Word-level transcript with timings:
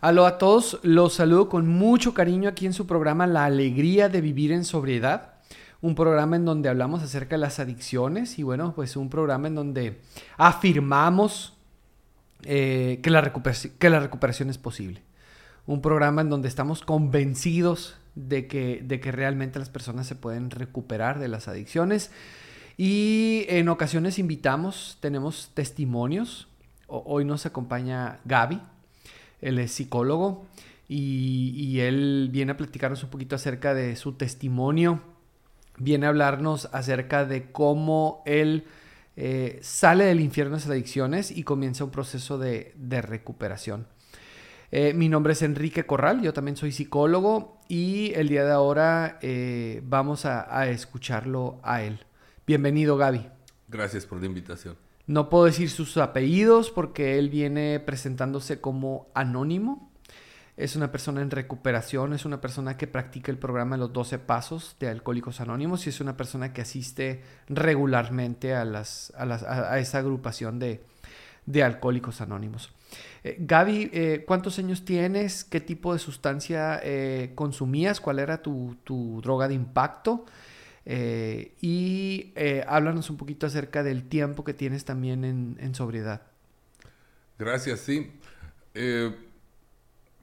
Aló 0.00 0.26
a 0.26 0.36
todos, 0.36 0.78
los 0.82 1.14
saludo 1.14 1.48
con 1.48 1.66
mucho 1.66 2.12
cariño 2.12 2.50
aquí 2.50 2.66
en 2.66 2.74
su 2.74 2.86
programa 2.86 3.26
La 3.26 3.46
Alegría 3.46 4.10
de 4.10 4.20
Vivir 4.20 4.52
en 4.52 4.64
Sobriedad, 4.64 5.34
un 5.80 5.94
programa 5.94 6.36
en 6.36 6.44
donde 6.44 6.68
hablamos 6.68 7.02
acerca 7.02 7.36
de 7.36 7.40
las 7.40 7.58
adicciones 7.60 8.38
y 8.38 8.42
bueno, 8.42 8.74
pues 8.74 8.96
un 8.96 9.08
programa 9.08 9.48
en 9.48 9.54
donde 9.54 10.00
afirmamos 10.36 11.54
eh, 12.42 13.00
que, 13.02 13.10
la 13.10 13.20
recuperación 13.22 14.50
es 14.50 14.58
posible. 14.58 15.02
Un 15.66 15.80
programa 15.80 16.20
en 16.20 16.28
donde 16.28 16.48
estamos 16.48 16.82
convencidos 16.82 17.96
de 18.14 18.46
que, 18.46 18.82
de 18.84 19.00
que 19.00 19.12
realmente 19.12 19.58
las 19.58 19.70
personas 19.70 20.06
se 20.06 20.14
pueden 20.14 20.50
recuperar 20.50 21.18
de 21.18 21.28
las 21.28 21.48
adicciones 21.48 22.10
y 22.76 23.46
en 23.48 23.70
ocasiones 23.70 24.18
invitamos, 24.18 24.98
tenemos 25.00 25.50
testimonios. 25.54 26.48
hoy 26.86 27.24
nos 27.24 27.46
acompaña 27.46 28.20
Gaby. 28.26 28.60
Él 29.40 29.58
es 29.58 29.72
psicólogo 29.72 30.46
y, 30.88 31.80
él 31.80 32.28
viene 32.32 32.52
a 32.52 32.56
platicarnos 32.56 33.02
un 33.02 33.10
poquito 33.10 33.36
acerca 33.36 33.74
de 33.74 33.96
su 33.96 34.12
testimonio. 34.12 35.00
Viene 35.78 36.06
a 36.06 36.10
hablarnos 36.10 36.68
acerca 36.72 37.24
de 37.24 37.50
cómo 37.50 38.22
él 38.24 38.64
eh, 39.16 39.58
sale 39.62 40.04
del 40.04 40.20
infierno 40.20 40.56
de 40.56 40.62
las 40.62 40.70
adicciones 40.70 41.30
y 41.30 41.42
comienza 41.42 41.84
un 41.84 41.90
proceso 41.90 42.38
de, 42.38 42.72
recuperación. 43.02 43.86
Eh, 44.72 44.94
mi 44.94 45.08
nombre 45.08 45.34
es 45.34 45.42
Enrique 45.42 45.86
Corral, 45.86 46.22
yo 46.22 46.32
también 46.32 46.56
soy 46.56 46.72
psicólogo 46.72 47.60
y 47.68 48.12
el 48.14 48.28
día 48.28 48.44
de 48.44 48.52
ahora 48.52 49.18
eh, 49.22 49.80
vamos 49.84 50.24
a, 50.24 50.68
escucharlo 50.68 51.60
a 51.62 51.82
él. 51.82 52.00
Bienvenido, 52.46 52.96
Gaby. 52.96 53.28
Gracias 53.68 54.06
por 54.06 54.20
la 54.20 54.26
invitación. 54.26 54.76
No 55.06 55.28
puedo 55.30 55.44
decir 55.44 55.70
sus 55.70 55.96
apellidos 55.98 56.70
porque 56.70 57.18
él 57.18 57.30
viene 57.30 57.78
presentándose 57.78 58.60
como 58.60 59.08
anónimo. 59.14 59.92
Es 60.56 60.74
una 60.74 60.90
persona 60.90 61.20
en 61.20 61.30
recuperación, 61.30 62.12
es 62.12 62.24
una 62.24 62.40
persona 62.40 62.76
que 62.76 62.86
practica 62.86 63.30
el 63.30 63.38
programa 63.38 63.76
de 63.76 63.80
los 63.80 63.92
12 63.92 64.18
pasos 64.18 64.74
de 64.80 64.88
Alcohólicos 64.88 65.40
Anónimos 65.40 65.86
y 65.86 65.90
es 65.90 66.00
una 66.00 66.16
persona 66.16 66.52
que 66.52 66.62
asiste 66.62 67.22
regularmente 67.48 68.54
a, 68.54 68.64
las, 68.64 69.12
a, 69.16 69.78
esa 69.78 69.98
agrupación 69.98 70.58
de, 70.58 70.82
Alcohólicos 71.62 72.20
Anónimos. 72.22 72.72
Eh, 73.22 73.36
Gaby, 73.38 73.90
eh, 73.92 74.24
¿cuántos 74.26 74.58
años 74.58 74.84
tienes? 74.84 75.44
¿Qué 75.44 75.60
tipo 75.60 75.92
de 75.92 75.98
sustancia 75.98 76.80
eh, 76.82 77.32
consumías? 77.34 78.00
¿Cuál 78.00 78.18
era 78.18 78.42
tu, 78.42 78.76
tu 78.82 79.20
droga 79.20 79.46
de 79.46 79.54
impacto? 79.54 80.24
Eh, 80.88 81.52
y 81.60 82.32
eh, 82.36 82.64
háblanos 82.68 83.10
un 83.10 83.16
poquito 83.16 83.46
acerca 83.46 83.82
del 83.82 84.08
tiempo 84.08 84.44
que 84.44 84.54
tienes 84.54 84.84
también 84.84 85.24
en, 85.24 85.74
sobriedad. 85.74 86.22
Gracias, 87.38 87.80
sí. 87.80 88.12
Eh, 88.72 89.12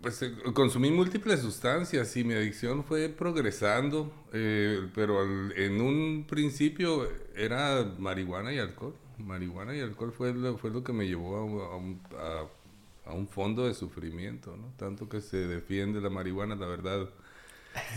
pues 0.01 0.23
consumí 0.53 0.89
múltiples 0.89 1.41
sustancias 1.41 2.15
y 2.15 2.23
mi 2.23 2.33
adicción 2.33 2.83
fue 2.83 3.09
progresando, 3.09 4.11
pero 4.31 5.23
en 5.53 5.79
un 5.79 6.25
principio 6.27 7.09
era 7.35 7.85
marihuana 7.99 8.51
y 8.53 8.59
alcohol. 8.59 8.95
Marihuana 9.17 9.75
y 9.75 9.79
alcohol 9.79 10.11
fue 10.11 10.33
lo, 10.33 10.83
que 10.83 10.91
me 10.91 11.07
llevó 11.07 11.63
a, 12.17 13.09
a 13.09 13.13
un 13.13 13.27
fondo 13.27 13.65
de 13.65 13.73
sufrimiento, 13.73 14.57
¿no? 14.57 14.73
Tanto 14.77 15.07
que 15.07 15.21
se 15.21 15.47
defiende 15.47 16.01
la 16.01 16.09
marihuana, 16.09 16.55
la 16.55 16.67
verdad 16.67 17.09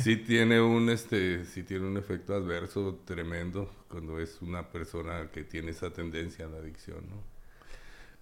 sí 0.00 0.16
tiene 0.16 0.60
un 0.60 0.88
este 0.90 1.44
sí 1.44 1.62
tiene 1.62 1.86
un 1.86 1.96
efecto 1.96 2.34
adverso 2.34 3.00
tremendo 3.04 3.70
cuando 3.88 4.20
es 4.20 4.40
una 4.40 4.70
persona 4.70 5.30
que 5.32 5.44
tiene 5.44 5.70
esa 5.70 5.92
tendencia 5.92 6.46
a 6.46 6.48
la 6.48 6.58
adicción 6.58 7.08
¿no? 7.08 7.22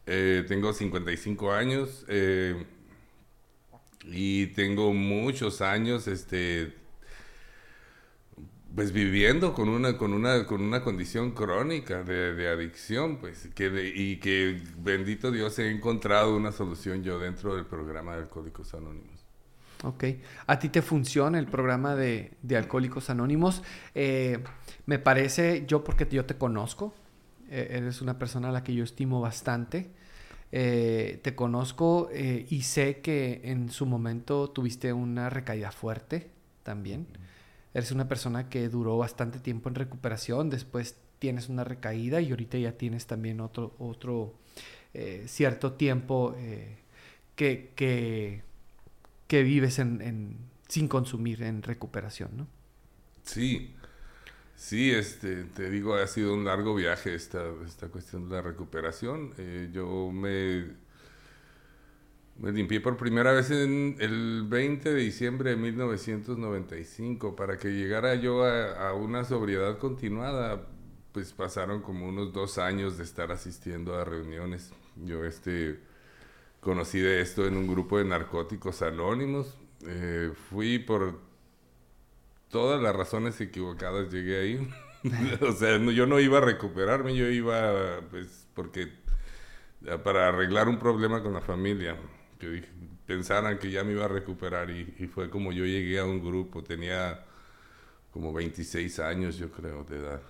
eh, 0.06 0.44
tengo 0.48 0.72
55 0.72 1.52
años 1.52 2.04
eh, 2.08 2.64
y 4.06 4.48
tengo 4.48 4.92
muchos 4.92 5.60
años 5.60 6.08
este 6.08 6.74
pues 8.74 8.92
viviendo 8.92 9.54
con 9.54 9.68
una 9.68 9.96
con 9.96 10.12
una 10.12 10.46
con 10.46 10.60
una 10.60 10.82
condición 10.82 11.30
crónica 11.30 12.02
de, 12.02 12.48
adicción 12.48 13.18
pues 13.18 13.48
que 13.54 13.92
y 13.94 14.16
que 14.16 14.60
bendito 14.78 15.30
Dios 15.30 15.58
he 15.60 15.70
encontrado 15.70 16.36
una 16.36 16.50
solución 16.50 17.04
yo 17.04 17.18
dentro 17.20 17.54
del 17.54 17.66
programa 17.66 18.16
de 18.16 18.22
Alcohólicos 18.22 18.74
Anónimos 18.74 19.13
Ok. 19.84 20.04
¿A 20.46 20.58
ti 20.58 20.70
te 20.70 20.80
funciona 20.80 21.38
el 21.38 21.46
programa 21.46 21.94
de, 21.94 22.32
Alcohólicos 22.56 23.10
Anónimos? 23.10 23.62
Eh, 23.94 24.42
me 24.86 24.98
parece, 24.98 25.64
yo 25.66 25.84
porque 25.84 26.08
yo 26.10 26.24
te 26.24 26.38
conozco, 26.38 26.94
eh, 27.50 27.68
eres 27.70 28.00
una 28.00 28.18
persona 28.18 28.48
a 28.48 28.52
la 28.52 28.64
que 28.64 28.74
yo 28.74 28.82
estimo 28.82 29.20
bastante. 29.20 29.90
Eh, 30.52 31.20
te 31.22 31.34
conozco 31.34 32.08
y 32.14 32.62
sé 32.62 33.00
que 33.00 33.42
en 33.44 33.70
su 33.70 33.86
momento 33.86 34.48
tuviste 34.50 34.92
una 34.92 35.28
recaída 35.28 35.70
fuerte 35.70 36.30
también. 36.62 37.06
Eres 37.74 37.90
una 37.90 38.08
persona 38.08 38.48
que 38.48 38.68
duró 38.70 38.96
bastante 38.96 39.38
tiempo 39.38 39.68
en 39.68 39.74
recuperación, 39.74 40.48
después 40.48 40.96
tienes 41.18 41.50
una 41.50 41.64
recaída 41.64 42.22
y 42.22 42.30
ahorita 42.30 42.56
ya 42.56 42.72
tienes 42.72 43.06
también 43.06 43.40
otro, 43.40 43.74
otro 43.78 44.34
cierto 45.26 45.72
tiempo 45.72 46.36
que, 47.34 47.72
que 47.74 48.44
que 49.26 49.42
vives 49.42 49.78
en, 49.78 50.38
sin 50.68 50.88
consumir 50.88 51.42
en 51.42 51.62
recuperación, 51.62 52.36
¿no? 52.36 52.48
Sí, 53.24 53.74
sí, 54.56 54.90
este, 54.92 55.44
te 55.44 55.70
digo, 55.70 55.94
ha 55.94 56.06
sido 56.06 56.34
un 56.34 56.44
largo 56.44 56.74
viaje 56.74 57.14
esta, 57.14 57.42
esta 57.66 57.88
cuestión 57.88 58.28
de 58.28 58.36
la 58.36 58.42
recuperación. 58.42 59.32
Eh, 59.38 59.70
yo 59.72 60.10
me, 60.12 60.66
me 62.38 62.52
limpié 62.52 62.80
por 62.80 62.96
primera 62.96 63.32
vez 63.32 63.50
en 63.50 63.96
el 64.00 64.44
20 64.48 64.92
de 64.92 65.00
diciembre 65.00 65.50
de 65.50 65.56
1995. 65.56 67.36
Para 67.36 67.58
que 67.58 67.68
llegara 67.68 68.14
yo 68.16 68.44
a, 68.44 68.88
a 68.88 68.94
una 68.94 69.24
sobriedad 69.24 69.78
continuada, 69.78 70.66
pues 71.12 71.32
pasaron 71.32 71.80
como 71.82 72.08
unos 72.08 72.32
dos 72.32 72.58
años 72.58 72.98
de 72.98 73.04
estar 73.04 73.32
asistiendo 73.32 73.94
a 73.96 74.04
reuniones. 74.04 74.72
Yo, 75.04 75.24
este 75.24 75.80
conocí 76.64 76.98
de 76.98 77.20
esto 77.20 77.46
en 77.46 77.56
un 77.56 77.68
grupo 77.68 77.98
de 77.98 78.06
narcóticos 78.06 78.82
anónimos. 78.82 79.56
Eh, 79.86 80.32
fui 80.48 80.78
por 80.78 81.20
todas 82.48 82.82
las 82.82 82.96
razones 82.96 83.40
equivocadas, 83.40 84.10
llegué 84.10 84.40
ahí. 84.40 84.68
o 85.42 85.52
sea, 85.52 85.78
yo 85.78 86.06
no 86.06 86.18
iba 86.18 86.38
a 86.38 86.40
recuperarme, 86.40 87.14
yo 87.14 87.28
iba, 87.28 88.00
pues, 88.10 88.48
porque 88.54 88.90
para 90.02 90.28
arreglar 90.28 90.68
un 90.68 90.78
problema 90.78 91.22
con 91.22 91.34
la 91.34 91.42
familia, 91.42 91.96
que 92.38 92.64
pensaran 93.06 93.58
que 93.58 93.70
ya 93.70 93.84
me 93.84 93.92
iba 93.92 94.06
a 94.06 94.08
recuperar 94.08 94.70
y, 94.70 94.84
fue 95.12 95.28
como 95.28 95.52
yo 95.52 95.66
llegué 95.66 95.98
a 95.98 96.06
un 96.06 96.24
grupo, 96.24 96.64
tenía 96.64 97.26
como 98.10 98.32
26 98.32 98.98
años 99.00 99.36
yo 99.36 99.50
creo 99.50 99.84
de 99.84 99.98
edad. 99.98 100.22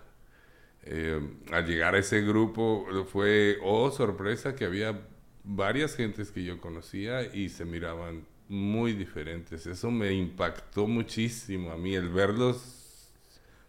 Eh, 0.83 1.21
al 1.53 1.65
llegar 1.65 1.95
a 1.95 1.99
ese 1.99 2.23
grupo 2.23 2.87
fue, 3.11 3.59
oh 3.63 3.91
sorpresa, 3.93 4.57
que 4.57 4.65
había 4.65 5.01
varias 5.45 5.95
gentes 5.95 6.31
que 6.31 6.43
yo 6.43 6.61
conocía 6.61 7.23
y 7.35 7.51
se 7.51 7.65
miraban 7.65 8.25
muy 8.49 8.95
diferentes. 8.95 9.67
Eso 9.67 9.91
me 9.91 10.13
impactó 10.13 10.87
muchísimo 10.87 11.71
a 11.71 11.77
mí, 11.77 11.95
el 11.95 12.09
verlos, 12.09 13.11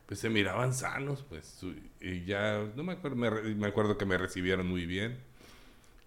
pues 0.05 0.19
se 0.19 0.29
miraban 0.29 0.73
sanos, 0.73 1.23
pues, 1.27 1.59
y 2.01 2.25
ya, 2.25 2.63
no 2.75 2.83
me 2.83 2.93
acuerdo, 2.93 3.17
me, 3.17 3.67
acuerdo 3.67 3.97
que 3.97 4.05
me 4.05 4.17
recibieron 4.17 4.67
muy 4.67 4.85
bien. 4.85 5.17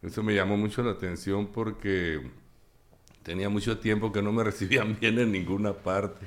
Eso 0.02 0.22
me 0.22 0.34
llamó 0.34 0.56
mucho 0.56 0.82
la 0.82 0.92
atención 0.92 1.48
porque 1.48 2.20
tenía 3.24 3.48
mucho 3.48 3.78
tiempo 3.78 4.12
que 4.12 4.22
no 4.22 4.32
me 4.32 4.44
recibían 4.50 4.96
bien 4.98 5.18
en 5.18 5.32
ninguna 5.32 5.72
parte. 5.72 6.26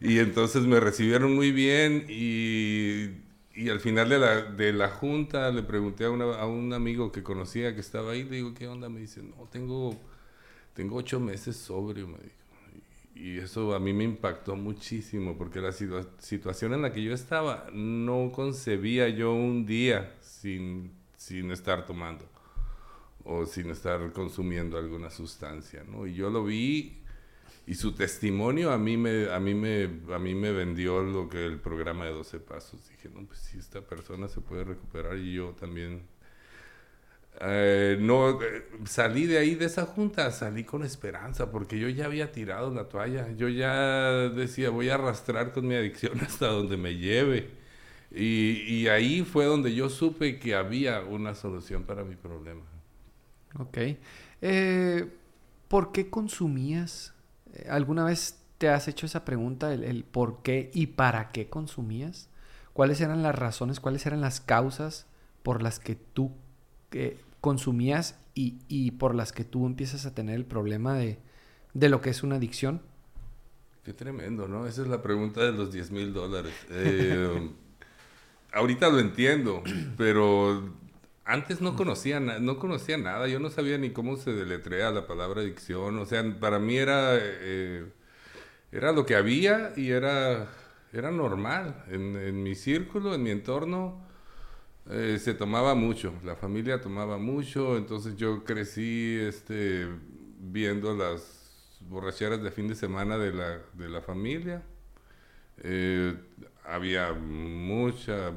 Y 0.00 0.18
entonces 0.18 0.62
me 0.62 0.80
recibieron 0.80 1.34
muy 1.34 1.52
bien 1.52 2.06
y 2.08 3.25
y 3.56 3.70
al 3.70 3.80
final 3.80 4.08
de 4.08 4.18
la, 4.18 4.42
de 4.42 4.72
la 4.72 4.90
junta 4.90 5.50
le 5.50 5.62
pregunté 5.62 6.04
a, 6.04 6.10
una, 6.10 6.24
a, 6.34 6.46
un 6.46 6.74
amigo 6.74 7.10
que 7.10 7.22
conocía 7.22 7.74
que 7.74 7.80
estaba 7.80 8.12
ahí, 8.12 8.22
le 8.22 8.36
digo, 8.36 8.54
¿qué 8.54 8.68
onda? 8.68 8.90
Me 8.90 9.00
dice, 9.00 9.22
no, 9.22 9.48
tengo, 9.50 9.98
tengo 10.74 10.96
ocho 10.96 11.18
meses 11.18 11.56
sobrio, 11.56 12.06
me 12.06 12.18
dijo. 12.18 12.36
Y 13.14 13.38
eso 13.38 13.74
a 13.74 13.80
mí 13.80 13.94
me 13.94 14.04
impactó 14.04 14.56
muchísimo, 14.56 15.38
porque 15.38 15.60
la 15.60 15.72
situación 15.72 16.74
en 16.74 16.82
la 16.82 16.92
que 16.92 17.02
yo 17.02 17.14
estaba, 17.14 17.66
no 17.72 18.30
concebía 18.30 19.08
yo 19.08 19.32
un 19.32 19.64
día 19.64 20.14
sin, 20.20 20.90
sin 21.16 21.50
estar 21.50 21.86
tomando 21.86 22.26
o 23.24 23.46
sin 23.46 23.70
estar 23.70 24.12
consumiendo 24.12 24.76
alguna 24.76 25.08
sustancia, 25.10 25.82
¿no? 25.90 26.06
Y 26.06 26.14
yo 26.14 26.28
lo 26.28 26.44
vi 26.44 26.98
y 27.66 27.74
su 27.74 27.92
testimonio 27.92 28.70
a 28.70 28.78
mí 28.78 28.96
me 28.96 29.30
a 29.30 29.40
mí 29.40 29.54
me 29.54 29.90
a 30.14 30.18
mí 30.18 30.34
me 30.34 30.52
vendió 30.52 31.02
lo 31.02 31.28
que 31.28 31.44
el 31.44 31.58
programa 31.58 32.04
de 32.04 32.12
12 32.12 32.38
pasos 32.40 32.88
dije 32.88 33.10
no 33.12 33.26
pues 33.26 33.40
si 33.40 33.58
esta 33.58 33.80
persona 33.80 34.28
se 34.28 34.40
puede 34.40 34.64
recuperar 34.64 35.18
y 35.18 35.34
yo 35.34 35.50
también 35.50 36.02
eh, 37.40 37.98
no 38.00 38.40
eh, 38.40 38.64
salí 38.84 39.26
de 39.26 39.38
ahí 39.38 39.56
de 39.56 39.64
esa 39.64 39.84
junta 39.84 40.30
salí 40.30 40.62
con 40.62 40.84
esperanza 40.84 41.50
porque 41.50 41.78
yo 41.78 41.88
ya 41.88 42.06
había 42.06 42.30
tirado 42.30 42.72
la 42.72 42.88
toalla 42.88 43.32
yo 43.32 43.48
ya 43.48 44.28
decía 44.28 44.70
voy 44.70 44.88
a 44.88 44.94
arrastrar 44.94 45.52
con 45.52 45.66
mi 45.66 45.74
adicción 45.74 46.20
hasta 46.22 46.46
donde 46.46 46.76
me 46.76 46.96
lleve 46.96 47.66
y, 48.08 48.86
ahí 48.86 49.24
fue 49.24 49.44
donde 49.44 49.74
yo 49.74 49.90
supe 49.90 50.38
que 50.38 50.54
había 50.54 51.00
una 51.00 51.34
solución 51.34 51.82
para 51.82 52.04
mi 52.04 52.14
problema 52.14 52.62
Ok. 53.58 53.78
Eh, 54.42 55.08
¿por 55.68 55.92
qué 55.92 56.10
consumías? 56.10 57.15
¿Alguna 57.68 58.04
vez 58.04 58.38
te 58.58 58.68
has 58.68 58.88
hecho 58.88 59.06
esa 59.06 59.24
pregunta, 59.24 59.72
el, 59.72 60.04
por 60.04 60.42
qué 60.42 60.70
y 60.72 60.88
para 60.88 61.30
qué 61.30 61.48
consumías? 61.48 62.28
¿Cuáles 62.72 63.00
eran 63.00 63.22
las 63.22 63.34
razones, 63.34 63.80
cuáles 63.80 64.06
eran 64.06 64.20
las 64.20 64.40
causas 64.40 65.06
por 65.42 65.62
las 65.62 65.78
que 65.78 65.94
tú 65.94 66.32
eh, 66.92 67.20
consumías 67.40 68.18
y, 68.34 68.90
por 68.92 69.14
las 69.14 69.32
que 69.32 69.44
tú 69.44 69.64
empiezas 69.66 70.04
a 70.04 70.14
tener 70.14 70.34
el 70.34 70.44
problema 70.44 70.94
de, 70.94 71.18
lo 71.72 72.00
que 72.02 72.10
es 72.10 72.22
una 72.22 72.36
adicción? 72.36 72.82
Qué 73.82 73.94
tremendo, 73.94 74.46
¿no? 74.46 74.66
Esa 74.66 74.82
es 74.82 74.88
la 74.88 75.00
pregunta 75.00 75.42
de 75.42 75.52
los 75.52 75.72
10 75.72 75.90
mil 75.90 76.12
dólares. 76.12 76.52
Eh, 76.70 77.50
ahorita 78.52 78.88
lo 78.90 78.98
entiendo, 78.98 79.62
pero 79.96 80.74
antes 81.26 81.60
no 81.60 81.76
conocía, 81.76 82.20
no 82.20 82.58
conocía 82.58 82.98
nada. 82.98 83.28
Yo 83.28 83.40
no 83.40 83.50
sabía 83.50 83.78
ni 83.78 83.90
cómo 83.90 84.16
se 84.16 84.32
deletrea 84.32 84.90
la 84.90 85.06
palabra 85.06 85.42
adicción. 85.42 85.98
O 85.98 86.06
sea, 86.06 86.24
para 86.40 86.58
mí 86.58 86.76
era, 86.76 87.16
eh, 87.20 87.86
era 88.72 88.92
lo 88.92 89.06
que 89.06 89.16
había 89.16 89.72
y 89.76 89.90
era, 89.90 90.48
era 90.92 91.10
normal. 91.10 91.84
En, 91.90 92.16
en 92.16 92.42
mi 92.42 92.54
círculo, 92.54 93.14
en 93.14 93.22
mi 93.22 93.30
entorno, 93.30 94.06
eh, 94.90 95.18
se 95.20 95.34
tomaba 95.34 95.74
mucho, 95.74 96.12
la 96.24 96.36
familia 96.36 96.80
tomaba 96.80 97.18
mucho, 97.18 97.76
entonces 97.76 98.16
yo 98.16 98.44
crecí 98.44 99.18
este, 99.20 99.88
viendo 100.38 100.94
las 100.94 101.80
borracheras 101.80 102.40
de 102.42 102.52
fin 102.52 102.68
de 102.68 102.76
semana 102.76 103.18
de 103.18 103.32
la, 103.32 103.58
de 103.74 103.88
la 103.88 104.00
familia. 104.00 104.62
Eh, 105.58 106.14
había 106.64 107.12
mucha 107.12 108.32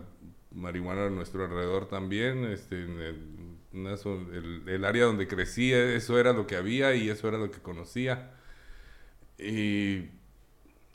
marihuana 0.60 1.08
a 1.08 1.10
nuestro 1.10 1.46
alrededor 1.46 1.88
también, 1.88 2.46
este, 2.46 2.84
en 2.84 3.00
el, 3.00 4.68
el, 4.68 4.86
área 4.86 5.06
donde 5.06 5.28
crecí, 5.28 5.72
eso 5.74 6.20
era 6.20 6.34
lo 6.34 6.46
que 6.48 6.56
había 6.56 6.96
y 6.96 7.10
eso 7.10 7.28
era 7.28 7.38
lo 7.38 7.50
que 7.52 7.60
conocía. 7.60 8.34
Y 9.38 10.10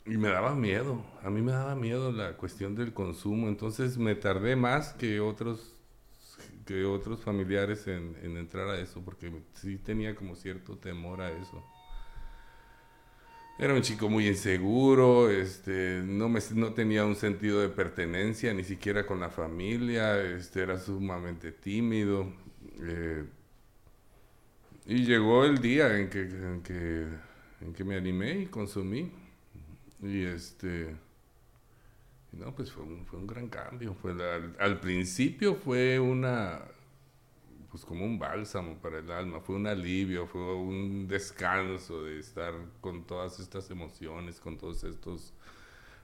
me 0.05 0.29
daba 0.29 0.55
miedo, 0.55 1.03
a 1.23 1.29
mí 1.29 1.41
me 1.41 1.51
daba 1.51 1.75
miedo 1.75 2.11
la 2.11 2.37
cuestión 2.37 2.75
del 2.75 2.93
consumo, 2.93 3.47
entonces 3.47 3.97
me 3.97 4.15
tardé 4.15 4.55
más 4.55 4.93
que 4.93 5.19
otros 5.19 5.75
que 6.65 6.83
otros 6.83 7.21
familiares 7.21 7.87
en, 7.87 8.15
entrar 8.37 8.67
a 8.67 8.79
eso, 8.79 9.01
porque 9.05 9.31
sí 9.53 9.77
tenía 9.77 10.15
como 10.15 10.35
cierto 10.35 10.77
temor 10.77 11.21
a 11.21 11.31
eso. 11.31 11.63
Era 13.57 13.73
un 13.73 13.81
chico 13.81 14.09
muy 14.09 14.27
inseguro, 14.27 15.29
este, 15.29 16.01
no, 16.03 16.27
me, 16.27 16.41
no 16.55 16.73
tenía 16.73 17.05
un 17.05 17.15
sentido 17.15 17.61
de 17.61 17.69
pertenencia, 17.69 18.53
ni 18.53 18.65
siquiera 18.65 19.05
con 19.05 19.21
la 19.21 19.29
familia, 19.29 20.21
este, 20.21 20.61
era 20.61 20.77
sumamente 20.77 21.53
tímido. 21.53 22.33
Eh, 22.81 23.23
y 24.87 25.05
llegó 25.05 25.45
el 25.45 25.59
día 25.59 25.97
en 25.97 26.09
que, 26.09 26.21
en 26.21 26.61
que, 26.61 27.07
en 27.61 27.73
que 27.73 27.83
me 27.85 27.95
animé 27.95 28.39
y 28.39 28.45
consumí. 28.47 29.11
Y 30.01 30.23
este, 30.23 30.95
no, 32.33 32.53
pues 32.53 32.71
fue 32.71 32.83
un, 32.83 33.05
fue 33.05 33.19
un 33.19 33.27
gran 33.27 33.47
cambio. 33.47 33.95
Fue 33.95 34.13
al, 34.59 34.79
principio 34.79 35.55
fue 35.55 35.99
una, 35.99 36.61
pues 37.75 37.83
como 37.83 38.05
un 38.05 38.17
bálsamo 38.17 38.77
para 38.77 38.99
el 38.99 39.11
alma, 39.11 39.41
fue 39.41 39.57
un 39.57 39.67
alivio, 39.67 40.27
fue 40.27 40.55
un 40.55 41.09
descanso 41.09 42.05
de 42.05 42.19
estar 42.19 42.53
con 42.79 43.03
todas 43.05 43.37
estas 43.41 43.69
emociones, 43.69 44.39
con 44.39 44.57
todos 44.57 44.85
estos 44.85 45.33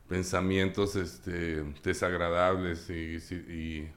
pensamientos 0.09 0.97
este, 0.97 1.63
desagradables 1.81 2.89
y, 2.89 3.15
y 3.49 3.89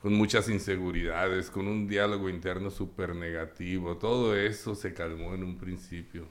con 0.00 0.14
muchas 0.14 0.48
inseguridades, 0.48 1.50
con 1.50 1.66
un 1.66 1.88
diálogo 1.88 2.28
interno 2.28 2.70
súper 2.70 3.16
negativo. 3.16 3.96
Todo 3.96 4.36
eso 4.36 4.76
se 4.76 4.94
calmó 4.94 5.34
en 5.34 5.42
un 5.42 5.58
principio. 5.58 6.28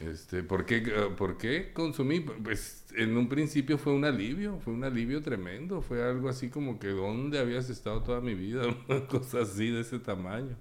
Este, 0.00 0.42
¿por, 0.42 0.66
qué, 0.66 0.78
eh, 0.78 1.10
¿Por 1.16 1.38
qué 1.38 1.72
consumí? 1.72 2.20
Pues 2.20 2.84
en 2.96 3.16
un 3.16 3.28
principio 3.28 3.78
fue 3.78 3.92
un 3.92 4.04
alivio, 4.04 4.58
fue 4.58 4.72
un 4.72 4.82
alivio 4.82 5.22
tremendo, 5.22 5.82
fue 5.82 6.02
algo 6.02 6.28
así 6.28 6.50
como 6.50 6.80
que 6.80 6.88
¿dónde 6.88 7.38
habías 7.38 7.70
estado 7.70 8.02
toda 8.02 8.20
mi 8.20 8.34
vida? 8.34 8.64
Una 8.88 9.06
cosa 9.06 9.42
así 9.42 9.70
de 9.70 9.82
ese 9.82 10.00
tamaño. 10.00 10.56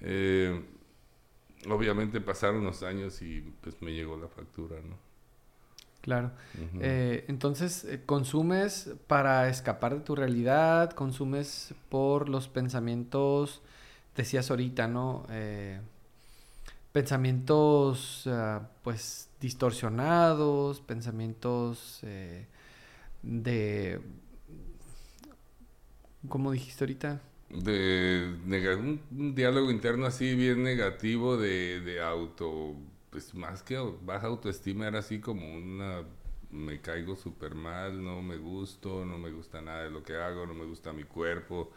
Eh, 0.00 0.60
obviamente 1.68 2.20
pasaron 2.20 2.64
los 2.64 2.82
años 2.82 3.22
y 3.22 3.40
pues 3.60 3.80
me 3.82 3.92
llegó 3.92 4.16
la 4.16 4.28
factura, 4.28 4.76
¿no? 4.82 4.96
Claro. 6.00 6.30
Eh, 6.80 7.24
entonces, 7.26 7.98
consumes 8.06 8.94
para 9.08 9.48
escapar 9.48 9.92
de 9.94 10.00
tu 10.02 10.14
realidad, 10.14 10.90
consumes 10.92 11.74
por 11.88 12.28
los 12.28 12.46
pensamientos, 12.46 13.60
decías 14.14 14.48
ahorita, 14.48 14.86
¿no? 14.86 15.26
Pensamientos 16.96 18.22
ah, 18.26 18.70
pues 18.82 19.28
distorsionados, 19.38 20.80
pensamientos 20.80 22.00
eh, 22.04 22.46
de, 23.22 24.00
¿cómo 26.26 26.52
dijiste 26.52 26.84
ahorita? 26.84 27.20
De 27.50 28.34
un, 28.80 29.34
diálogo 29.34 29.70
interno 29.70 30.06
así 30.06 30.34
bien 30.36 30.62
negativo 30.62 31.36
de, 31.36 31.82
de 31.82 32.00
auto, 32.00 32.74
pues 33.10 33.34
más 33.34 33.62
que 33.62 33.76
baja 34.00 34.28
autoestima 34.28 34.88
era 34.88 35.00
así 35.00 35.20
como 35.20 35.52
una 35.52 36.02
me 36.50 36.80
caigo 36.80 37.14
súper 37.14 37.54
mal, 37.54 38.02
no 38.02 38.22
me 38.22 38.38
gusto, 38.38 39.04
no 39.04 39.18
me 39.18 39.30
gusta 39.32 39.60
nada 39.60 39.82
de 39.82 39.90
lo 39.90 40.02
que 40.02 40.16
hago, 40.16 40.46
no 40.46 40.54
me 40.54 40.64
gusta 40.64 40.94
mi 40.94 41.04
cuerpo. 41.04 41.72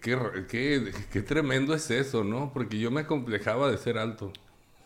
Qué, 0.00 0.18
qué, 0.48 0.92
qué, 1.12 1.22
tremendo 1.22 1.74
es 1.74 1.90
eso, 1.90 2.24
¿no? 2.24 2.52
Porque 2.52 2.78
yo 2.78 2.90
me 2.90 3.02
acomplejaba 3.02 3.70
de 3.70 3.76
ser 3.76 3.98
alto. 3.98 4.32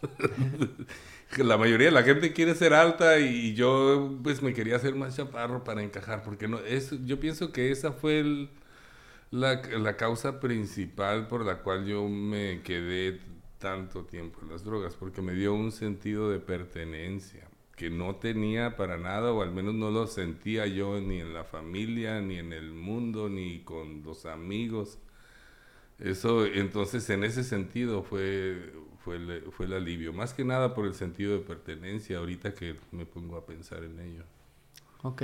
la 1.37 1.57
mayoría 1.57 1.87
de 1.87 1.93
la 1.93 2.03
gente 2.03 2.33
quiere 2.33 2.55
ser 2.55 2.75
alta 2.75 3.19
y 3.19 3.55
yo 3.55 4.19
pues 4.23 4.43
me 4.43 4.55
quería 4.55 4.77
hacer 4.77 4.95
más 4.95 5.17
chaparro 5.17 5.65
para 5.65 5.83
encajar, 5.83 6.23
porque 6.25 6.49
no, 6.49 6.59
es, 6.61 6.91
yo 7.07 7.21
pienso 7.21 7.53
que 7.53 7.71
esa 7.71 7.93
fue 7.93 8.49
la, 9.31 9.63
la 9.63 9.97
causa 9.97 10.41
principal 10.41 11.29
por 11.29 11.45
la 11.45 11.59
cual 11.63 11.87
yo 11.87 12.09
me 12.09 12.63
quedé 12.63 13.21
tanto 13.59 14.05
tiempo 14.05 14.41
en 14.43 14.51
las 14.51 14.65
drogas, 14.65 14.95
porque 14.95 15.23
me 15.23 15.33
dio 15.33 15.55
un 15.55 15.73
sentido 15.73 16.31
de 16.31 16.41
pertenencia 16.41 17.48
que 17.79 17.91
no 17.91 18.17
tenía 18.17 18.77
para 18.77 18.99
nada, 18.99 19.33
o 19.33 19.41
al 19.41 19.53
menos 19.53 19.73
no 19.73 19.91
lo 19.93 20.09
sentía 20.09 20.67
yo 20.67 21.01
ni 21.01 21.21
en 21.21 21.33
la 21.33 21.45
familia, 21.45 22.21
ni 22.21 22.37
en 22.39 22.53
el 22.53 22.73
mundo, 22.73 23.29
ni 23.29 23.61
con 23.61 24.03
los 24.03 24.27
amigos. 24.27 24.99
Eso, 26.01 26.45
entonces, 26.45 27.09
en 27.09 27.23
ese 27.23 27.45
sentido 27.45 28.03
fue, 28.03 28.75
fue, 29.05 29.17
el, 29.17 29.45
fue 29.53 29.67
el 29.67 29.75
alivio, 29.75 30.13
más 30.13 30.35
que 30.35 30.45
nada 30.45 30.75
por 30.75 30.87
el 30.87 30.95
sentido 30.95 31.35
de 31.35 31.39
pertenencia, 31.39 32.19
ahorita 32.19 32.53
que 32.53 32.75
me 32.91 33.07
pongo 33.07 33.37
a 33.37 33.47
pensar 33.47 33.85
en 33.85 34.01
ello. 34.01 34.25
Ok, 35.03 35.23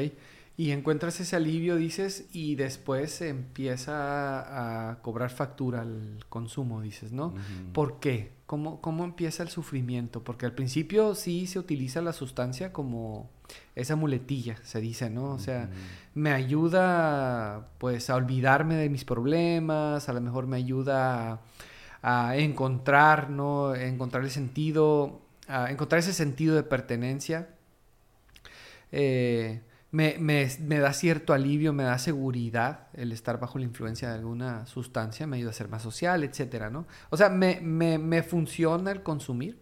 y 0.56 0.70
encuentras 0.70 1.18
ese 1.18 1.34
alivio, 1.34 1.75
dices, 1.75 2.28
y 2.32 2.54
después 2.54 3.20
empieza 3.20 4.90
a, 4.90 5.02
cobrar 5.02 5.30
factura 5.30 5.80
al 5.80 6.25
consumo, 6.28 6.80
dices, 6.80 7.11
¿no? 7.11 7.34
¿Por 7.73 7.99
qué? 7.99 8.30
¿Cómo, 8.54 8.80
¿Cómo 8.80 9.02
empieza 9.02 9.42
el 9.42 9.49
sufrimiento? 9.49 10.23
Porque 10.23 10.46
al 10.46 10.52
principio 10.52 11.16
sí 11.16 11.49
se 11.49 11.58
utiliza 11.58 12.00
la 12.00 12.12
sustancia 12.12 12.73
como 12.73 13.28
esa 13.75 13.96
muletilla, 13.96 14.58
se 14.62 14.80
dice, 14.80 15.11
¿no? 15.11 15.32
O 15.32 15.40
sea, 15.40 15.70
me 16.14 16.30
ayuda 16.30 17.70
pues 17.78 18.11
a 18.11 18.14
olvidarme 18.14 18.76
de 18.76 18.88
mis 18.90 19.04
problemas, 19.04 20.08
a 20.08 20.12
lo 20.12 20.20
mejor 20.20 20.46
me 20.46 20.56
ayuda 20.56 21.40
a, 22.00 22.37
encontrar, 22.37 23.28
¿no? 23.28 23.75
Encontrar 23.75 24.23
el 24.23 24.30
sentido, 24.30 25.20
a 25.49 25.73
encontrar 25.73 25.99
ese 25.99 26.12
sentido 26.12 26.54
de 26.54 26.62
pertenencia. 26.62 27.49
Eh, 28.92 29.62
me, 29.94 30.18
me, 30.18 30.78
da 30.80 30.92
cierto 30.92 31.32
alivio, 31.32 31.72
me 31.72 31.84
da 31.84 31.98
seguridad 31.98 32.88
el 32.94 33.12
estar 33.12 33.38
bajo 33.38 33.58
la 33.58 33.64
influencia 33.64 34.08
de 34.08 34.14
alguna 34.16 34.66
sustancia, 34.66 35.24
me 35.28 35.36
ayuda 35.36 35.50
a 35.50 35.54
ser 35.54 35.68
más 35.68 35.82
social, 35.82 36.24
etcétera, 36.24 36.68
¿no? 36.68 36.84
O 37.10 37.16
sea, 37.16 37.28
me, 37.28 37.60
me 37.60 38.22
funciona 38.24 38.90
el 38.90 39.04
consumir, 39.04 39.60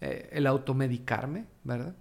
eh, 0.00 0.30
el 0.32 0.46
automedicarme, 0.46 1.44
¿verdad? 1.64 1.94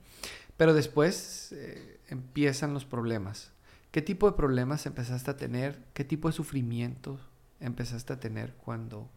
Pero 0.56 0.74
después 0.74 1.52
eh, 1.52 2.00
empiezan 2.08 2.74
los 2.74 2.86
problemas. 2.86 3.52
¿Qué 3.92 4.02
tipo 4.02 4.32
de 4.32 4.38
problemas 4.38 4.86
empezaste 4.86 5.32
a 5.32 5.36
tener? 5.36 5.84
¿Qué 5.94 6.06
tipo 6.06 6.30
de 6.30 6.34
sufrimiento 6.34 7.20
empezaste 7.60 8.14
a 8.14 8.20
tener 8.20 8.54
cuando, 8.54 9.10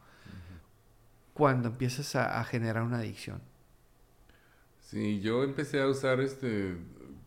cuando 1.35 1.69
empiezas 1.69 2.17
a, 2.17 2.41
a 2.41 2.45
generar 2.45 2.83
una 2.83 2.99
adicción? 2.99 3.41
Sí, 4.81 5.21
yo 5.21 5.45
empecé 5.45 5.81
a 5.81 5.87
usar 5.87 6.21
este 6.21 6.77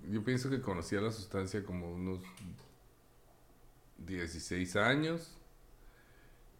yo 0.09 0.23
pienso 0.23 0.49
que 0.49 0.61
conocía 0.61 1.01
la 1.01 1.11
sustancia 1.11 1.63
como 1.63 1.91
unos 1.91 2.19
16 3.97 4.75
años 4.75 5.35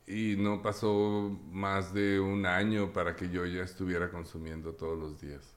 y 0.06 0.36
no 0.38 0.62
pasó 0.62 1.40
más 1.52 1.94
de 1.94 2.20
un 2.20 2.46
año 2.46 2.94
para 2.94 3.16
que 3.16 3.30
yo 3.30 3.46
ya 3.46 3.64
estuviera 3.64 4.10
consumiendo 4.10 4.74
todos 4.74 4.98
los 4.98 5.22
días. 5.22 5.56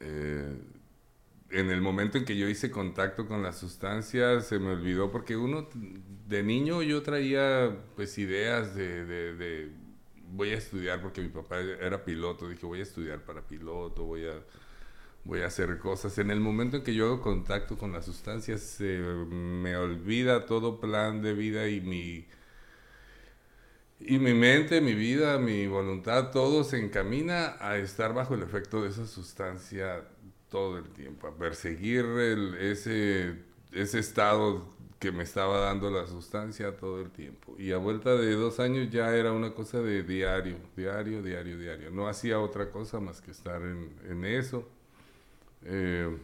Eh, 0.00 0.56
en 1.50 1.70
el 1.70 1.80
momento 1.80 2.18
en 2.18 2.24
que 2.24 2.36
yo 2.36 2.46
hice 2.48 2.70
contacto 2.70 3.26
con 3.26 3.42
la 3.42 3.52
sustancia 3.52 4.40
se 4.42 4.58
me 4.58 4.72
olvidó 4.72 5.10
porque 5.10 5.36
uno 5.36 5.66
de 6.28 6.42
niño 6.42 6.82
yo 6.82 7.02
traía 7.02 7.74
pues 7.96 8.18
ideas 8.18 8.74
de, 8.74 9.72
voy 10.30 10.50
a 10.50 10.58
estudiar 10.58 11.00
porque 11.00 11.22
mi 11.22 11.28
papá 11.28 11.60
era 11.60 12.04
piloto. 12.04 12.48
Dije, 12.48 12.66
voy 12.66 12.80
a 12.80 12.82
estudiar 12.82 13.20
para 13.24 13.40
piloto, 13.40 14.04
voy 14.04 14.26
a, 14.26 14.34
voy 15.24 15.42
a 15.42 15.46
hacer 15.46 15.78
cosas. 15.78 16.18
En 16.18 16.30
el 16.30 16.40
momento 16.40 16.78
en 16.78 16.82
que 16.84 16.94
yo 16.94 17.06
hago 17.06 17.22
contacto 17.22 17.76
con 17.78 17.92
las 17.92 18.04
sustancias, 18.06 18.60
se 18.62 18.98
me 18.98 19.76
olvida 19.76 20.46
todo 20.46 20.80
plan 20.80 21.22
de 21.22 21.34
vida 21.34 21.68
y 21.68 21.80
mi 21.80 22.26
y 24.00 24.18
mi 24.18 24.32
mente, 24.32 24.80
mi 24.80 24.94
vida, 24.94 25.38
mi 25.38 25.66
voluntad, 25.66 26.30
todo 26.30 26.62
se 26.64 26.78
encamina 26.78 27.56
a 27.60 27.78
estar 27.78 28.14
bajo 28.14 28.34
el 28.34 28.42
efecto 28.42 28.82
de 28.82 28.90
esa 28.90 29.06
sustancia 29.06 30.04
todo 30.48 30.78
el 30.78 30.88
tiempo, 30.90 31.26
a 31.26 31.36
perseguir 31.36 32.04
ese, 32.60 33.36
ese 33.72 33.98
estado 33.98 34.68
que 35.00 35.12
me 35.12 35.24
estaba 35.24 35.58
dando 35.60 35.90
la 35.90 36.06
sustancia 36.06 36.76
todo 36.76 37.00
el 37.00 37.10
tiempo. 37.10 37.56
Y 37.58 37.72
a 37.72 37.78
vuelta 37.78 38.14
de 38.14 38.32
dos 38.34 38.60
años 38.60 38.88
ya 38.90 39.14
era 39.14 39.32
una 39.32 39.52
cosa 39.54 39.80
de 39.80 40.02
diario, 40.04 40.56
diario, 40.76 41.22
diario, 41.22 41.58
diario. 41.58 41.90
No 41.90 42.08
hacía 42.08 42.40
otra 42.40 42.70
cosa 42.70 43.00
más 43.00 43.20
que 43.20 43.32
estar 43.32 43.60
en 43.62 44.24
eso. 44.24 44.68
Eh, 45.62 46.16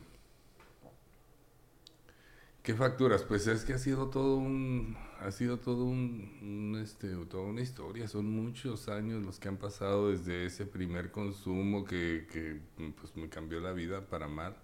¿Qué 2.62 2.74
facturas? 2.74 3.22
Pues 3.24 3.46
es 3.46 3.64
que 3.64 3.74
ha 3.74 3.78
sido 3.78 4.08
todo 4.08 4.36
un, 4.36 4.96
ha 5.20 5.30
sido 5.30 5.58
todo 5.58 5.84
un, 5.84 6.78
este, 6.82 7.08
toda 7.26 7.44
una 7.44 7.60
historia. 7.60 8.08
Son 8.08 8.24
muchos 8.30 8.88
años 8.88 9.22
los 9.22 9.38
que 9.38 9.48
han 9.48 9.58
pasado 9.58 10.10
desde 10.10 10.46
ese 10.46 10.64
primer 10.64 11.10
consumo 11.10 11.84
que, 11.84 12.60
pues, 12.98 13.16
me 13.16 13.28
cambió 13.28 13.60
la 13.60 13.72
vida 13.72 14.08
para 14.08 14.28
mal. 14.28 14.56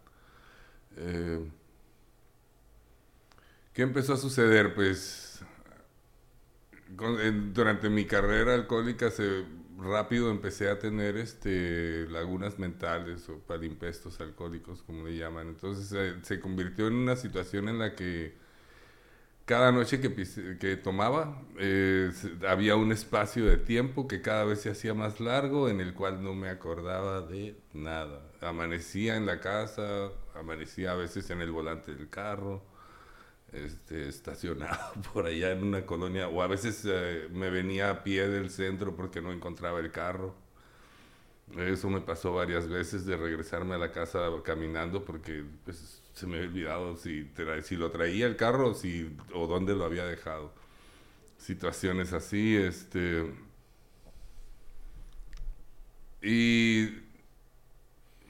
Eh, 0.96 1.40
¿Qué 3.72 3.82
empezó 3.82 4.14
a 4.14 4.16
suceder? 4.16 4.74
Pues 4.74 5.44
durante 7.52 7.88
mi 7.88 8.04
carrera 8.04 8.54
alcohólica 8.54 9.10
se 9.10 9.44
rápido 9.82 10.30
empecé 10.30 10.68
a 10.70 10.78
tener 10.78 11.16
este, 11.16 12.06
lagunas 12.10 12.58
mentales 12.58 13.28
o 13.28 13.38
palimpestos 13.38 14.20
alcohólicos, 14.20 14.82
como 14.82 15.06
le 15.06 15.16
llaman. 15.16 15.48
Entonces 15.48 16.16
se 16.22 16.40
convirtió 16.40 16.88
en 16.88 16.94
una 16.94 17.16
situación 17.16 17.68
en 17.68 17.78
la 17.78 17.94
que 17.94 18.34
cada 19.50 19.72
noche 19.72 20.00
que, 20.00 20.14
que 20.60 20.76
tomaba 20.76 21.42
eh, 21.58 22.12
había 22.48 22.76
un 22.76 22.92
espacio 22.92 23.46
de 23.46 23.56
tiempo 23.56 24.06
que 24.06 24.22
cada 24.22 24.44
vez 24.44 24.60
se 24.60 24.70
hacía 24.70 24.94
más 24.94 25.18
largo 25.18 25.68
en 25.68 25.80
el 25.80 25.92
cual 25.92 26.22
no 26.22 26.34
me 26.34 26.48
acordaba 26.48 27.20
de 27.22 27.56
nada. 27.72 28.30
Amanecía 28.40 29.16
en 29.16 29.26
la 29.26 29.40
casa, 29.40 30.10
amanecía 30.36 30.92
a 30.92 30.94
veces 30.94 31.30
en 31.30 31.40
el 31.40 31.50
volante 31.50 31.92
del 31.92 32.08
carro 32.08 32.62
este, 33.52 34.08
estacionado 34.08 34.92
por 35.12 35.26
allá 35.26 35.52
en 35.52 35.64
una 35.64 35.84
colonia, 35.86 36.28
o 36.28 36.42
a 36.42 36.46
veces 36.46 36.82
eh, 36.86 37.28
me 37.32 37.50
venía 37.50 37.90
a 37.90 38.04
pie 38.04 38.28
del 38.28 38.50
centro 38.50 38.94
porque 38.94 39.20
no 39.20 39.32
encontraba 39.32 39.80
el 39.80 39.90
carro. 39.90 40.34
Eso 41.56 41.90
me 41.90 42.00
pasó 42.00 42.32
varias 42.32 42.68
veces 42.68 43.04
de 43.06 43.16
regresarme 43.16 43.74
a 43.74 43.78
la 43.78 43.90
casa 43.90 44.20
caminando 44.44 45.04
porque 45.04 45.44
pues, 45.64 46.00
se 46.12 46.26
me 46.26 46.36
había 46.36 46.48
olvidado 46.48 46.96
si, 46.96 47.28
si 47.64 47.76
lo 47.76 47.90
traía 47.90 48.26
el 48.26 48.36
carro 48.36 48.74
si, 48.74 49.16
o 49.34 49.48
dónde 49.48 49.74
lo 49.74 49.84
había 49.84 50.04
dejado. 50.06 50.52
Situaciones 51.38 52.12
así, 52.12 52.56
este... 52.56 53.32
Y 56.22 57.09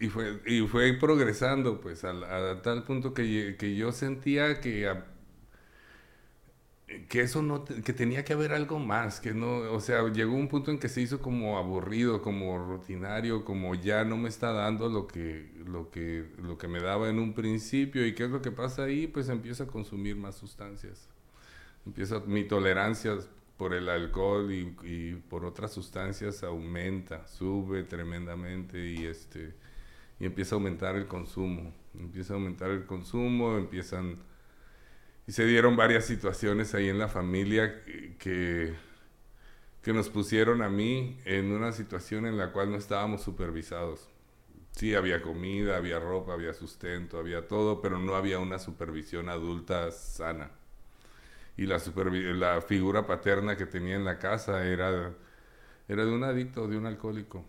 y 0.01 0.09
fue, 0.09 0.41
y 0.47 0.67
fue 0.67 0.95
progresando, 0.95 1.81
pues, 1.81 2.05
a, 2.05 2.63
tal 2.63 2.85
punto 2.85 3.13
que, 3.13 3.57
que, 3.59 3.77
yo 3.77 3.93
sentía 3.93 4.59
que, 4.61 4.91
que 7.09 7.21
eso 7.21 7.43
no, 7.43 7.67
que 7.67 7.93
tenía 7.93 8.25
que 8.25 8.33
haber 8.33 8.53
algo 8.53 8.79
más, 8.79 9.21
que 9.21 9.35
no, 9.35 9.59
o 9.73 9.81
sea, 9.81 10.11
llegó 10.11 10.35
un 10.35 10.49
punto 10.49 10.71
en 10.71 10.79
que 10.79 10.89
se 10.89 11.03
hizo 11.03 11.21
como 11.21 11.59
aburrido, 11.59 12.23
como 12.23 12.59
rutinario, 12.59 13.45
como 13.45 13.75
ya 13.75 14.03
no 14.05 14.17
me 14.17 14.31
está 14.31 14.53
dando 14.53 14.89
lo 14.89 15.07
que, 15.07 15.53
lo 15.67 15.91
que, 15.91 16.27
lo 16.39 16.57
que 16.57 16.67
me 16.67 16.81
daba 16.81 17.11
en 17.11 17.19
un 17.19 17.35
principio. 17.35 18.07
¿Y 18.07 18.15
qué 18.15 18.25
es 18.25 18.31
lo 18.31 18.41
que 18.41 18.51
pasa 18.51 18.85
ahí? 18.85 19.07
Pues 19.07 19.29
empiezo 19.29 19.65
a 19.65 19.67
consumir 19.67 20.17
más 20.17 20.35
sustancias. 20.37 21.11
Empiezo, 21.85 22.23
mi 22.23 22.45
tolerancia 22.45 23.19
por 23.59 23.75
el 23.75 23.91
alcohol 23.91 24.51
y, 24.51 24.75
y 24.83 25.15
por 25.29 25.45
otras 25.45 25.73
sustancias 25.73 26.43
aumenta, 26.43 27.27
sube 27.29 27.83
tremendamente 27.85 28.79
y 28.87 29.05
este 29.05 29.60
y 30.21 30.27
empieza 30.27 30.55
a 30.55 30.59
aumentar 30.59 30.97
el 30.97 31.07
consumo. 31.09 31.75
Empieza 31.99 32.35
a 32.35 32.37
aumentar 32.37 32.71
el 32.71 32.87
consumo, 32.87 33.57
empiezan... 33.57 34.19
Y 35.27 35.33
se 35.33 35.47
dieron 35.47 35.77
varias 35.77 36.07
situaciones 36.07 36.75
ahí 36.75 36.89
en 36.89 36.99
la 36.99 37.09
familia 37.09 37.83
que, 38.19 38.75
que 39.83 39.93
nos 39.93 40.09
pusieron 40.09 40.63
a 40.63 40.69
mí 40.69 41.19
en 41.25 41.53
una 41.53 41.73
situación 41.73 42.27
en 42.27 42.37
la 42.37 42.53
cual 42.53 42.71
no 42.71 42.77
estábamos 42.77 43.23
supervisados. 43.23 44.09
Sí, 44.73 44.95
había 44.95 45.23
comida, 45.23 45.77
había 45.77 45.99
ropa, 46.01 46.35
había 46.35 46.55
sustento, 46.55 47.19
había 47.19 47.49
todo, 47.49 47.81
pero 47.83 47.99
no 47.99 48.15
había 48.17 48.39
una 48.39 48.59
supervisión 48.59 49.29
adulta 49.29 49.91
sana. 49.93 50.51
Y 51.57 51.67
la, 51.67 51.81
la 52.35 52.61
figura 52.63 53.07
paterna 53.07 53.57
que 53.57 53.67
tenía 53.67 53.97
en 53.97 54.05
la 54.05 54.19
casa 54.19 54.65
era, 54.67 55.13
era 55.89 56.05
de 56.05 56.13
un 56.13 56.25
adicto, 56.25 56.69
de 56.69 56.79
un 56.79 56.87
alcohólico. 56.87 57.45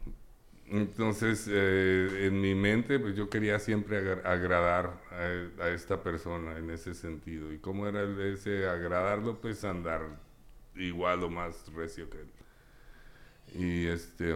Entonces, 0.71 1.49
eh, 1.49 2.27
en 2.27 2.39
mi 2.39 2.55
mente, 2.55 2.97
pues 2.97 3.13
yo 3.13 3.29
quería 3.29 3.59
siempre 3.59 3.97
agradar 4.23 5.01
a, 5.59 5.67
esta 5.67 6.01
persona 6.01 6.57
en 6.57 6.69
ese 6.69 6.93
sentido. 6.93 7.51
¿Y 7.51 7.57
cómo 7.57 7.87
era 7.87 8.03
ese 8.25 8.69
agradarlo? 8.69 9.41
Pues 9.41 9.65
andar 9.65 10.01
igual 10.77 11.23
o 11.23 11.29
más 11.29 11.67
recio 11.73 12.09
que 12.09 12.19
él. 12.19 12.29
Y 13.53 13.87
este, 13.87 14.33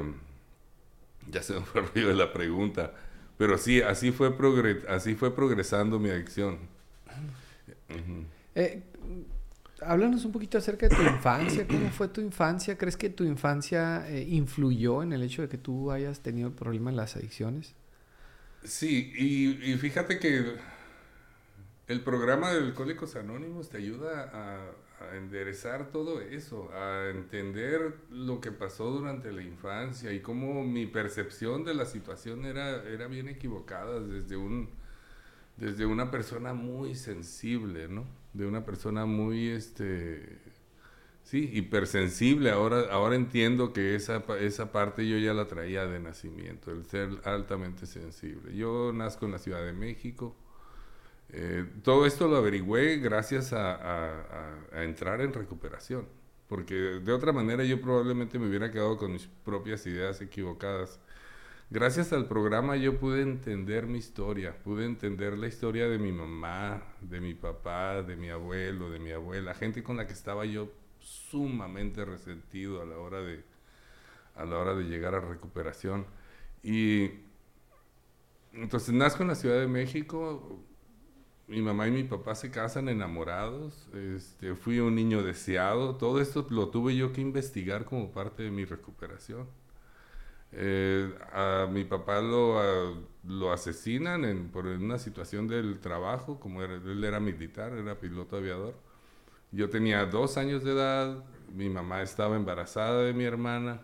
ya 1.32 1.42
se 1.42 1.54
me 1.54 1.62
fue 1.62 2.13
la 2.13 2.34
pregunta. 2.34 2.94
Pero 3.38 3.58
sí, 3.58 3.82
así 3.82 4.12
fue, 4.12 4.36
así 4.89 5.15
fue 5.15 5.34
progresando 5.34 6.00
mi 6.00 6.10
adicción. 6.10 6.60
eh, 8.56 8.84
háblanos 9.82 10.25
un 10.25 10.32
poquito 10.32 10.58
acerca 10.58 10.88
de 10.88 10.96
tu 10.96 11.01
infancia. 11.01 11.67
¿Cómo 11.67 11.89
fue 11.91 12.08
tu 12.08 12.22
infancia? 12.22 12.77
¿Crees 12.77 12.98
que 12.98 13.10
tu 13.10 13.24
infancia 13.24 14.10
eh, 14.10 14.24
influyó 14.24 15.03
en 15.03 15.13
el 15.13 15.24
hecho 15.24 15.41
de 15.41 15.50
que 15.50 15.58
tú 15.58 15.91
hayas 15.91 16.22
tenido 16.22 16.48
el 16.48 16.53
problema 16.53 16.89
en 16.89 16.98
las 16.98 17.15
adicciones? 17.15 17.75
Sí, 18.63 19.12
y, 19.15 19.75
fíjate 19.77 20.17
que 20.17 20.55
el 21.88 22.01
programa 22.01 22.51
de 22.51 22.60
Alcohólicos 22.60 23.15
Anónimos 23.15 23.70
te 23.70 23.77
ayuda 23.77 24.32
a, 24.34 24.72
enderezar 25.13 25.91
todo 25.91 26.20
eso, 26.22 26.72
a 26.74 27.10
entender 27.10 27.96
lo 28.10 28.39
que 28.41 28.51
pasó 28.51 28.89
durante 28.89 29.32
la 29.32 29.44
infancia 29.44 30.12
y 30.13 30.22
cómo 30.22 30.63
mi 30.63 30.88
percepción 30.88 31.63
de 31.63 31.75
la 31.75 31.86
situación 31.86 32.46
era, 32.46 32.82
era 32.84 33.05
bien 33.08 33.27
equivocada 33.27 34.00
desde, 34.00 34.36
un, 34.36 34.70
desde 35.58 35.86
una 35.86 36.10
persona 36.10 36.53
muy 36.53 36.96
sensible, 36.96 37.88
¿no? 37.88 38.05
De 38.36 38.46
una 38.46 38.65
persona 38.65 39.06
muy, 39.06 39.50
este, 39.50 40.39
sí, 41.24 41.50
hipersensible. 41.54 42.51
Ahora, 42.51 42.86
ahora 42.92 43.15
entiendo 43.15 43.74
que 43.74 43.96
esa, 43.96 44.24
esa 44.39 44.72
parte 44.72 45.08
yo 45.08 45.18
ya 45.18 45.34
la 45.34 45.48
traía 45.48 45.86
de 45.86 46.00
nacimiento, 46.00 46.72
el 46.72 46.86
ser 46.86 47.10
altamente 47.24 47.86
sensible. 47.86 48.56
Yo 48.56 48.92
nazco 48.94 49.25
en 49.25 49.32
la 49.32 49.39
Ciudad 49.39 49.65
de 49.65 49.74
México. 49.74 50.36
Eh, 51.30 51.65
todo 51.84 52.06
esto 52.06 52.27
lo 52.27 52.38
averigüé 52.38 52.98
gracias 52.98 53.54
a, 53.54 53.75
a, 54.72 54.84
entrar 54.84 55.22
en 55.22 55.34
recuperación, 55.34 56.08
porque 56.48 56.75
de 56.75 57.12
otra 57.12 57.34
manera 57.34 57.63
yo 57.63 57.82
probablemente 57.82 58.38
me 58.38 58.48
hubiera 58.48 58.72
quedado 58.72 58.98
con 58.98 59.13
mis 59.13 59.27
propias 59.44 59.86
ideas 59.88 60.22
equivocadas 60.22 61.00
gracias 61.75 62.13
al 62.13 62.25
programa 62.25 62.77
yo 62.77 62.98
pude 62.98 63.22
entender 63.22 63.86
mi 63.86 63.98
historia, 63.98 64.55
pude 64.63 64.86
entender 64.86 65.38
la 65.38 65.48
historia 65.48 65.89
de 65.89 66.00
mi 66.00 66.13
mamá, 66.13 66.82
de 67.01 67.20
mi 67.20 67.34
papá, 67.34 68.01
de 68.01 68.15
mi 68.15 68.29
abuelo, 68.29 68.89
de 68.89 68.98
mi 68.98 69.12
abuela, 69.12 69.53
gente 69.53 69.84
con 69.84 69.98
la 69.98 70.08
que 70.08 70.13
estaba 70.13 70.46
yo 70.46 70.72
sumamente 71.00 72.05
resentido 72.05 72.82
a 72.82 72.86
la 72.86 72.98
hora 72.98 73.20
de, 73.20 73.44
a 74.38 74.46
la 74.46 74.58
hora 74.58 74.74
de 74.74 74.86
llegar 74.86 75.15
a 75.15 75.20
recuperación. 75.20 76.05
Y 76.63 77.10
entonces 78.53 78.94
nazco 78.94 79.24
en 79.24 79.27
la 79.27 79.36
Ciudad 79.36 79.60
de 79.60 79.67
México, 79.67 80.63
mi 81.50 81.62
mamá 81.62 81.89
y 81.89 81.91
mi 81.91 82.05
papá 82.05 82.36
se 82.36 82.51
casan 82.51 82.88
enamorados, 82.88 83.89
este, 83.94 84.55
fui 84.55 84.79
un 84.79 84.96
niño 84.96 85.24
deseado, 85.24 85.98
todo 85.98 86.22
esto 86.22 86.48
lo 86.51 86.70
tuve 86.70 86.96
yo 86.96 87.12
que 87.12 87.20
investigar 87.20 87.84
como 87.84 88.13
parte 88.13 88.44
de 88.44 88.51
mi 88.51 88.63
recuperación. 88.63 89.64
Eh, 90.52 91.14
a 91.34 91.68
mi 91.72 91.84
papá 91.84 92.22
lo, 92.22 93.08
lo 93.24 93.52
asesinan 93.52 94.25
en, 94.25 94.50
por 94.50 94.66
una 94.68 94.98
situación 95.00 95.48
del 95.48 95.80
trabajo, 95.80 96.40
como 96.40 96.64
él 96.64 97.04
era 97.04 97.20
militar, 97.20 97.74
era 97.74 98.00
piloto 98.00 98.38
aviador. 98.38 98.75
Yo 99.52 99.70
tenía 99.70 100.06
dos 100.06 100.38
años 100.38 100.64
de 100.64 100.74
edad, 100.74 101.24
mi 101.54 101.70
mamá 101.70 102.02
estaba 102.04 102.36
embarazada 102.36 103.04
de 103.04 103.14
mi 103.14 103.25
hermana 103.25 103.82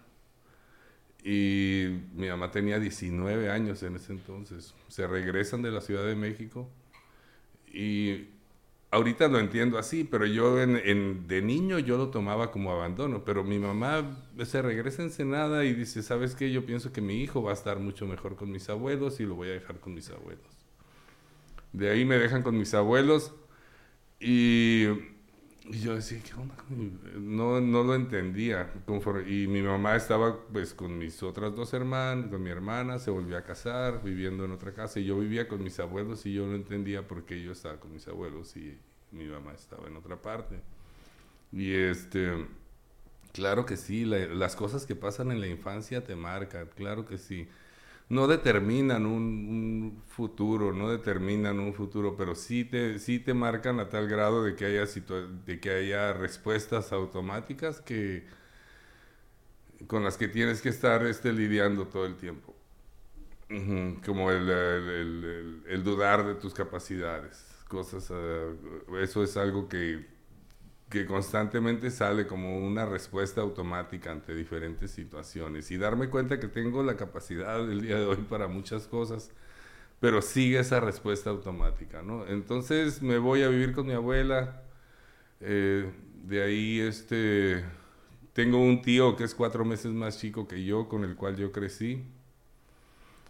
y 1.24 2.02
mi 2.14 2.28
mamá 2.28 2.50
tenía 2.52 2.80
19 2.80 3.50
años 3.52 3.84
en 3.84 3.96
ese 3.96 4.14
entonces. 4.14 4.74
Se 4.88 5.08
regresan 5.08 5.62
de 5.62 5.72
la 5.72 5.82
Ciudad 5.82 6.06
de 6.06 6.16
México 6.16 6.68
y 7.68 8.30
ahorita 8.92 9.30
lo 9.30 9.40
entiendo 9.40 9.78
así, 9.78 10.04
pero 10.04 10.26
yo 10.26 10.62
en, 10.62 11.28
de 11.28 11.42
niño 11.42 11.80
yo 11.80 11.98
lo 11.98 12.10
tomaba 12.10 12.52
como 12.52 12.72
abandono, 12.72 13.24
pero 13.24 13.44
mi 13.44 13.58
mamá 13.58 14.18
se 14.44 14.62
regresa 14.62 15.02
en 15.02 15.08
Ensenada 15.08 15.66
y 15.66 15.74
dice, 15.74 16.04
¿sabes 16.04 16.36
qué? 16.36 16.52
Yo 16.52 16.66
pienso 16.66 16.92
que 16.92 17.02
mi 17.02 17.22
hijo 17.22 17.42
va 17.42 17.52
a 17.52 17.54
estar 17.54 17.80
mucho 17.80 18.06
mejor 18.06 18.36
con 18.36 18.52
mis 18.52 18.70
abuelos 18.70 19.20
y 19.20 19.24
lo 19.24 19.36
voy 19.36 19.50
a 19.50 19.54
dejar 19.54 19.80
con 19.80 19.94
mis 19.94 20.10
abuelos. 20.10 20.46
De 21.72 21.90
ahí 21.90 22.04
me 22.04 22.18
dejan 22.18 22.44
con 22.44 22.58
mis 22.58 22.74
abuelos 22.74 23.34
y, 24.20 24.88
yo 25.80 25.96
decía, 25.96 26.22
¿qué 26.24 26.34
onda? 26.34 26.56
No, 27.16 27.62
no 27.62 27.84
lo 27.84 27.96
entendía. 27.96 28.72
Y 29.28 29.48
mi 29.48 29.62
mamá 29.62 29.96
estaba 29.96 30.40
pues 30.52 30.74
con 30.74 30.98
mis 30.98 31.22
otras 31.24 31.56
dos 31.56 31.74
hermanas, 31.74 32.30
con 32.30 32.44
mi 32.44 32.50
hermana, 32.50 33.00
se 33.00 33.12
volvió 33.12 33.38
a 33.38 33.44
casar, 33.44 34.02
viviendo 34.04 34.46
en 34.46 34.52
otra 34.52 34.74
casa. 34.74 35.00
Y 35.00 35.06
yo 35.06 35.18
vivía 35.20 35.48
con 35.48 35.64
mis 35.64 35.80
abuelos 35.80 36.26
y 36.26 36.34
yo 36.34 36.46
no 36.46 36.56
entendía 36.56 37.08
por 37.08 37.26
qué 37.26 37.42
yo 37.42 37.52
estaba 37.52 37.80
con 37.80 37.92
mis 37.94 38.08
abuelos 38.08 38.56
y 38.58 38.78
mi 39.12 39.26
mamá 39.26 39.54
estaba 39.54 39.88
en 39.88 39.96
otra 39.96 40.22
parte. 40.22 40.60
Y 41.52 41.74
este, 41.74 42.46
claro 43.34 43.66
que 43.66 43.78
sí, 43.78 44.06
las 44.06 44.56
cosas 44.56 44.86
que 44.86 44.96
pasan 44.96 45.32
en 45.32 45.40
la 45.40 45.48
infancia 45.48 46.04
te 46.04 46.16
marcan, 46.16 46.68
claro 46.76 47.06
que 47.06 47.18
sí 47.18 47.48
no 48.12 48.28
determinan 48.28 49.06
un, 49.06 50.04
futuro, 50.06 50.74
no 50.74 50.90
determinan 50.90 51.60
un 51.60 51.74
futuro, 51.74 52.18
pero 52.18 52.36
sí 52.36 52.66
te, 52.66 53.00
sí 53.00 53.20
te 53.20 53.34
marcan 53.34 53.80
a 53.80 53.88
tal 53.88 54.10
grado 54.10 54.44
de 54.44 54.54
que 54.54 54.66
haya, 54.66 54.86
de 55.46 55.60
que 55.62 55.70
haya 55.70 56.12
respuestas 56.12 56.92
automáticas 56.92 57.80
que, 57.80 58.28
con 59.88 60.04
las 60.04 60.18
que 60.18 60.28
tienes 60.28 60.62
que 60.62 60.68
estar 60.68 61.06
este, 61.06 61.32
lidiando 61.32 61.88
todo 61.88 62.06
el 62.06 62.18
tiempo. 62.18 62.54
Como 64.06 64.30
el, 64.30 65.82
dudar 65.82 66.26
de 66.26 66.36
tus 66.36 66.54
capacidades, 66.54 67.46
cosas, 67.70 68.10
uh, 68.10 68.98
eso 68.98 69.24
es 69.24 69.38
algo 69.38 69.70
que 69.70 70.06
que 70.92 71.06
constantemente 71.06 71.90
sale 71.90 72.28
como 72.28 72.60
una 72.60 72.86
respuesta 72.86 73.42
automática 73.42 74.12
ante 74.12 74.36
diferentes 74.36 74.92
situaciones 74.92 75.72
y 75.72 75.78
darme 75.78 76.10
cuenta 76.10 76.40
que 76.40 76.50
tengo 76.50 76.84
la 76.84 76.98
capacidad 76.98 77.66
del 77.66 77.82
día 77.82 77.96
de 77.96 78.06
hoy 78.06 78.18
para 78.30 78.48
muchas 78.48 78.88
cosas, 78.88 79.32
pero 80.02 80.22
sigue 80.22 80.60
esa 80.60 80.82
respuesta 80.82 81.30
automática, 81.30 82.02
¿no? 82.04 82.28
Entonces 82.28 83.02
me 83.02 83.18
voy 83.20 83.42
a 83.42 83.48
vivir 83.48 83.72
con 83.74 83.88
mi 83.88 83.94
abuela, 83.94 84.64
eh, 85.40 85.90
de 86.26 86.44
ahí 86.44 86.82
este, 86.82 87.64
tengo 88.34 88.60
un 88.60 88.82
tío 88.82 89.16
que 89.16 89.24
es 89.24 89.34
cuatro 89.34 89.64
meses 89.64 89.94
más 89.94 90.20
chico 90.20 90.46
que 90.46 90.66
yo, 90.66 90.90
con 90.90 91.06
el 91.06 91.16
cual 91.16 91.38
yo 91.38 91.54
crecí, 91.54 92.04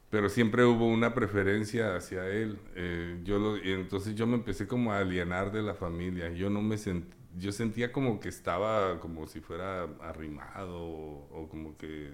pero 0.10 0.30
siempre 0.30 0.65
hubo 0.65 0.88
una 0.88 1.13
preferencia 1.13 1.96
hacia 1.96 2.27
él. 2.27 2.58
Eh, 2.75 3.22
yo 3.24 3.39
lo, 3.39 3.56
entonces 3.58 4.15
yo 4.15 4.27
me 4.27 4.36
empecé 4.36 4.68
como 4.68 4.91
a 4.91 5.00
alienar 5.00 5.51
de 5.51 5.62
la 5.62 5.74
familia. 5.74 6.30
Yo 6.32 6.50
no 6.50 6.62
me 6.62 6.77
sentí 6.77 7.21
yo 7.38 7.52
sentía 7.52 7.92
como 7.92 8.20
que 8.20 8.30
estaba 8.30 9.00
como 9.00 9.28
si 9.28 9.42
fuera 9.42 9.84
arrimado 10.02 10.78
o, 10.80 11.48
como 11.50 11.78
que 11.78 12.14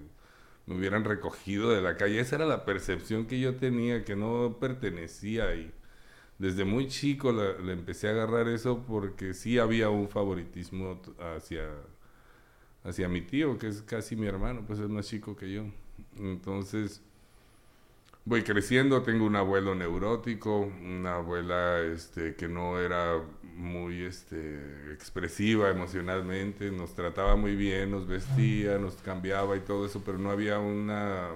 me 0.66 0.76
hubieran 0.76 1.04
recogido 1.04 1.70
de 1.70 1.82
la 1.82 1.96
calle. 1.96 2.20
Esa 2.20 2.36
era 2.36 2.46
la 2.46 2.64
percepción 2.64 3.26
que 3.26 3.40
yo 3.40 3.56
tenía, 3.56 4.04
que 4.04 4.16
no 4.16 4.58
pertenecía 4.60 5.54
y 5.54 5.72
desde 6.38 6.64
muy 6.64 6.88
chico 6.88 7.32
le 7.32 7.72
empecé 7.72 8.08
a 8.08 8.12
agarrar 8.12 8.48
eso 8.48 8.84
porque 8.86 9.34
sí 9.34 9.58
había 9.58 9.90
un 9.90 10.08
favoritismo 10.08 11.00
hacia, 11.36 11.68
hacia 12.84 13.08
mi 13.08 13.22
tío, 13.22 13.58
que 13.58 13.68
es 13.68 13.82
casi 13.82 14.16
mi 14.16 14.26
hermano, 14.26 14.64
pues 14.66 14.78
es 14.80 14.88
más 14.88 15.06
chico 15.08 15.36
que 15.36 15.52
yo. 15.52 15.64
Entonces 16.16 17.02
voy 18.28 18.42
creciendo, 18.42 19.02
tengo 19.02 19.24
un 19.24 19.36
abuelo 19.36 19.74
neurótico, 19.74 20.60
una 20.60 21.16
abuela 21.16 21.80
este, 21.80 22.34
que 22.34 22.46
no 22.46 22.78
era 22.78 23.22
muy 23.58 24.04
este, 24.04 24.92
expresiva 24.92 25.68
emocionalmente, 25.68 26.70
nos 26.70 26.94
trataba 26.94 27.34
muy 27.34 27.56
bien, 27.56 27.90
nos 27.90 28.06
vestía, 28.06 28.78
nos 28.78 28.94
cambiaba 28.96 29.56
y 29.56 29.60
todo 29.60 29.84
eso, 29.84 30.00
pero 30.04 30.16
no 30.16 30.30
había 30.30 30.60
una, 30.60 31.30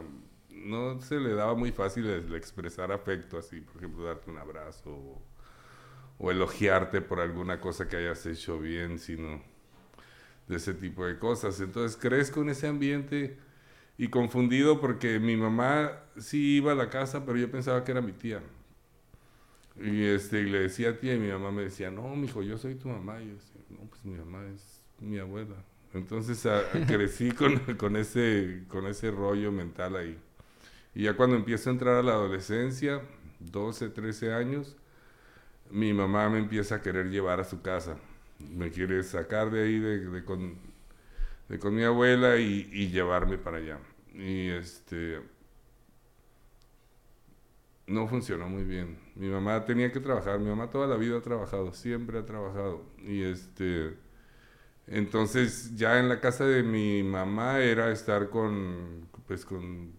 no 0.50 1.00
se 1.00 1.16
le 1.18 1.34
daba 1.34 1.56
muy 1.56 1.72
fácil 1.72 2.08
expresar 2.34 2.92
afecto 2.92 3.38
así, 3.38 3.60
por 3.60 3.76
ejemplo, 3.78 4.04
darte 4.04 4.30
un 4.30 4.38
abrazo 4.38 4.90
o, 4.90 5.22
o 6.18 6.30
elogiarte 6.30 7.00
por 7.00 7.18
alguna 7.18 7.60
cosa 7.60 7.88
que 7.88 7.96
hayas 7.96 8.24
hecho 8.24 8.60
bien, 8.60 9.00
sino 9.00 9.42
de 10.46 10.56
ese 10.56 10.74
tipo 10.74 11.04
de 11.04 11.18
cosas. 11.18 11.60
Entonces 11.60 11.98
crezco 12.00 12.42
en 12.42 12.50
ese 12.50 12.68
ambiente 12.68 13.36
y 13.98 14.08
confundido 14.08 14.80
porque 14.80 15.18
mi 15.18 15.36
mamá 15.36 16.04
sí 16.18 16.58
iba 16.58 16.70
a 16.70 16.76
la 16.76 16.88
casa, 16.88 17.26
pero 17.26 17.36
yo 17.36 17.50
pensaba 17.50 17.82
que 17.82 17.90
era 17.90 18.00
mi 18.00 18.12
tía. 18.12 18.40
Y, 19.80 20.04
este, 20.04 20.42
le 20.42 20.60
decía 20.60 20.98
tía 20.98 21.14
y 21.14 21.18
mi 21.18 21.28
mamá 21.28 21.50
me 21.50 21.62
decía, 21.62 21.90
no, 21.90 22.14
mijo, 22.14 22.42
yo 22.42 22.58
soy 22.58 22.74
tu 22.74 22.88
mamá. 22.88 23.20
Y 23.22 23.28
yo 23.28 23.34
decía, 23.34 23.62
no, 23.70 23.78
pues 23.88 24.04
mi 24.04 24.16
mamá 24.16 24.46
es 24.54 24.80
mi 25.00 25.18
abuela. 25.18 25.56
Entonces 25.94 26.46
crecí 26.86 27.32
con, 27.32 27.58
con, 27.76 27.96
ese, 27.96 28.64
con 28.68 28.86
ese 28.86 29.10
rollo 29.10 29.52
mental 29.52 29.96
ahí. 29.96 30.18
Y 30.94 31.04
ya 31.04 31.14
cuando 31.16 31.36
empiezo 31.36 31.70
a 31.70 31.72
entrar 31.72 31.96
a 31.96 32.02
la 32.02 32.12
adolescencia, 32.12 33.00
12, 33.40 33.88
13 33.90 34.32
años, 34.34 34.76
mi 35.70 35.92
mamá 35.92 36.28
me 36.28 36.38
empieza 36.38 36.76
a 36.76 36.82
querer 36.82 37.10
llevar 37.10 37.40
a 37.40 37.44
su 37.44 37.62
casa. 37.62 37.96
Me 38.38 38.70
quiere 38.70 39.02
sacar 39.02 39.50
de 39.50 39.62
ahí, 39.64 39.78
de, 39.78 39.98
de 40.00 40.24
con, 40.24 40.56
de 41.48 41.58
con 41.58 41.74
mi 41.74 41.84
abuela 41.84 42.36
y, 42.36 42.68
y 42.72 42.90
llevarme 42.90 43.38
para 43.38 43.58
allá. 43.58 43.78
Y 44.14 44.48
este 44.50 45.20
no 47.92 48.08
funcionó 48.08 48.48
muy 48.48 48.64
bien. 48.64 48.98
Mi 49.14 49.28
mamá 49.28 49.64
tenía 49.64 49.92
que 49.92 50.00
trabajar, 50.00 50.38
mi 50.40 50.48
mamá 50.48 50.70
toda 50.70 50.86
la 50.86 50.96
vida 50.96 51.18
ha 51.18 51.22
trabajado, 51.22 51.72
siempre 51.72 52.18
ha 52.18 52.26
trabajado. 52.26 52.84
Y 52.98 53.22
este 53.22 53.96
entonces 54.86 55.76
ya 55.76 55.98
en 55.98 56.08
la 56.08 56.20
casa 56.20 56.44
de 56.44 56.62
mi 56.62 57.02
mamá 57.02 57.60
era 57.60 57.90
estar 57.92 58.30
con 58.30 59.08
pues 59.26 59.44
con 59.44 59.92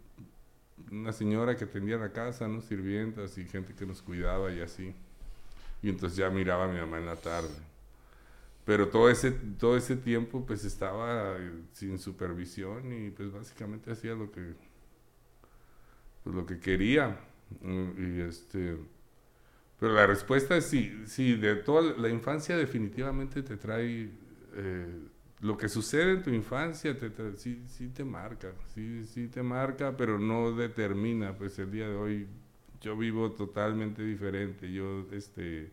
una 0.91 1.11
señora 1.13 1.55
que 1.57 1.65
atendía 1.65 1.97
la 1.97 2.11
casa, 2.11 2.47
¿no? 2.47 2.61
Sirvientas 2.61 3.37
y 3.37 3.45
gente 3.45 3.73
que 3.73 3.85
nos 3.85 4.01
cuidaba 4.01 4.51
y 4.51 4.61
así. 4.61 4.95
Y 5.81 5.89
entonces 5.89 6.17
ya 6.17 6.29
miraba 6.29 6.65
a 6.65 6.67
mi 6.67 6.79
mamá 6.79 6.99
en 6.99 7.05
la 7.07 7.15
tarde. 7.15 7.49
Pero 8.65 8.87
todo 8.89 9.09
ese, 9.09 9.31
todo 9.31 9.75
ese 9.77 9.95
tiempo 9.97 10.45
pues 10.45 10.63
estaba 10.63 11.37
sin 11.73 11.99
supervisión 11.99 12.93
y 12.93 13.09
pues 13.11 13.31
básicamente 13.31 13.91
hacía 13.91 14.13
lo 14.13 14.31
que, 14.31 14.55
pues, 16.23 16.35
lo 16.35 16.45
que 16.45 16.59
quería. 16.59 17.19
Y 17.61 18.21
este, 18.21 18.77
pero 19.79 19.93
la 19.93 20.07
respuesta 20.07 20.55
es 20.57 20.65
sí, 20.65 21.03
sí, 21.05 21.35
de 21.35 21.55
toda 21.55 21.97
la 21.97 22.09
infancia 22.09 22.57
definitivamente 22.57 23.43
te 23.43 23.57
trae, 23.57 24.09
eh, 24.55 24.99
lo 25.41 25.57
que 25.57 25.67
sucede 25.69 26.13
en 26.13 26.23
tu 26.23 26.29
infancia 26.29 26.97
te, 26.97 27.11
sí, 27.37 27.63
sí 27.67 27.89
te 27.89 28.03
marca, 28.03 28.53
sí, 28.73 29.03
sí 29.05 29.27
te 29.27 29.43
marca, 29.43 29.95
pero 29.97 30.19
no 30.19 30.53
determina, 30.53 31.37
pues 31.37 31.59
el 31.59 31.71
día 31.71 31.87
de 31.89 31.95
hoy 31.95 32.27
yo 32.81 32.97
vivo 32.97 33.31
totalmente 33.31 34.03
diferente, 34.03 34.71
yo 34.71 35.07
este 35.11 35.71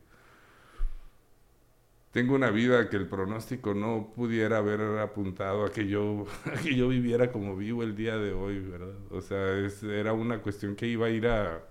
tengo 2.13 2.35
una 2.35 2.51
vida 2.51 2.89
que 2.89 2.97
el 2.97 3.07
pronóstico 3.07 3.73
no 3.75 4.13
pudiera 4.15 4.59
haber 4.59 4.81
apuntado 4.99 5.65
a 5.65 5.73
que 5.73 5.87
yo, 5.87 6.27
que 6.63 6.75
yo 6.75 6.89
viviera 6.89 7.31
como 7.31 7.57
vivo 7.57 7.83
el 7.83 7.95
día 7.95 8.17
de 8.17 8.33
hoy, 8.33 8.59
¿verdad? 8.59 8.97
O 9.11 9.21
sea, 9.21 9.59
es, 9.59 9.83
era 9.83 10.13
una 10.13 10.41
cuestión 10.43 10.75
que 10.75 10.87
iba 10.87 11.07
a 11.07 11.11
ir 11.11 11.27
a... 11.29 11.63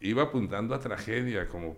Iba 0.00 0.24
apuntando 0.24 0.74
a 0.74 0.80
tragedia, 0.80 1.48
como, 1.48 1.76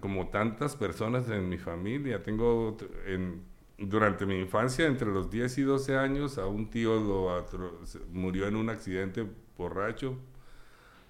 como 0.00 0.28
tantas 0.28 0.76
personas 0.76 1.28
en 1.30 1.48
mi 1.48 1.58
familia. 1.58 2.22
Tengo, 2.22 2.76
en, 3.06 3.42
durante 3.78 4.24
mi 4.24 4.38
infancia, 4.38 4.86
entre 4.86 5.08
los 5.08 5.30
10 5.30 5.58
y 5.58 5.62
12 5.62 5.96
años, 5.96 6.38
a 6.38 6.46
un 6.46 6.70
tío 6.70 6.94
lo 7.00 7.46
murió 8.12 8.46
en 8.46 8.56
un 8.56 8.70
accidente 8.70 9.26
borracho 9.58 10.16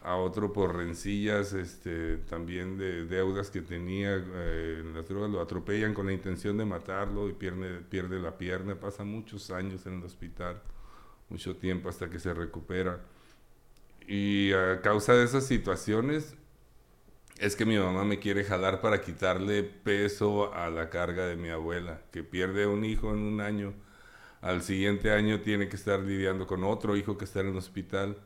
a 0.07 0.15
otro 0.15 0.53
por 0.53 0.77
rencillas 0.77 1.53
este, 1.53 2.19
también 2.19 2.79
de 2.79 3.07
deudas 3.07 3.51
que 3.51 3.61
tenía 3.61 4.15
eh, 4.17 4.79
en 4.81 4.95
las 4.95 5.09
drogas, 5.09 5.31
lo 5.31 5.41
atropellan 5.41 5.95
con 5.95 6.07
la 6.07 6.13
intención 6.13 6.57
de 6.57 6.65
matarlo 6.65 7.29
y 7.29 7.33
pierde, 7.33 7.81
pierde 7.81 8.21
la 8.21 8.39
pierna, 8.39 8.79
pasa 8.79 9.03
muchos 9.03 9.51
años 9.51 9.85
en 9.85 9.95
el 9.95 10.05
hospital, 10.05 10.63
mucho 11.29 11.57
tiempo 11.57 11.89
hasta 11.89 12.09
que 12.09 12.21
se 12.21 12.33
recupera. 12.33 13.01
Y 14.07 14.53
a 14.53 14.81
causa 14.81 15.15
de 15.15 15.25
esas 15.25 15.45
situaciones 15.45 16.37
es 17.39 17.57
que 17.57 17.65
mi 17.67 17.79
mamá 17.79 18.05
me 18.05 18.19
quiere 18.19 18.45
jalar 18.45 18.81
para 18.81 19.01
quitarle 19.01 19.63
peso 19.63 20.55
a 20.55 20.71
la 20.71 20.91
carga 20.91 21.27
de 21.27 21.37
mi 21.37 21.51
abuela, 21.51 22.03
que 22.13 22.23
pierde 22.23 22.67
un 22.67 22.85
hijo 22.85 23.11
en 23.11 23.19
un 23.19 23.41
año, 23.41 23.75
al 24.41 24.63
siguiente 24.63 25.13
año 25.13 25.41
tiene 25.41 25.69
que 25.69 25.77
estar 25.77 26.01
lidiando 26.01 26.47
con 26.47 26.65
otro 26.65 26.97
hijo 26.97 27.19
que 27.19 27.25
está 27.25 27.41
en 27.41 27.49
el 27.49 27.57
hospital 27.57 28.17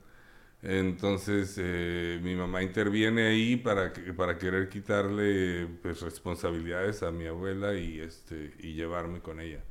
entonces 0.63 1.55
eh, 1.59 2.21
mi 2.23 2.35
mamá 2.37 2.63
interviene 2.63 3.29
ahí 3.29 3.57
para, 3.57 3.93
para 4.17 4.37
querer 4.37 4.69
quitarle 4.69 5.67
pues, 5.81 6.03
responsabilidades 6.03 7.03
a 7.03 7.11
mi 7.11 7.27
abuela 7.27 7.75
y, 7.75 8.01
este, 8.01 8.55
y 8.59 8.75
llevarme 8.75 9.21
con 9.21 9.41
ella. 9.41 9.65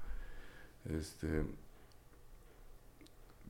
Este, 0.86 1.43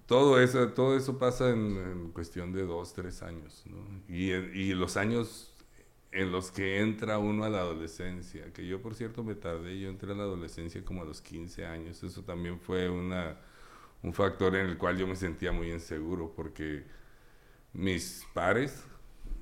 todo, 0.05 0.41
eso, 0.41 0.69
todo 0.73 0.97
eso 0.97 1.17
pasa 1.17 1.49
en, 1.51 2.11
cuestión 2.11 2.51
de 2.51 2.63
dos, 2.63 2.93
tres 2.93 3.23
años. 3.23 3.63
Y, 4.09 4.31
y, 4.31 4.73
los 4.73 4.97
años 4.97 5.48
en 6.11 6.31
los 6.31 6.51
que 6.51 6.79
entra 6.79 7.19
uno 7.19 7.43
a 7.43 7.49
la 7.49 7.59
adolescencia, 7.59 8.51
que 8.53 8.65
yo 8.67 8.81
por 8.81 8.95
cierto 8.95 9.23
me 9.23 9.35
tardé, 9.35 9.79
yo 9.79 9.89
entré 9.89 10.11
a 10.11 10.15
la 10.15 10.23
adolescencia 10.23 10.83
como 10.83 11.03
a 11.03 11.05
los 11.05 11.21
15 11.21 11.65
años, 11.65 12.03
eso 12.03 12.23
también 12.23 12.59
fue 12.59 12.89
una, 12.89 13.37
un 14.03 14.13
factor 14.13 14.55
en 14.55 14.67
el 14.67 14.77
cual 14.77 14.97
yo 14.97 15.07
me 15.07 15.15
sentía 15.15 15.51
muy 15.51 15.71
inseguro, 15.71 16.33
porque 16.35 16.85
mis 17.73 18.25
pares 18.33 18.85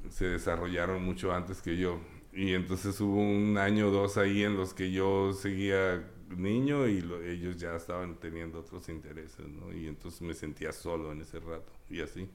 se 0.09 0.25
desarrollaron 0.27 1.03
mucho 1.03 1.33
antes 1.33 1.61
que 1.61 1.77
yo, 1.77 1.99
y 2.33 2.53
entonces 2.53 2.99
hubo 3.01 3.19
un 3.21 3.57
año 3.57 3.87
o 3.89 3.91
dos 3.91 4.17
ahí 4.17 4.43
en 4.43 4.57
los 4.57 4.73
que 4.73 4.91
yo 4.91 5.33
seguía 5.33 6.11
niño 6.29 6.87
y 6.87 6.97
ellos 7.25 7.57
ya 7.57 7.75
estaban 7.75 8.19
teniendo 8.19 8.59
otros 8.59 8.89
intereses, 8.89 9.47
¿no? 9.47 9.73
Y 9.73 9.87
entonces 9.87 10.21
me 10.21 10.33
sentía 10.33 10.71
solo 10.73 11.11
en 11.11 11.21
ese 11.21 11.39
rato, 11.39 11.71
y 11.89 12.01
así. 12.01 12.29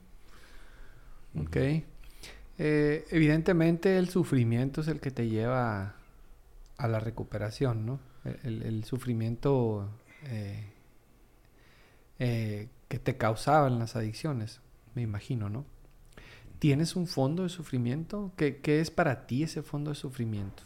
Ok. 1.34 1.56
Eh, 2.64 3.06
evidentemente 3.10 3.98
el 3.98 4.08
sufrimiento 4.08 4.82
es 4.82 4.86
el 4.86 5.00
que 5.00 5.10
te 5.10 5.28
lleva 5.28 5.96
a, 6.76 6.86
la 6.86 7.00
recuperación, 7.00 7.84
¿no? 7.84 7.98
El, 8.44 8.84
sufrimiento 8.84 9.88
eh, 10.26 10.64
eh, 12.20 12.68
que 12.86 13.00
te 13.00 13.16
causaban 13.16 13.80
las 13.80 13.96
adicciones, 13.96 14.60
me 14.94 15.02
imagino, 15.02 15.48
¿no? 15.48 15.64
¿Tienes 16.60 16.94
un 16.94 17.08
fondo 17.08 17.42
de 17.42 17.48
sufrimiento? 17.48 18.30
¿Qué, 18.36 18.58
¿Qué, 18.58 18.78
es 18.78 18.92
para 18.92 19.26
ti 19.26 19.42
ese 19.42 19.64
fondo 19.64 19.90
de 19.90 19.96
sufrimiento? 19.96 20.62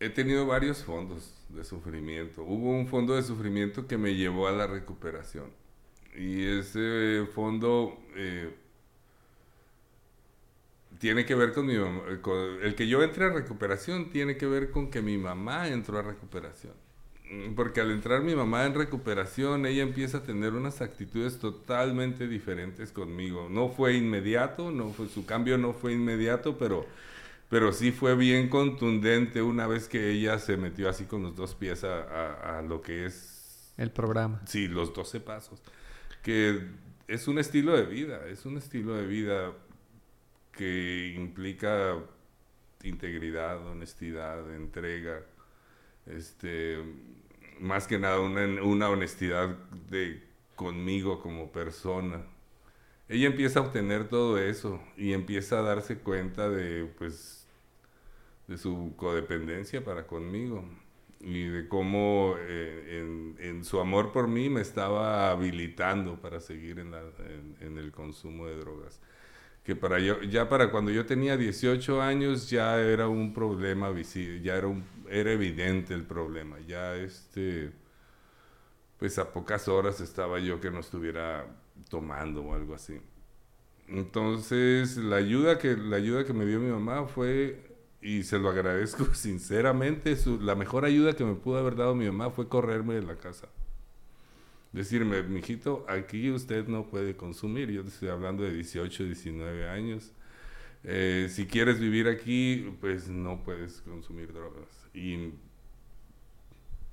He 0.00 0.08
tenido 0.08 0.46
varios 0.46 0.82
fondos 0.82 1.34
de 1.50 1.62
sufrimiento. 1.62 2.42
Hubo 2.42 2.70
un 2.70 2.86
fondo 2.86 3.16
de 3.16 3.22
sufrimiento 3.22 3.86
que 3.86 3.98
me 3.98 4.14
llevó 4.14 4.48
a 4.48 4.52
la 4.52 4.66
recuperación 4.66 5.60
y 6.14 6.44
ese 6.44 7.26
fondo 7.34 7.98
eh, 8.14 8.54
tiene 10.98 11.24
que 11.24 11.34
ver 11.34 11.52
con 11.52 11.66
mi 11.66 11.76
mamá. 11.76 12.02
el 12.62 12.74
que 12.74 12.86
yo 12.86 13.02
entre 13.02 13.24
a 13.26 13.30
recuperación 13.30 14.10
tiene 14.10 14.36
que 14.36 14.46
ver 14.46 14.70
con 14.70 14.90
que 14.90 15.02
mi 15.02 15.18
mamá 15.18 15.68
entró 15.68 15.98
a 15.98 16.02
recuperación. 16.02 16.74
Mm, 17.30 17.54
porque 17.54 17.80
al 17.80 17.90
entrar 17.90 18.22
mi 18.22 18.34
mamá 18.34 18.66
en 18.66 18.74
recuperación, 18.74 19.66
ella 19.66 19.82
empieza 19.82 20.18
a 20.18 20.22
tener 20.22 20.52
unas 20.52 20.80
actitudes 20.82 21.38
totalmente 21.38 22.28
diferentes 22.28 22.92
conmigo. 22.92 23.48
No 23.50 23.68
fue 23.68 23.94
inmediato, 23.94 24.70
no 24.70 24.90
fue, 24.90 25.08
su 25.08 25.24
cambio 25.24 25.56
no 25.58 25.72
fue 25.72 25.92
inmediato, 25.92 26.58
pero, 26.58 26.86
pero 27.48 27.72
sí 27.72 27.90
fue 27.90 28.14
bien 28.14 28.48
contundente 28.48 29.40
una 29.40 29.66
vez 29.66 29.88
que 29.88 30.10
ella 30.10 30.38
se 30.38 30.56
metió 30.58 30.88
así 30.88 31.04
con 31.06 31.22
los 31.22 31.34
dos 31.34 31.54
pies 31.54 31.84
a, 31.84 32.58
a 32.58 32.62
lo 32.62 32.82
que 32.82 33.06
es... 33.06 33.72
El 33.78 33.90
programa. 33.90 34.42
Sí, 34.46 34.68
los 34.68 34.92
12 34.92 35.20
pasos 35.20 35.62
que 36.22 36.60
es 37.08 37.28
un 37.28 37.38
estilo 37.38 37.76
de 37.76 37.84
vida, 37.84 38.26
es 38.28 38.46
un 38.46 38.56
estilo 38.56 38.94
de 38.94 39.06
vida 39.06 39.52
que 40.52 41.14
implica 41.16 41.96
integridad, 42.82 43.66
honestidad, 43.66 44.54
entrega, 44.54 45.22
este, 46.06 46.78
más 47.60 47.86
que 47.86 47.98
nada 47.98 48.20
una, 48.20 48.88
honestidad 48.88 49.48
de 49.90 50.22
conmigo 50.56 51.20
como 51.20 51.52
persona. 51.52 52.24
Ella 53.08 53.26
empieza 53.26 53.60
a 53.60 53.62
obtener 53.62 54.08
todo 54.08 54.38
eso 54.38 54.80
y 54.96 55.12
empieza 55.12 55.58
a 55.58 55.62
darse 55.62 55.98
cuenta 55.98 56.48
de, 56.48 56.86
pues, 56.98 57.46
de 58.48 58.58
su 58.58 58.94
codependencia 58.96 59.84
para 59.84 60.06
conmigo 60.06 60.64
y 61.22 61.44
de 61.44 61.68
cómo 61.68 62.34
eh, 62.38 63.34
en, 63.38 63.64
su 63.64 63.78
amor 63.78 64.12
por 64.12 64.26
mí 64.26 64.50
me 64.50 64.60
estaba 64.60 65.30
habilitando 65.30 66.20
para 66.20 66.40
seguir 66.40 66.80
en, 66.80 66.92
en, 67.60 67.78
el 67.78 67.92
consumo 67.92 68.46
de 68.46 68.56
drogas. 68.56 69.00
Que 69.62 69.76
para 69.76 70.00
yo, 70.00 70.20
ya 70.22 70.48
para 70.48 70.72
cuando 70.72 70.90
yo 70.90 71.06
tenía 71.06 71.36
18 71.36 72.02
años 72.02 72.50
ya 72.50 72.80
era 72.80 73.06
un 73.06 73.32
problema 73.32 73.90
visible, 73.90 74.42
ya 74.42 74.56
era, 74.56 74.66
un, 74.66 74.84
era 75.08 75.30
evidente 75.30 75.94
el 75.94 76.02
problema, 76.02 76.58
ya 76.66 76.96
este, 76.96 77.70
pues 78.98 79.18
a 79.18 79.32
pocas 79.32 79.68
horas 79.68 80.00
estaba 80.00 80.40
yo 80.40 80.60
que 80.60 80.72
no 80.72 80.80
estuviera 80.80 81.46
tomando 81.88 82.42
o 82.42 82.54
algo 82.54 82.74
así. 82.74 83.00
Entonces 83.86 84.96
la 84.96 85.16
ayuda 85.16 85.58
que, 85.58 85.76
la 85.76 85.96
ayuda 85.96 86.24
que 86.24 86.32
me 86.32 86.44
dio 86.46 86.58
mi 86.58 86.70
mamá 86.70 87.06
fue 87.06 87.71
y 88.02 88.24
se 88.24 88.38
lo 88.38 88.50
agradezco 88.50 89.06
sinceramente. 89.14 90.16
la 90.40 90.54
mejor 90.54 90.84
ayuda 90.84 91.14
que 91.14 91.24
me 91.24 91.34
pudo 91.34 91.58
haber 91.58 91.76
dado 91.76 91.94
mi 91.94 92.06
mamá 92.06 92.30
fue 92.30 92.48
correrme 92.48 92.94
de 92.94 93.02
la 93.02 93.16
casa. 93.16 93.48
Decirme, 94.72 95.22
mijito, 95.22 95.84
aquí 95.88 96.30
usted 96.30 96.66
no 96.66 96.86
puede 96.86 97.14
consumir. 97.14 97.70
Yo 97.70 97.82
estoy 97.82 98.08
hablando 98.08 98.42
de 98.42 98.54
18, 98.54 99.04
19 99.04 99.68
años. 99.68 100.12
Eh, 100.84 101.28
si 101.30 101.46
quieres 101.46 101.78
vivir 101.78 102.08
aquí, 102.08 102.74
pues 102.80 103.08
no 103.08 103.42
puedes 103.44 103.82
consumir 103.82 104.32
drogas. 104.32 104.68
Y 104.94 105.32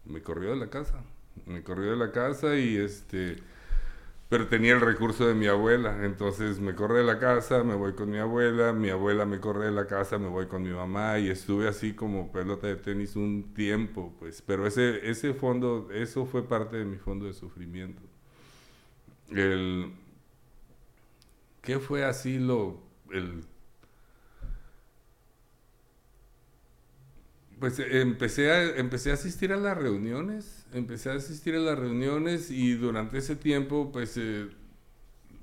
me 0.06 0.22
corrió 0.22 0.52
de 0.52 0.58
la 0.58 0.70
casa. 0.70 1.04
Me 1.46 1.64
corrió 1.64 1.92
de 1.92 1.98
la 1.98 2.12
casa 2.12 2.58
y 2.58 2.76
este 2.76 3.38
pero 4.30 4.48
tenía 4.48 4.74
el 4.74 4.82
recurso 4.82 5.28
de 5.28 5.34
mi 5.34 5.48
abuela, 5.48 6.06
entonces 6.06 6.60
me 6.60 6.76
corre 6.76 7.00
de 7.00 7.04
la 7.04 7.20
casa, 7.20 7.64
me 7.64 7.76
voy 7.76 7.94
con 7.94 8.12
mi 8.12 8.20
abuela, 8.20 8.74
mi 8.74 8.90
abuela 8.90 9.26
me 9.26 9.40
corre 9.40 9.66
de 9.66 9.72
la 9.72 9.88
casa, 9.88 10.20
me 10.20 10.28
voy 10.30 10.48
con 10.48 10.64
mi 10.64 10.70
mamá 10.70 11.20
y 11.20 11.30
estuve 11.30 11.68
así 11.68 11.94
como 11.94 12.32
pelota 12.32 12.68
de 12.68 12.76
tenis 12.78 13.16
un 13.16 13.54
tiempo, 13.56 14.16
pues, 14.20 14.42
pero 14.44 14.68
ese, 14.68 15.10
ese 15.10 15.34
fondo, 15.34 15.90
eso 15.92 16.26
fue 16.28 16.48
parte 16.48 16.78
de 16.78 16.86
mi 16.86 16.98
fondo 16.98 17.26
de 17.26 17.34
sufrimiento. 17.34 18.02
El, 19.30 19.94
¿Qué 21.62 21.80
fue 21.80 22.04
así 22.06 22.40
lo, 22.40 22.82
el 23.12 23.44
Pues 27.60 27.80
empecé 27.80 28.52
a, 28.52 28.78
empecé 28.78 29.12
a 29.12 29.16
asistir 29.16 29.52
a 29.52 29.58
las 29.58 29.78
reuniones, 29.78 30.66
empecé 30.74 31.10
a 31.10 31.16
asistir 31.16 31.56
a 31.56 31.60
las 31.60 31.78
reuniones 31.78 32.52
y 32.52 32.74
durante 32.74 33.18
ese 33.18 33.36
tiempo 33.36 33.92
pues 33.92 34.16
eh, 34.18 34.48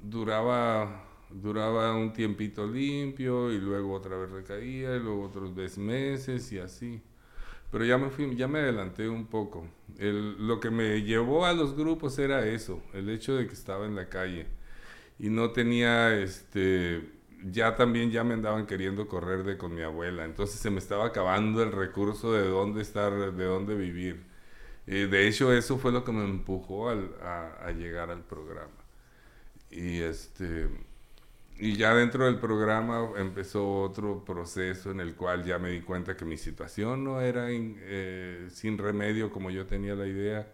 duraba, 0.03 1.05
duraba 1.31 1.95
un 1.95 2.13
tiempito 2.15 2.67
limpio 2.67 3.53
y 3.53 3.59
luego 3.59 3.93
otra 3.93 4.17
vez 4.17 4.31
recaía 4.31 4.97
y 4.97 5.01
luego 5.01 5.25
otros 5.25 5.79
meses 5.79 6.51
y 6.53 6.59
así. 6.59 7.03
Pero 7.71 7.85
ya 7.85 7.99
me, 7.99 8.11
fui, 8.11 8.35
ya 8.37 8.49
me 8.49 8.61
adelanté 8.61 9.09
un 9.09 9.27
poco. 9.27 9.69
Lo 9.99 10.61
que 10.61 10.71
me 10.71 11.03
llevó 11.03 11.47
a 11.47 11.53
los 11.53 11.77
grupos 11.77 12.19
era 12.19 12.47
eso, 12.47 12.83
el 12.95 13.11
hecho 13.11 13.37
de 13.37 13.47
que 13.47 13.55
estaba 13.55 13.87
en 13.87 13.95
la 13.97 14.09
calle 14.09 14.47
y 15.19 15.31
no 15.31 15.51
tenía 15.51 16.17
este 16.19 17.16
ya 17.45 17.77
también 17.77 18.11
ya 18.11 18.25
me 18.25 18.35
andaban 18.35 18.67
queriendo 18.67 19.09
correr 19.09 19.45
de 19.45 19.59
con 19.59 19.75
mi 19.75 19.83
abuela, 19.83 20.25
entonces 20.25 20.61
se 20.61 20.71
me 20.71 20.79
estaba 20.79 21.07
acabando 21.07 21.63
el 21.63 21.73
recurso 21.73 22.33
de 22.33 22.49
dónde 22.49 22.83
estar, 22.83 23.33
de 23.33 23.45
dónde 23.45 23.75
vivir. 23.77 24.25
de 24.87 25.29
hecho, 25.29 25.53
eso 25.53 25.79
fue 25.79 25.93
lo 25.93 26.05
que 26.05 26.13
me 26.13 26.25
empujó 26.25 26.91
a, 26.91 27.71
llegar 27.73 28.11
al 28.11 28.23
programa. 28.25 28.71
Y 29.71 30.01
este 30.01 30.69
y 31.59 31.77
ya 31.77 31.95
dentro 31.95 32.27
del 32.27 32.39
programa 32.39 33.13
empezó 33.17 33.81
otro 33.83 34.25
proceso 34.25 34.91
en 34.91 35.01
el 35.01 35.15
cual 35.15 35.45
ya 35.45 35.59
me 35.59 35.71
di 35.71 35.81
cuenta 35.81 36.17
que 36.17 36.25
mi 36.27 36.37
situación 36.37 37.03
no 37.05 37.21
era 37.23 37.47
eh, 37.51 38.49
sin 38.51 38.77
remedio 38.77 39.31
como 39.31 39.51
yo 39.51 39.67
tenía 39.67 39.95
la 39.95 40.07
idea. 40.07 40.47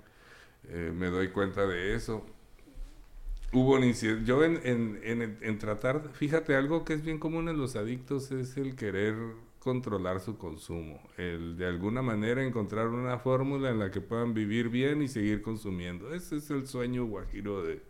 Eh, 0.68 0.92
me 0.94 1.08
doy 1.08 1.28
cuenta 1.28 1.66
de 1.66 1.94
eso 1.94 2.24
hubo 3.52 3.74
un 3.74 3.84
incidente. 3.84 4.24
Yo 4.24 4.44
en, 4.44 4.60
en, 4.64 5.38
en, 5.40 5.58
tratar, 5.58 6.10
fíjate, 6.14 6.54
algo 6.56 6.84
que 6.84 6.94
es 6.94 7.02
bien 7.02 7.18
común 7.18 7.48
en 7.48 7.58
los 7.58 7.76
adictos 7.76 8.30
es 8.32 8.56
el 8.56 8.74
querer 8.76 9.14
controlar 9.58 10.20
su 10.20 10.36
consumo, 10.38 11.00
el 11.16 11.56
de 11.56 11.66
alguna 11.66 12.02
manera 12.02 12.44
encontrar 12.44 12.88
una 12.88 13.18
fórmula 13.18 13.70
en 13.70 13.78
la 13.78 13.90
que 13.92 14.00
puedan 14.00 14.34
vivir 14.34 14.68
bien 14.70 15.02
y 15.02 15.08
seguir 15.08 15.40
consumiendo. 15.42 16.12
Ese 16.14 16.36
es 16.36 16.50
el 16.50 16.66
sueño 16.66 17.06
guajiro 17.06 17.62
de, 17.62 17.80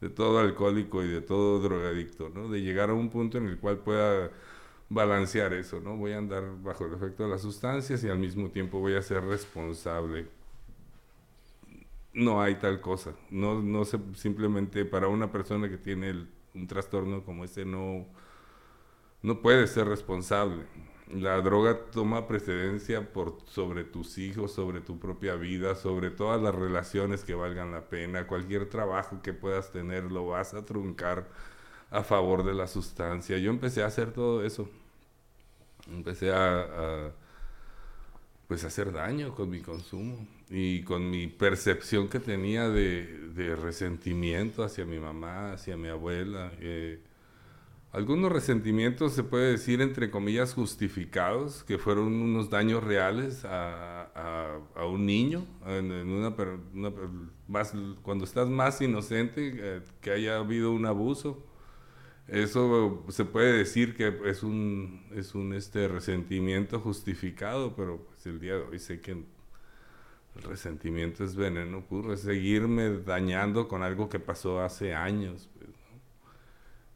de 0.00 0.10
todo 0.10 0.40
alcohólico 0.40 1.02
y 1.04 1.08
de 1.08 1.20
todo 1.20 1.60
drogadicto, 1.60 2.28
¿no? 2.30 2.48
De 2.48 2.60
llegar 2.62 2.90
a 2.90 2.94
un 2.94 3.08
punto 3.10 3.38
en 3.38 3.46
el 3.46 3.58
cual 3.58 3.78
pueda 3.78 4.30
balancear 4.88 5.52
eso, 5.54 5.80
¿no? 5.80 5.96
Voy 5.96 6.12
a 6.12 6.18
andar 6.18 6.44
bajo 6.62 6.86
el 6.86 6.94
efecto 6.94 7.24
de 7.24 7.30
las 7.30 7.42
sustancias 7.42 8.02
y 8.04 8.08
al 8.08 8.18
mismo 8.18 8.50
tiempo 8.50 8.80
voy 8.80 8.94
a 8.94 9.02
ser 9.02 9.24
responsable 9.24 10.26
no 12.14 12.42
hay 12.42 12.56
tal 12.56 12.80
cosa. 12.80 13.14
No, 13.30 13.62
no 13.62 13.84
se, 13.84 13.98
simplemente 14.14 14.84
para 14.84 15.08
una 15.08 15.30
persona 15.32 15.68
que 15.68 15.78
tiene 15.78 16.26
un 16.54 16.66
trastorno 16.66 17.24
como 17.24 17.44
ese 17.44 17.64
no, 17.64 18.06
no 19.22 19.40
puede 19.40 19.66
ser 19.66 19.86
responsable. 19.88 20.64
La 21.08 21.40
droga 21.40 21.78
toma 21.90 22.26
precedencia 22.26 23.12
por, 23.12 23.38
sobre 23.46 23.84
tus 23.84 24.18
hijos, 24.18 24.52
sobre 24.52 24.80
tu 24.80 24.98
propia 24.98 25.34
vida, 25.34 25.74
sobre 25.74 26.10
todas 26.10 26.40
las 26.40 26.54
relaciones 26.54 27.24
que 27.24 27.34
valgan 27.34 27.72
la 27.72 27.88
pena. 27.88 28.26
Cualquier 28.26 28.68
trabajo 28.68 29.20
que 29.22 29.32
puedas 29.34 29.70
tener 29.72 30.10
lo 30.10 30.26
vas 30.28 30.54
a 30.54 30.64
truncar 30.64 31.28
a 31.90 32.02
favor 32.02 32.44
de 32.44 32.54
la 32.54 32.66
sustancia. 32.66 33.38
Yo 33.38 33.50
empecé 33.50 33.82
a 33.82 33.86
hacer 33.86 34.12
todo 34.12 34.44
eso. 34.44 34.68
Empecé 35.88 36.32
a 36.32 37.12
pues 38.48 38.64
hacer 38.64 38.92
daño 38.92 39.34
con 39.34 39.50
mi 39.50 39.60
consumo 39.62 40.26
y 40.54 40.82
con 40.82 41.08
mi 41.08 41.28
percepción 41.28 42.08
que 42.08 42.20
tenía 42.20 42.68
de, 42.68 43.56
resentimiento 43.56 44.62
hacia 44.62 44.84
mi 44.84 44.98
mamá, 44.98 45.54
hacia 45.54 45.78
mi 45.78 45.88
abuela, 45.88 46.52
eh, 46.60 47.00
algunos 47.90 48.30
resentimientos 48.30 49.14
se 49.14 49.22
puede 49.22 49.52
decir 49.52 49.80
entre 49.80 50.10
comillas 50.10 50.52
justificados, 50.52 51.64
que 51.64 51.78
fueron 51.78 52.12
unos 52.12 52.50
daños 52.50 52.84
reales 52.84 53.44
a, 53.46 54.58
un 54.86 55.06
niño, 55.06 55.46
en, 55.66 55.90
una, 55.90 56.34
más, 57.48 57.72
cuando 58.02 58.24
estás 58.24 58.48
más 58.48 58.80
inocente, 58.82 59.54
eh, 59.56 59.80
que 60.02 60.10
haya 60.10 60.36
habido 60.36 60.72
un 60.72 60.84
abuso. 60.84 61.46
Eso 62.28 63.04
se 63.08 63.24
puede 63.24 63.52
decir 63.56 63.94
que 63.96 64.14
es 64.26 64.42
un, 64.42 65.06
es 65.14 65.34
un 65.34 65.54
este, 65.54 65.88
resentimiento 65.88 66.78
justificado, 66.78 67.74
pero 67.74 68.04
pues 68.06 68.26
el 68.26 68.38
día 68.38 68.54
de 68.54 68.62
hoy 68.62 68.78
sé 68.78 69.00
que 69.00 69.24
el 70.36 70.42
resentimiento 70.42 71.24
es 71.24 71.36
veneno 71.36 71.84
puro, 71.84 72.12
es 72.12 72.20
seguirme 72.20 72.90
dañando 72.90 73.68
con 73.68 73.82
algo 73.82 74.08
que 74.08 74.18
pasó 74.18 74.60
hace 74.60 74.94
años. 74.94 75.48
Pues 75.58 75.70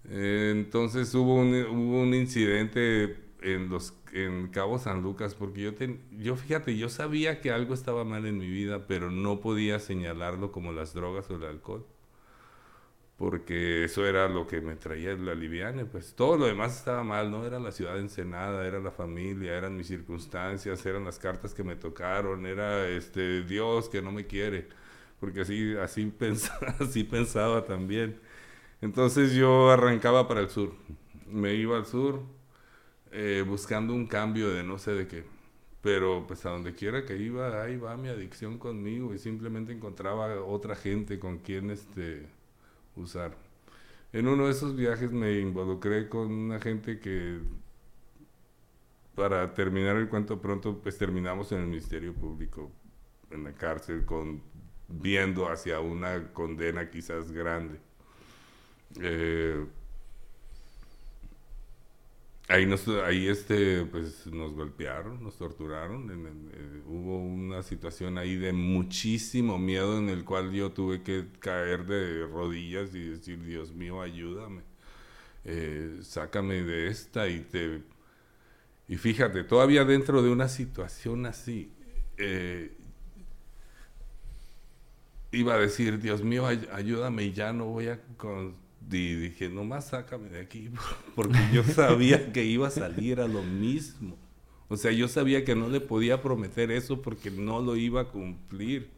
entonces 0.08 1.12
hubo 1.14 1.34
un, 1.34 1.54
hubo 1.54 2.00
un 2.02 2.14
incidente 2.14 3.16
en 3.42 3.68
los 3.68 3.94
en 4.12 4.48
Cabo 4.48 4.78
San 4.78 5.02
Lucas 5.02 5.34
porque 5.34 5.60
yo 5.60 5.72
yo 6.12 6.36
fíjate 6.36 6.76
yo 6.76 6.88
sabía 6.88 7.40
que 7.40 7.50
algo 7.50 7.74
estaba 7.74 8.04
mal 8.04 8.24
en 8.24 8.38
mi 8.38 8.48
vida 8.48 8.86
pero 8.86 9.10
no 9.10 9.40
podía 9.40 9.78
señalarlo 9.78 10.52
como 10.52 10.72
las 10.72 10.94
drogas 10.94 11.28
o 11.30 11.36
el 11.36 11.44
alcohol 11.44 11.86
porque 13.16 13.84
eso 13.84 14.06
era 14.06 14.28
lo 14.28 14.46
que 14.46 14.60
me 14.60 14.76
traía 14.76 15.14
la 15.14 15.34
liviane 15.34 15.84
pues 15.86 16.14
todo 16.14 16.36
lo 16.36 16.46
demás 16.46 16.76
estaba 16.78 17.02
mal 17.04 17.30
no 17.30 17.46
era 17.46 17.58
la 17.58 17.72
ciudad 17.72 17.94
de 17.94 18.00
Ensenada 18.00 18.66
era 18.66 18.78
la 18.80 18.90
familia 18.90 19.56
eran 19.56 19.76
mis 19.76 19.86
circunstancias 19.88 20.84
eran 20.86 21.04
las 21.04 21.18
cartas 21.18 21.54
que 21.54 21.64
me 21.64 21.76
tocaron 21.76 22.46
era 22.46 22.88
este 22.88 23.42
Dios 23.44 23.88
que 23.88 24.02
no 24.02 24.12
me 24.12 24.26
quiere 24.26 24.68
porque 25.20 25.42
así 25.42 25.74
así 25.76 26.06
pensaba 26.18 26.76
así 26.80 27.04
pensaba 27.04 27.64
también 27.64 28.20
entonces 28.80 29.32
yo 29.34 29.70
arrancaba 29.70 30.28
para 30.28 30.40
el 30.40 30.50
sur. 30.50 30.74
Me 31.26 31.54
iba 31.54 31.76
al 31.76 31.86
sur 31.86 32.22
eh, 33.12 33.44
buscando 33.46 33.94
un 33.94 34.06
cambio 34.06 34.50
de 34.50 34.62
no 34.62 34.78
sé 34.78 34.92
de 34.92 35.08
qué. 35.08 35.24
Pero 35.82 36.26
pues 36.26 36.44
a 36.46 36.50
donde 36.50 36.74
quiera 36.74 37.04
que 37.04 37.16
iba, 37.16 37.62
ahí 37.62 37.76
va 37.76 37.96
mi 37.96 38.08
adicción 38.08 38.58
conmigo 38.58 39.14
y 39.14 39.18
simplemente 39.18 39.72
encontraba 39.72 40.42
otra 40.44 40.74
gente 40.76 41.18
con 41.18 41.38
quien 41.38 41.70
este, 41.70 42.26
usar. 42.96 43.36
En 44.12 44.28
uno 44.28 44.46
de 44.46 44.52
esos 44.52 44.76
viajes 44.76 45.12
me 45.12 45.38
involucré 45.38 46.08
con 46.08 46.32
una 46.32 46.60
gente 46.60 47.00
que, 47.00 47.40
para 49.14 49.54
terminar 49.54 49.96
el 49.96 50.08
cuento 50.08 50.40
pronto, 50.40 50.78
pues 50.82 50.96
terminamos 50.98 51.52
en 51.52 51.60
el 51.60 51.66
Ministerio 51.66 52.14
Público, 52.14 52.70
en 53.30 53.44
la 53.44 53.52
cárcel, 53.52 54.04
con, 54.04 54.42
viendo 54.88 55.48
hacia 55.48 55.80
una 55.80 56.32
condena 56.32 56.90
quizás 56.90 57.32
grande. 57.32 57.78
Eh, 59.00 59.66
ahí 62.48 62.66
nos, 62.66 62.86
ahí 62.88 63.28
este, 63.28 63.84
pues 63.86 64.26
nos 64.26 64.52
golpearon, 64.52 65.22
nos 65.22 65.36
torturaron. 65.36 66.10
Eh, 66.10 66.82
hubo 66.86 67.18
una 67.18 67.62
situación 67.62 68.18
ahí 68.18 68.36
de 68.36 68.52
muchísimo 68.52 69.58
miedo 69.58 69.98
en 69.98 70.08
el 70.08 70.24
cual 70.24 70.52
yo 70.52 70.70
tuve 70.70 71.02
que 71.02 71.26
caer 71.40 71.86
de 71.86 72.26
rodillas 72.26 72.94
y 72.94 73.10
decir, 73.10 73.42
Dios 73.44 73.72
mío, 73.72 74.00
ayúdame. 74.00 74.62
Eh, 75.44 75.98
sácame 76.02 76.62
de 76.62 76.88
esta 76.88 77.28
y 77.28 77.40
te... 77.40 77.82
Y 78.88 78.96
fíjate, 78.96 79.42
todavía 79.44 79.84
dentro 79.84 80.22
de 80.22 80.30
una 80.30 80.48
situación 80.48 81.26
así, 81.26 81.72
iba 85.32 85.54
a 85.54 85.58
decir, 85.58 86.00
Dios 86.00 86.22
mío, 86.22 86.46
ayúdame 86.46 87.24
y 87.24 87.32
ya 87.32 87.52
no 87.52 87.66
voy 87.66 87.88
a 87.88 88.00
y 88.90 89.14
dije, 89.14 89.48
nomás 89.48 89.88
sácame 89.88 90.28
de 90.28 90.40
aquí, 90.40 90.70
porque 91.14 91.38
yo 91.52 91.62
sabía 91.64 92.32
que 92.32 92.44
iba 92.44 92.68
a 92.68 92.70
salir 92.70 93.20
a 93.20 93.28
lo 93.28 93.42
mismo. 93.42 94.16
O 94.68 94.76
sea, 94.76 94.92
yo 94.92 95.08
sabía 95.08 95.44
que 95.44 95.54
no 95.54 95.68
le 95.68 95.80
podía 95.80 96.22
prometer 96.22 96.70
eso 96.70 97.00
porque 97.02 97.30
no 97.30 97.60
lo 97.60 97.76
iba 97.76 98.02
a 98.02 98.08
cumplir. 98.08 98.90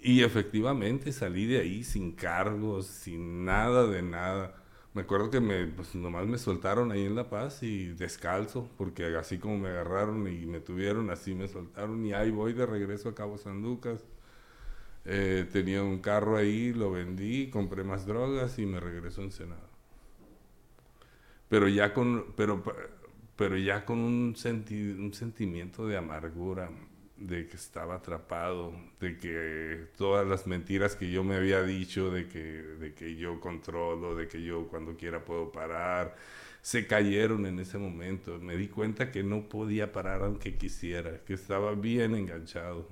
Y 0.00 0.22
efectivamente 0.22 1.12
salí 1.12 1.46
de 1.46 1.60
ahí 1.60 1.84
sin 1.84 2.12
cargos, 2.12 2.86
sin 2.86 3.44
nada 3.44 3.86
de 3.86 4.02
nada. 4.02 4.54
Me 4.94 5.02
acuerdo 5.02 5.30
que 5.30 5.40
me, 5.40 5.66
pues 5.66 5.94
nomás 5.94 6.26
me 6.26 6.38
soltaron 6.38 6.92
ahí 6.92 7.04
en 7.04 7.14
La 7.14 7.28
Paz 7.30 7.62
y 7.62 7.88
descalzo, 7.88 8.68
porque 8.76 9.16
así 9.16 9.38
como 9.38 9.58
me 9.58 9.68
agarraron 9.68 10.26
y 10.28 10.46
me 10.46 10.60
tuvieron, 10.60 11.10
así 11.10 11.34
me 11.34 11.48
soltaron 11.48 12.04
y 12.04 12.12
ahí 12.12 12.30
voy 12.30 12.52
de 12.52 12.66
regreso 12.66 13.08
a 13.08 13.14
Cabo 13.14 13.38
San 13.38 13.62
Lucas. 13.62 14.04
Eh, 15.04 15.46
tenía 15.52 15.82
un 15.82 16.00
carro 16.00 16.36
ahí, 16.36 16.72
lo 16.72 16.90
vendí, 16.90 17.48
compré 17.50 17.84
más 17.84 18.06
drogas 18.06 18.58
y 18.58 18.66
me 18.66 18.80
regresó 18.80 19.22
en 19.22 19.32
Senado. 19.32 19.68
Pero 21.48 21.68
ya 21.68 21.94
con, 21.94 22.26
pero, 22.36 22.62
pero 23.36 23.56
ya 23.56 23.84
con 23.84 23.98
un, 24.00 24.34
un 24.98 25.14
sentimiento 25.14 25.86
de 25.86 25.96
amargura, 25.96 26.70
de 27.18 27.48
que 27.48 27.56
estaba 27.56 27.96
atrapado, 27.96 28.72
de 29.00 29.18
que 29.18 29.86
todas 29.96 30.26
las 30.26 30.46
mentiras 30.46 30.94
que 30.96 31.10
yo 31.10 31.24
me 31.24 31.36
había 31.36 31.62
dicho, 31.62 32.10
de 32.10 32.28
que, 32.28 32.38
de 32.40 32.94
que 32.94 33.16
yo 33.16 33.40
controlo, 33.40 34.14
de 34.14 34.28
que 34.28 34.42
yo 34.42 34.68
cuando 34.68 34.96
quiera 34.96 35.24
puedo 35.24 35.50
parar, 35.50 36.16
se 36.62 36.86
cayeron 36.86 37.46
en 37.46 37.58
ese 37.60 37.78
momento. 37.78 38.38
Me 38.38 38.56
di 38.56 38.68
cuenta 38.68 39.10
que 39.10 39.22
no 39.22 39.48
podía 39.48 39.92
parar 39.92 40.22
aunque 40.22 40.56
quisiera, 40.56 41.24
que 41.24 41.34
estaba 41.34 41.74
bien 41.74 42.14
enganchado. 42.14 42.86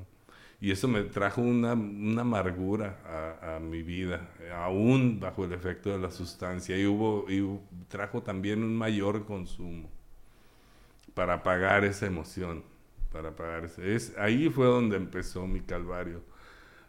Y 0.61 0.71
eso 0.71 0.89
me 0.89 1.03
trajo 1.03 1.43
una, 1.43 1.73
amargura 1.73 2.99
a, 3.43 3.61
mi 3.61 3.83
vida, 3.83 4.31
aún 4.55 5.21
bajo 5.21 5.45
el 5.45 5.53
efecto 5.53 5.91
de 5.91 5.99
la 5.99 6.11
sustancia. 6.11 6.79
Y, 6.79 6.87
hubo, 6.87 7.27
y 7.29 7.45
trajo 7.89 8.23
también 8.23 8.63
un 8.63 8.75
mayor 8.77 9.27
consumo 9.27 9.91
para 11.15 11.43
pagar 11.43 11.85
esa 11.85 12.07
emoción. 12.07 12.65
Para 13.13 13.35
pagar 13.35 13.65
ese, 13.65 13.95
es, 13.95 14.17
ahí 14.19 14.49
fue 14.49 14.67
donde 14.67 14.97
empezó 14.97 15.47
mi 15.47 15.61
calvario. 15.61 16.23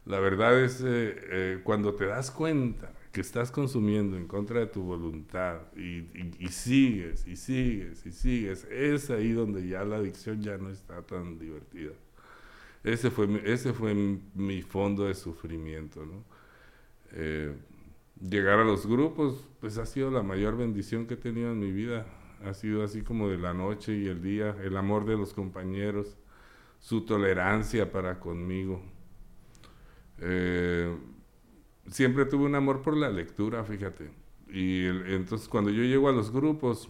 La 0.05 0.19
verdad 0.19 0.57
es, 0.61 0.81
eh, 0.81 0.85
eh, 0.85 1.61
cuando 1.63 1.93
te 1.95 2.05
das 2.05 2.31
cuenta 2.31 2.93
que 3.11 3.21
estás 3.21 3.51
consumiendo 3.51 4.15
en 4.15 4.27
contra 4.27 4.59
de 4.59 4.67
tu 4.67 4.81
voluntad 4.83 5.59
y, 5.75 6.07
y, 6.39 6.47
sigues 6.49 7.27
y 7.27 7.35
sigues 7.35 8.05
y 8.05 8.11
sigues, 8.11 8.63
es 8.65 9.09
ahí 9.09 9.31
donde 9.31 9.67
ya 9.67 9.83
la 9.83 9.97
adicción 9.97 10.41
ya 10.41 10.57
no 10.57 10.69
está 10.69 11.01
tan 11.01 11.37
divertida. 11.37 11.91
Ese 12.83 13.11
fue, 13.11 13.41
ese 13.45 13.73
fue 13.73 13.93
mi 13.93 14.61
fondo 14.61 15.05
de 15.05 15.15
sufrimiento, 15.15 16.05
¿no? 16.05 16.23
Eh, 17.11 17.53
llegar 18.21 18.59
a 18.59 18.63
los 18.63 18.85
grupos, 18.85 19.43
pues 19.59 19.77
ha 19.77 19.85
sido 19.85 20.11
la 20.11 20.23
mayor 20.23 20.57
bendición 20.57 21.05
que 21.07 21.15
he 21.15 21.17
tenido 21.17 21.51
en 21.51 21.59
mi 21.59 21.71
vida. 21.71 22.05
Ha 22.45 22.53
sido 22.53 22.83
así 22.83 23.01
como 23.01 23.29
de 23.29 23.37
la 23.37 23.53
noche 23.53 23.97
y 23.97 24.07
el 24.07 24.21
día, 24.21 24.55
el 24.63 24.77
amor 24.77 25.05
de 25.05 25.17
los 25.17 25.33
compañeros, 25.33 26.17
su 26.79 27.05
tolerancia 27.05 27.91
para 27.91 28.19
conmigo. 28.19 28.81
Eh, 30.19 30.95
siempre 31.89 32.25
tuve 32.25 32.45
un 32.45 32.55
amor 32.55 32.81
por 32.81 32.95
la 32.95 33.09
lectura, 33.09 33.63
fíjate. 33.63 34.11
Y 34.49 34.85
entonces 34.85 35.47
cuando 35.47 35.71
yo 35.71 35.83
llego 35.83 36.07
a 36.09 36.11
los 36.11 36.31
grupos, 36.31 36.89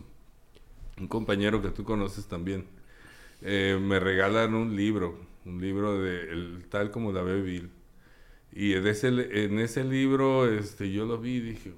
un 0.99 1.07
compañero 1.07 1.61
que 1.61 1.69
tú 1.69 1.83
conoces 1.83 2.27
también, 2.27 2.65
eh, 3.41 3.79
me 3.81 3.99
regalan 3.99 4.53
un 4.53 4.75
libro 4.75 5.17
un 5.47 5.61
libro 5.61 5.99
de 5.99 6.31
el, 6.31 6.65
tal 6.69 6.91
como 6.91 7.11
la 7.11 7.23
Bill. 7.23 7.71
Y 8.51 8.73
en 8.73 8.87
ese, 8.87 9.07
en 9.07 9.59
ese 9.59 9.83
libro 9.83 10.51
este, 10.51 10.91
yo 10.91 11.05
lo 11.05 11.17
vi 11.17 11.35
y 11.37 11.41
dije, 11.41 11.73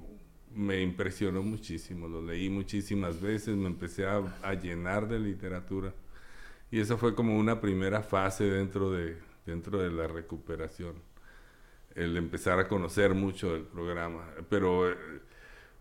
me 0.54 0.82
impresionó 0.82 1.44
muchísimo, 1.44 2.08
lo 2.08 2.22
leí 2.22 2.50
muchísimas 2.50 3.22
veces, 3.22 3.56
me 3.56 3.68
empecé 3.68 4.06
a, 4.08 4.18
a, 4.44 4.54
llenar 4.54 5.08
de 5.08 5.20
literatura. 5.20 5.94
Y 6.72 6.80
esa 6.80 6.98
fue 6.98 7.16
como 7.16 7.38
una 7.38 7.62
primera 7.62 8.02
fase 8.02 8.46
dentro 8.46 8.92
de, 8.92 9.18
dentro 9.46 9.80
de 9.80 9.92
la 9.92 10.08
recuperación, 10.08 10.96
el 11.96 12.18
empezar 12.18 12.60
a 12.60 12.68
conocer 12.68 13.14
mucho 13.14 13.54
del 13.54 13.64
programa. 13.64 14.26
Pero 14.50 14.92
eh, 14.92 14.96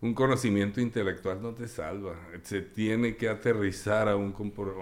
un 0.01 0.13
conocimiento 0.13 0.79
intelectual 0.79 1.41
no 1.41 1.53
te 1.53 1.67
salva, 1.67 2.15
se 2.43 2.61
tiene 2.61 3.17
que 3.17 3.27
aterrizar 3.27 4.07
a, 4.07 4.15
un, 4.15 4.33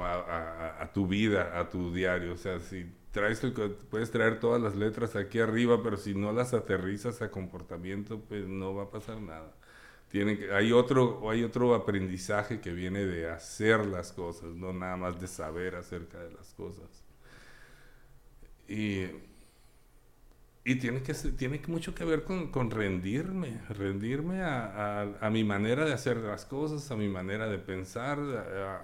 a, 0.02 0.82
a, 0.82 0.94
tu 0.94 1.08
vida, 1.08 1.60
a 1.60 1.70
tu 1.70 1.92
diario. 1.94 2.34
O 2.34 2.38
sea, 2.38 2.60
si 2.60 2.86
traes 3.12 3.42
puedes 3.90 4.12
traer 4.12 4.40
todas 4.40 4.62
las 4.62 4.76
letras 4.76 5.16
aquí 5.16 5.40
arriba, 5.40 5.82
pero 5.82 5.98
si 5.98 6.14
no 6.14 6.32
las 6.32 6.54
aterrizas 6.54 7.22
a 7.22 7.32
comportamiento, 7.32 8.20
pues 8.22 8.48
no 8.48 8.76
va 8.76 8.84
a 8.84 8.90
pasar 8.92 9.20
nada. 9.20 9.54
Tiene 10.10 10.38
que, 10.38 10.54
hay, 10.54 10.72
otro, 10.72 11.30
hay 11.30 11.44
otro 11.44 11.74
aprendizaje 11.76 12.62
que 12.62 12.72
viene 12.72 13.06
de 13.06 13.30
hacer 13.30 13.86
las 13.88 14.14
cosas, 14.14 14.56
no 14.56 14.72
nada 14.72 14.98
más 14.98 15.20
de 15.20 15.28
saber 15.28 15.76
acerca 15.76 16.20
de 16.20 16.32
las 16.32 16.54
cosas. 16.54 17.04
Y 18.68 19.06
y 20.68 20.76
tiene, 20.76 21.02
que, 21.02 21.14
tiene 21.14 21.62
mucho 21.68 21.96
que 21.96 22.04
ver 22.04 22.26
con, 22.26 22.52
con 22.52 22.70
rendirme, 22.70 23.62
rendirme 23.70 24.42
a, 24.42 25.16
a, 25.22 25.30
mi 25.30 25.46
manera 25.46 25.86
de 25.86 25.94
hacer 25.94 26.18
las 26.18 26.44
cosas, 26.44 26.92
a 26.92 26.98
mi 26.98 27.08
manera 27.08 27.48
de 27.48 27.58
pensar, 27.58 28.20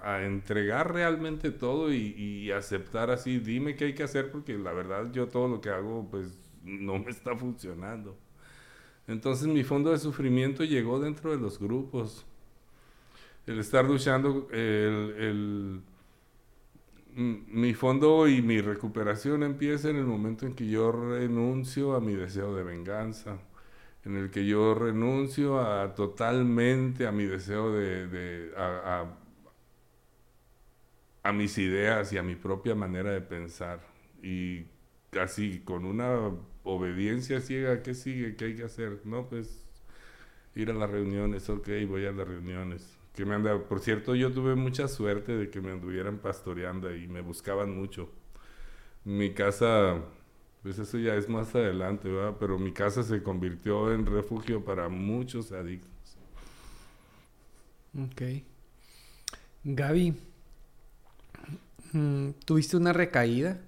a, 0.02 0.24
entregar 0.24 0.94
realmente 0.94 1.50
todo 1.50 1.92
y, 1.92 2.14
y, 2.16 2.50
aceptar 2.52 3.10
así, 3.10 3.38
dime 3.38 3.76
qué 3.76 3.84
hay 3.84 3.94
que 3.94 4.02
hacer 4.02 4.30
porque 4.30 4.56
la 4.56 4.72
verdad 4.72 5.12
yo 5.12 5.28
todo 5.28 5.46
lo 5.46 5.60
que 5.60 5.68
hago 5.68 6.08
pues 6.10 6.28
no 6.62 6.98
me 6.98 7.10
está 7.10 7.36
funcionando. 7.36 8.16
Entonces 9.06 9.46
mi 9.46 9.62
fondo 9.62 9.92
de 9.92 9.98
sufrimiento 9.98 10.64
llegó 10.64 10.98
dentro 10.98 11.32
de 11.32 11.36
los 11.36 11.58
grupos. 11.58 12.24
el 13.46 13.58
estar 13.58 13.84
luchando, 13.84 14.48
el, 14.52 15.82
mi 17.14 17.74
fondo 17.74 18.28
y 18.28 18.42
mi 18.42 18.60
recuperación 18.60 19.42
empieza 19.42 19.88
en 19.90 19.96
el 19.96 20.04
momento 20.04 20.46
en 20.46 20.54
que 20.54 20.68
yo 20.68 20.92
renuncio 20.92 21.94
a 21.94 22.00
mi 22.00 22.14
deseo 22.14 22.54
de 22.54 22.64
venganza, 22.64 23.38
en 24.04 24.16
el 24.16 24.30
que 24.30 24.46
yo 24.46 24.74
renuncio 24.74 25.60
a 25.60 25.94
totalmente 25.94 27.06
a 27.06 27.12
mi 27.12 27.24
deseo 27.24 27.72
de, 27.72 28.52
a, 28.56 29.06
a, 31.22 31.32
mis 31.32 31.58
ideas 31.58 32.12
y 32.12 32.18
a 32.18 32.22
mi 32.22 32.36
propia 32.36 32.74
manera 32.74 33.10
de 33.10 33.20
pensar. 33.20 33.80
Y 34.22 34.66
así, 35.20 35.60
con 35.64 35.84
una 35.84 36.30
obediencia 36.64 37.40
ciega, 37.40 37.82
¿qué 37.82 37.94
sigue? 37.94 38.36
¿Qué 38.36 38.46
hay 38.46 38.56
que 38.56 38.64
hacer? 38.64 39.00
No, 39.04 39.28
pues 39.28 39.64
ir 40.54 40.70
a 40.70 40.74
las 40.74 40.90
reuniones, 40.90 41.48
ok, 41.50 41.68
voy 41.88 42.06
a 42.06 42.12
las 42.12 42.28
reuniones 42.28 42.93
que 43.14 43.24
me 43.24 43.34
anda, 43.34 43.58
por 43.58 43.80
cierto, 43.80 44.14
yo 44.14 44.32
tuve 44.32 44.54
mucha 44.56 44.88
suerte 44.88 45.36
de 45.36 45.50
que 45.50 45.60
me 45.60 45.72
anduvieran 45.72 46.18
pastoreando 46.18 46.94
y 46.94 47.06
me 47.08 47.20
buscaban 47.20 47.76
mucho. 47.76 48.10
Mi 49.04 49.34
casa, 49.34 50.00
pues 50.62 50.78
eso 50.78 50.98
ya 50.98 51.14
es 51.14 51.28
más 51.28 51.54
adelante, 51.54 52.08
¿verdad? 52.08 52.36
Pero 52.40 52.58
mi 52.58 52.72
casa 52.72 53.02
se 53.02 53.22
convirtió 53.22 53.92
en 53.92 54.06
refugio 54.06 54.64
para 54.64 54.88
muchos 54.88 55.52
adictos. 55.52 55.90
Ok. 57.96 58.22
Gaby, 59.62 60.14
mm, 61.92 62.30
¿tuviste 62.44 62.76
una 62.76 62.92
recaída? 62.92 63.60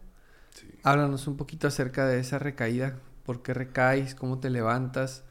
Sí. 0.51 0.69
Háblanos 0.83 1.29
un 1.29 1.37
poquito 1.37 1.69
acerca 1.69 2.07
de 2.07 2.19
esa 2.19 2.39
recaída. 2.39 2.99
¿Por 3.25 3.43
qué 3.43 3.55
recaes? 3.55 4.15
¿Cómo 4.15 4.41
te 4.41 4.51
levantas? 4.51 5.25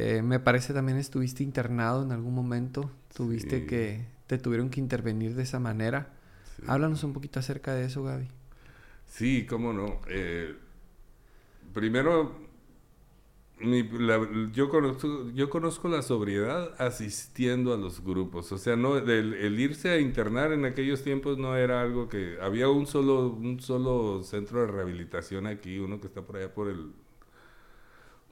Eh, 0.00 0.22
me 0.22 0.38
parece 0.38 0.72
también 0.72 0.96
estuviste 0.96 1.42
internado 1.42 2.04
en 2.04 2.12
algún 2.12 2.32
momento. 2.32 2.88
Tuviste 3.16 3.66
que, 3.66 4.06
te 4.28 4.38
tuvieron 4.38 4.70
que 4.70 4.78
intervenir 4.78 5.34
de 5.34 5.42
esa 5.42 5.58
manera. 5.58 6.14
Háblanos 6.68 7.02
un 7.02 7.12
poquito 7.12 7.40
acerca 7.40 7.74
de 7.74 7.86
eso, 7.86 8.04
Gaby. 8.04 8.28
Sí, 9.06 9.44
cómo 9.44 9.72
no. 9.72 10.00
Eh, 10.08 10.54
primero, 11.74 12.32
yo, 14.52 14.68
conozco, 14.68 15.30
yo 15.34 15.50
conozco 15.50 15.88
la 15.88 16.02
sobriedad 16.02 16.80
asistiendo 16.80 17.74
a 17.74 17.76
los 17.76 18.04
grupos. 18.04 18.52
O 18.52 18.58
sea, 18.58 18.76
no, 18.76 18.98
el, 18.98 19.58
irse 19.58 19.90
a 19.90 19.98
internar 19.98 20.52
en 20.52 20.64
aquellos 20.64 21.02
tiempos 21.02 21.38
no 21.38 21.56
era 21.56 21.82
algo 21.82 22.08
que... 22.08 22.38
Había 22.40 22.68
un 22.68 22.86
solo, 22.86 23.30
un 23.30 23.58
solo 23.58 24.22
centro 24.22 24.60
de 24.60 24.68
rehabilitación 24.68 25.48
aquí, 25.48 25.80
uno 25.80 26.00
que 26.00 26.06
está 26.06 26.22
por 26.22 26.36
allá 26.36 26.54
por 26.54 26.68
el... 26.68 26.92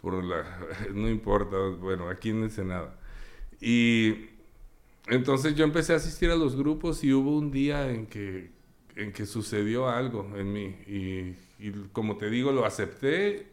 Por 0.01 0.23
la, 0.25 0.59
no 0.95 1.09
importa, 1.09 1.57
bueno, 1.81 2.09
aquí 2.09 2.31
en 2.31 2.45
Ensenada. 2.45 2.99
Y 3.61 4.29
entonces 5.09 5.55
yo 5.55 5.65
empecé 5.65 5.93
a 5.93 5.97
asistir 5.97 6.31
a 6.31 6.37
los 6.37 6.57
grupos 6.57 7.05
y 7.05 7.13
hubo 7.13 7.37
un 7.37 7.51
día 7.51 7.91
en 7.91 8.07
que, 8.07 8.51
en 8.97 9.13
que 9.13 9.27
sucedió 9.27 9.89
algo 9.89 10.37
en 10.37 10.53
mí. 10.53 10.77
Y, 11.59 11.71
como 11.93 12.17
te 12.17 12.29
digo, 12.29 12.53
lo 12.53 12.65
acepté 12.67 13.47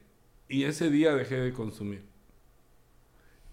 y 0.50 0.64
ese 0.64 0.90
día 0.90 1.14
dejé 1.16 1.38
de 1.38 1.54
consumir. 1.54 2.04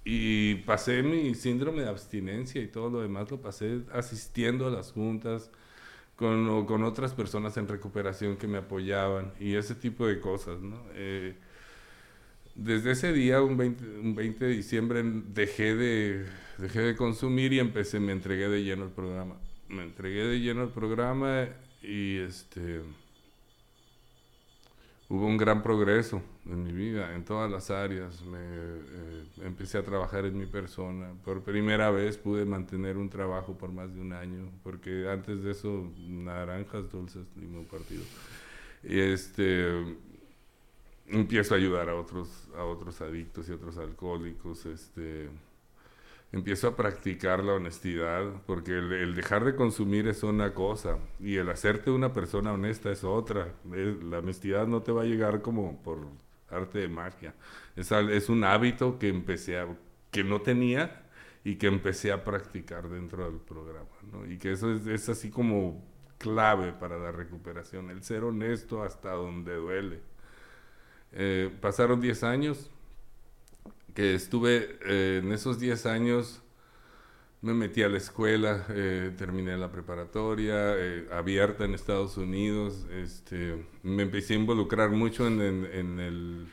Y 0.04 0.56
pasé 0.66 1.02
mi 1.02 1.34
síndrome 1.34 1.82
de 1.82 1.88
abstinencia 1.88 2.62
y 2.62 2.68
todo 2.68 2.88
lo 2.90 3.02
demás 3.02 3.30
lo 3.30 3.40
pasé 3.40 3.82
asistiendo 3.92 4.66
a 4.66 4.70
las 4.70 4.92
juntas 4.92 5.50
con, 6.16 6.66
con 6.66 6.84
otras 6.84 7.12
personas 7.14 7.56
en 7.58 7.68
recuperación 7.68 8.36
que 8.36 8.46
me 8.46 8.58
apoyaban 8.58 9.32
y 9.38 9.54
ese 9.56 9.74
tipo 9.74 10.06
de 10.06 10.20
cosas, 10.20 10.60
¿no? 10.62 10.82
Eh, 10.94 11.36
desde 12.60 12.90
ese 12.90 13.12
día, 13.14 13.42
un 13.42 13.56
20, 13.56 13.84
un 14.00 14.14
20 14.14 14.44
de 14.44 14.50
diciembre, 14.52 15.02
dejé 15.02 15.74
de, 15.74 16.26
dejé 16.58 16.80
de 16.80 16.94
consumir 16.94 17.54
y 17.54 17.58
empecé, 17.58 17.98
me 18.00 18.12
entregué 18.12 18.48
de 18.48 18.62
lleno 18.62 18.84
al 18.84 18.90
programa. 18.90 19.36
Me 19.68 19.82
entregué 19.82 20.24
de 20.26 20.40
lleno 20.40 20.62
al 20.62 20.72
programa 20.72 21.48
y 21.82 22.18
este 22.18 22.82
hubo 25.08 25.26
un 25.26 25.38
gran 25.38 25.62
progreso 25.62 26.22
en 26.44 26.62
mi 26.62 26.72
vida, 26.72 27.14
en 27.14 27.24
todas 27.24 27.50
las 27.50 27.70
áreas. 27.70 28.22
Eh, 28.22 29.24
empecé 29.42 29.78
a 29.78 29.82
trabajar 29.82 30.26
en 30.26 30.36
mi 30.36 30.46
persona. 30.46 31.14
Por 31.24 31.42
primera 31.42 31.90
vez 31.90 32.18
pude 32.18 32.44
mantener 32.44 32.98
un 32.98 33.08
trabajo 33.08 33.56
por 33.56 33.72
más 33.72 33.94
de 33.94 34.02
un 34.02 34.12
año, 34.12 34.50
porque 34.62 35.08
antes 35.08 35.42
de 35.42 35.52
eso, 35.52 35.90
naranjas, 36.06 36.90
dulces, 36.90 37.24
limón 37.36 37.64
partido. 37.64 38.02
Este 38.82 39.96
empiezo 41.10 41.54
a 41.54 41.58
ayudar 41.58 41.88
a 41.88 41.94
otros, 41.94 42.48
a 42.56 42.64
otros 42.64 43.00
adictos 43.00 43.48
y 43.48 43.52
otros 43.52 43.78
alcohólicos, 43.78 44.66
este, 44.66 45.28
empiezo 46.32 46.68
a 46.68 46.76
practicar 46.76 47.42
la 47.42 47.54
honestidad, 47.54 48.24
porque 48.46 48.78
el, 48.78 49.14
dejar 49.14 49.44
de 49.44 49.54
consumir 49.56 50.06
es 50.08 50.22
una 50.22 50.54
cosa 50.54 50.98
y 51.18 51.36
el 51.36 51.48
hacerte 51.50 51.90
una 51.90 52.12
persona 52.12 52.52
honesta 52.52 52.90
es 52.90 53.04
otra. 53.04 53.54
la 53.64 54.18
honestidad 54.18 54.66
no 54.66 54.82
te 54.82 54.92
va 54.92 55.02
a 55.02 55.06
llegar 55.06 55.42
como 55.42 55.82
por 55.82 56.06
arte 56.50 56.78
de 56.78 56.88
magia. 56.88 57.34
Es, 57.76 58.28
un 58.28 58.44
hábito 58.44 58.98
que 58.98 59.08
empecé 59.08 59.58
a, 59.58 59.66
que 60.10 60.24
no 60.24 60.40
tenía 60.40 61.02
y 61.44 61.56
que 61.56 61.66
empecé 61.66 62.12
a 62.12 62.24
practicar 62.24 62.88
dentro 62.88 63.24
del 63.24 63.40
programa, 63.40 63.88
Y 64.28 64.38
que 64.38 64.52
eso 64.52 64.72
es, 64.72 64.86
es 64.86 65.08
así 65.08 65.30
como 65.30 65.82
clave 66.18 66.72
para 66.72 66.98
la 66.98 67.12
recuperación, 67.12 67.88
el 67.90 68.02
ser 68.02 68.24
honesto 68.24 68.82
hasta 68.82 69.12
donde 69.12 69.54
duele. 69.54 70.09
Eh, 71.12 71.50
pasaron 71.60 72.00
10 72.00 72.22
años 72.22 72.70
que 73.94 74.14
estuve 74.14 74.78
eh, 74.84 75.20
en 75.22 75.32
esos 75.32 75.58
10 75.58 75.86
años, 75.86 76.42
me 77.42 77.54
metí 77.54 77.82
a 77.82 77.88
la 77.88 77.98
escuela, 77.98 78.66
eh, 78.70 79.12
terminé 79.16 79.56
la 79.56 79.72
preparatoria, 79.72 80.74
abierta 81.10 81.64
en 81.64 81.74
Estados 81.74 82.16
Unidos, 82.16 82.86
este, 82.92 83.64
me 83.82 84.02
empecé 84.02 84.34
a 84.34 84.36
involucrar 84.36 84.90
mucho 84.90 85.26
en, 85.26 85.40
en, 85.40 85.98
el, 85.98 86.46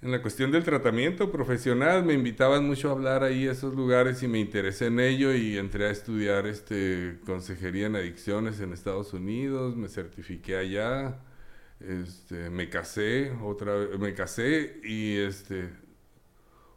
en 0.00 0.10
la 0.10 0.22
cuestión 0.22 0.50
del 0.52 0.64
tratamiento 0.64 1.30
profesional, 1.30 2.04
me 2.04 2.14
invitaban 2.14 2.66
mucho 2.66 2.88
a 2.88 2.92
hablar 2.92 3.24
ahí 3.24 3.48
a 3.48 3.52
esos 3.52 3.74
lugares 3.74 4.22
y 4.22 4.28
me 4.28 4.38
interesé 4.38 4.86
en 4.86 5.00
ello 5.00 5.34
y 5.34 5.58
entré 5.58 5.88
a 5.88 5.90
estudiar 5.90 6.46
este, 6.46 7.18
consejería 7.26 7.86
en 7.86 7.96
adicciones 7.96 8.60
en 8.60 8.72
Estados 8.72 9.12
Unidos, 9.12 9.76
me 9.76 9.88
certifiqué 9.88 10.56
allá. 10.56 11.18
Este, 11.80 12.50
me 12.50 12.68
casé, 12.68 13.30
otra 13.42 13.74
vez, 13.74 13.98
me 13.98 14.12
casé 14.12 14.80
y 14.82 15.16
este, 15.16 15.70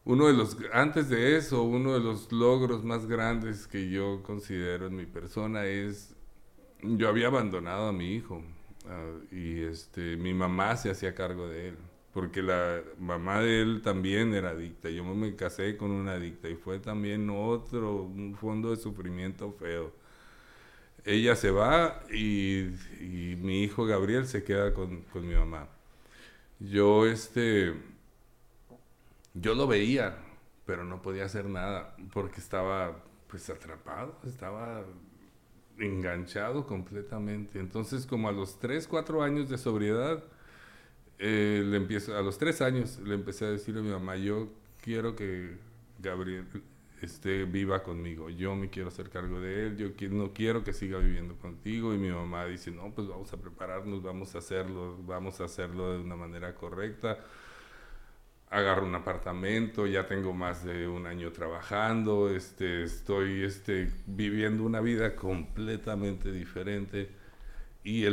uno 0.06 0.28
de 0.28 0.34
los, 0.34 0.58
antes 0.74 1.10
de 1.10 1.38
eso, 1.38 1.64
uno 1.64 1.94
de 1.94 2.00
los 2.00 2.32
logros 2.32 2.84
más 2.84 3.08
grandes 3.08 3.68
que 3.68 3.90
yo 3.90 4.22
considero 4.24 4.88
en 4.88 4.96
mi 4.96 5.08
persona 5.08 5.66
es, 5.66 6.16
yo 6.84 7.10
había 7.10 7.28
abandonado 7.28 7.88
a 7.88 7.94
mi 7.94 8.14
hijo 8.14 8.44
ah, 8.88 9.18
y 9.32 9.62
este, 9.62 10.18
mi 10.18 10.36
mamá 10.36 10.78
se 10.78 10.92
hacía 10.92 11.16
cargo 11.16 11.48
de 11.48 11.70
él, 11.70 11.78
porque 12.14 12.44
la 12.44 12.82
mamá 13.00 13.42
de 13.42 13.62
él 13.62 13.82
también 13.84 14.36
era 14.36 14.52
adicta, 14.52 14.90
yo 14.92 15.04
me 15.04 15.36
casé 15.36 15.78
con 15.78 15.90
una 15.90 16.14
adicta 16.14 16.48
y 16.48 16.56
fue 16.56 16.80
también 16.80 17.28
otro, 17.32 18.08
fondo 18.40 18.70
de 18.70 18.78
sufrimiento 18.78 19.52
feo 19.54 20.01
ella 21.06 21.36
se 21.36 21.52
va 21.52 22.04
y, 22.12 22.70
mi 23.42 23.64
hijo 23.64 23.86
Gabriel 23.86 24.28
se 24.28 24.44
queda 24.44 24.74
con, 24.74 25.06
mi 25.16 25.34
mamá. 25.34 25.68
Yo, 26.60 27.06
este, 27.08 27.74
yo 29.34 29.56
lo 29.56 29.68
veía, 29.68 30.18
pero 30.66 30.84
no 30.84 31.02
podía 31.02 31.26
hacer 31.26 31.46
nada 31.46 31.96
porque 32.14 32.40
estaba, 32.40 33.04
pues, 33.28 33.50
atrapado, 33.50 34.16
estaba 34.26 34.86
enganchado 35.80 36.68
completamente. 36.68 37.60
Entonces, 37.60 38.06
como 38.06 38.30
a 38.30 38.32
los 38.32 38.60
3, 38.60 38.88
4 38.88 39.24
años 39.24 39.50
de 39.50 39.58
sobriedad, 39.58 40.24
eh, 41.18 41.64
le 41.66 41.78
empiezo, 41.78 42.16
a 42.18 42.22
los 42.22 42.38
3 42.38 42.62
años 42.62 43.00
le 43.00 43.16
empecé 43.16 43.46
a 43.46 43.50
decir 43.50 43.78
a 43.78 43.82
mi 43.82 43.90
mamá, 43.90 44.18
yo 44.18 44.50
quiero 44.82 45.16
que 45.16 45.58
Gabriel, 46.00 46.46
esté 47.06 47.46
viva 47.46 47.84
conmigo. 47.84 48.30
Yo 48.30 48.56
me 48.56 48.70
quiero 48.70 48.90
hacer 48.90 49.10
cargo 49.10 49.40
de 49.40 49.68
él, 49.68 49.78
yo 49.78 50.10
no 50.10 50.34
quiero 50.34 50.64
que 50.64 50.74
siga 50.74 51.00
viviendo 51.00 51.36
contigo. 51.36 51.94
Y 51.94 51.98
mi 51.98 52.10
mamá 52.10 52.46
dice, 52.46 52.72
no, 52.72 52.92
pues 52.92 53.08
vamos 53.08 53.32
a 53.34 53.38
prepararnos, 53.38 54.02
vamos 54.04 54.36
a 54.36 54.40
hacerlo, 54.40 54.98
vamos 55.06 55.42
a 55.42 55.46
hacerlo 55.46 55.94
de 55.94 56.00
una 56.00 56.16
manera 56.16 56.56
correcta. 56.56 57.20
Agarro 58.50 58.86
un 58.86 58.96
apartamento, 58.96 59.88
ya 59.88 60.06
tengo 60.08 60.34
más 60.34 60.66
de 60.66 60.88
un 60.88 61.06
año 61.06 61.32
trabajando, 61.32 62.30
este, 62.30 62.84
estoy 62.84 63.44
este, 63.44 63.90
viviendo 64.06 64.64
una 64.64 64.82
vida 64.82 65.16
completamente 65.16 66.32
diferente. 66.32 67.10
Y, 67.84 68.06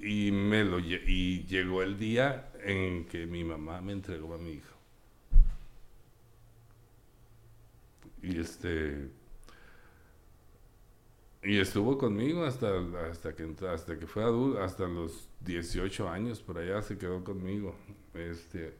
y 0.00 1.44
llegó 1.46 1.82
el 1.82 1.98
día 1.98 2.50
en 2.62 3.06
que 3.06 3.26
mi 3.26 3.44
mamá 3.44 3.80
me 3.80 3.92
entregó 3.92 4.34
a 4.34 4.38
mi 4.38 4.52
hijo. 4.52 4.79
Y 8.22 8.38
este. 8.38 9.10
Y 11.42 11.58
estuvo 11.58 11.96
conmigo 11.96 12.44
hasta, 12.44 12.68
hasta, 13.10 13.34
que, 13.34 13.48
hasta 13.66 13.98
que 13.98 14.06
fue 14.06 14.22
adulto, 14.22 14.62
hasta 14.62 14.86
los 14.86 15.28
18 15.40 16.08
años, 16.08 16.42
por 16.42 16.58
allá 16.58 16.82
se 16.82 16.98
quedó 16.98 17.24
conmigo. 17.24 17.74
Este, 18.12 18.74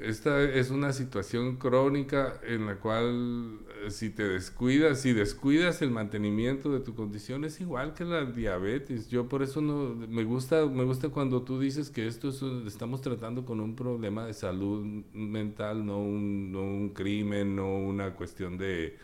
esta 0.00 0.42
es 0.42 0.70
una 0.70 0.92
situación 0.92 1.56
crónica 1.56 2.38
en 2.42 2.66
la 2.66 2.76
cual 2.76 3.60
eh, 3.84 3.90
si 3.90 4.10
te 4.10 4.28
descuidas, 4.28 5.00
si 5.00 5.12
descuidas 5.12 5.80
el 5.82 5.90
mantenimiento 5.90 6.72
de 6.72 6.80
tu 6.80 6.94
condición 6.94 7.44
es 7.44 7.60
igual 7.60 7.94
que 7.94 8.04
la 8.04 8.24
diabetes. 8.24 9.08
Yo 9.08 9.28
por 9.28 9.42
eso 9.42 9.60
no 9.60 9.94
me 9.94 10.24
gusta 10.24 10.66
me 10.66 10.84
gusta 10.84 11.08
cuando 11.08 11.42
tú 11.42 11.58
dices 11.60 11.90
que 11.90 12.06
esto 12.06 12.28
es 12.28 12.42
estamos 12.66 13.00
tratando 13.00 13.44
con 13.46 13.60
un 13.60 13.74
problema 13.76 14.26
de 14.26 14.34
salud 14.34 14.84
mental, 15.12 15.84
no 15.86 15.98
un, 15.98 16.52
no 16.52 16.62
un 16.62 16.90
crimen, 16.90 17.56
no 17.56 17.76
una 17.78 18.14
cuestión 18.14 18.58
de 18.58 18.98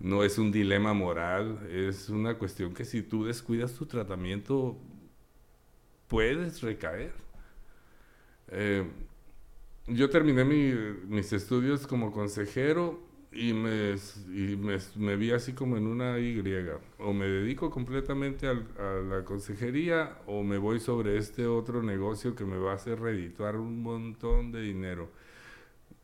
no 0.00 0.24
es 0.24 0.38
un 0.38 0.52
dilema 0.52 0.94
moral, 0.94 1.68
es 1.70 2.08
una 2.08 2.38
cuestión 2.38 2.74
que 2.74 2.84
si 2.84 3.02
tú 3.02 3.24
descuidas 3.24 3.74
tu 3.74 3.86
tratamiento 3.86 4.78
puedes 6.08 6.62
recaer. 6.62 7.12
Eh, 8.48 8.84
yo 9.90 10.10
terminé 10.10 10.44
mis 10.44 11.32
estudios 11.32 11.86
como 11.86 12.12
consejero 12.12 13.00
y, 13.32 13.52
me, 13.52 13.94
me, 14.96 15.16
vi 15.16 15.30
así 15.30 15.52
como 15.52 15.76
en 15.76 15.86
una 15.86 16.18
Y. 16.18 16.42
O 16.98 17.12
me 17.12 17.26
dedico 17.26 17.70
completamente 17.70 18.48
a 18.48 18.54
la 18.54 19.24
consejería 19.24 20.18
o 20.26 20.42
me 20.42 20.58
voy 20.58 20.80
sobre 20.80 21.16
este 21.16 21.46
otro 21.46 21.82
negocio 21.82 22.34
que 22.34 22.44
me 22.44 22.58
va 22.58 22.72
a 22.72 22.74
hacer 22.74 23.00
redituar 23.00 23.56
un 23.56 23.82
montón 23.82 24.50
de 24.50 24.62
dinero. 24.62 25.10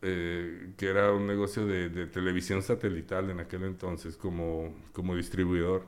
Eh, 0.03 0.75
que 0.77 0.87
era 0.87 1.11
un 1.13 1.27
negocio 1.27 1.67
de, 1.67 1.89
de, 1.89 2.07
televisión 2.07 2.63
satelital 2.63 3.31
en 3.31 3.41
aquel 3.41 3.65
entonces 3.65 4.17
como, 4.17 4.75
como 4.93 5.17
distribuidor. 5.17 5.85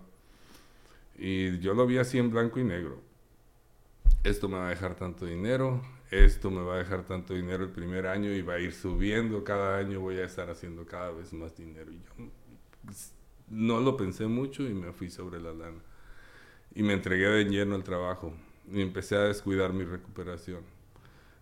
Y 1.16 1.58
yo 1.58 1.74
lo 1.74 1.86
vi 1.86 1.98
así 1.98 2.18
en 2.18 2.30
blanco 2.30 2.58
y 2.58 2.64
negro. 2.64 3.00
Esto 4.24 4.48
me 4.48 4.56
va 4.56 4.66
a 4.66 4.70
dejar 4.70 4.96
tanto 4.96 5.26
dinero, 5.26 5.82
esto 6.10 6.50
me 6.50 6.62
va 6.62 6.76
a 6.76 6.78
dejar 6.78 7.04
tanto 7.04 7.34
dinero 7.34 7.64
el 7.64 7.70
primer 7.70 8.06
año 8.06 8.32
y 8.32 8.42
va 8.42 8.54
a 8.54 8.60
ir 8.60 8.72
subiendo 8.72 9.44
cada 9.44 9.76
año, 9.76 10.00
voy 10.00 10.18
a 10.18 10.24
estar 10.24 10.48
haciendo 10.48 10.86
cada 10.86 11.10
vez 11.10 11.32
más 11.32 11.56
dinero. 11.56 11.92
Y 11.92 11.98
yo 11.98 12.30
pues, 12.84 13.12
no 13.48 13.80
lo 13.80 13.96
pensé 13.96 14.26
mucho 14.26 14.62
y 14.62 14.74
me 14.74 14.92
fui 14.92 15.10
sobre 15.10 15.40
la 15.40 15.52
lana. 15.52 15.82
Y 16.74 16.82
me 16.82 16.94
entregué 16.94 17.28
de 17.28 17.44
lleno 17.44 17.74
al 17.74 17.84
trabajo 17.84 18.32
y 18.72 18.80
empecé 18.80 19.16
a 19.16 19.24
descuidar 19.24 19.72
mi 19.72 19.84
recuperación. 19.84 20.62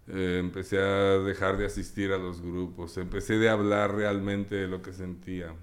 Eh, 0.09 0.39
empecé 0.41 0.79
a 0.79 1.19
dejar 1.19 1.57
de 1.57 1.67
asistir 1.67 2.13
a 2.13 2.19
los 2.19 2.41
grupos, 2.41 2.97
empecé 2.97 3.39
de 3.39 3.49
hablar 3.49 3.95
realmente 3.95 4.55
de 4.55 4.69
lo 4.69 4.83
que 4.83 4.93
sentía. 4.93 5.55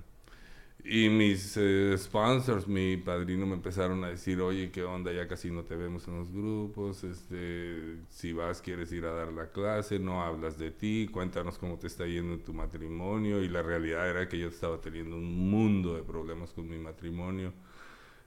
Y 0.86 1.07
mis 1.07 1.55
eh, 1.55 1.95
sponsors, 1.97 2.67
mi 2.67 2.97
padrino 2.97 3.45
me 3.45 3.53
empezaron 3.53 4.03
a 4.03 4.09
decir, 4.09 4.41
oye, 4.41 4.69
¿qué 4.69 4.84
onda? 4.84 5.13
Ya 5.13 5.27
casi 5.29 5.49
no 5.49 5.63
te 5.63 5.77
vemos 5.77 6.05
en 6.09 6.17
los 6.19 6.29
grupos, 6.29 7.05
este, 7.05 7.99
si 8.09 8.34
vas, 8.34 8.61
quieres 8.61 8.91
ir 8.91 9.05
a 9.05 9.13
dar 9.13 9.31
la 9.31 9.49
clase, 9.49 9.97
no 9.97 10.23
hablas 10.23 10.57
de 10.57 10.71
ti, 10.71 11.07
cuéntanos 11.09 11.57
cómo 11.57 11.79
te 11.79 11.88
está 11.88 12.05
yendo 12.05 12.34
en 12.34 12.43
tu 12.43 12.53
matrimonio. 12.53 13.41
Y 13.41 13.47
la 13.47 13.61
realidad 13.61 14.09
era 14.09 14.27
que 14.27 14.38
yo 14.38 14.49
estaba 14.49 14.81
teniendo 14.81 15.15
un 15.15 15.49
mundo 15.49 15.95
de 15.95 16.03
problemas 16.03 16.51
con 16.51 16.67
mi 16.67 16.77
matrimonio. 16.77 17.53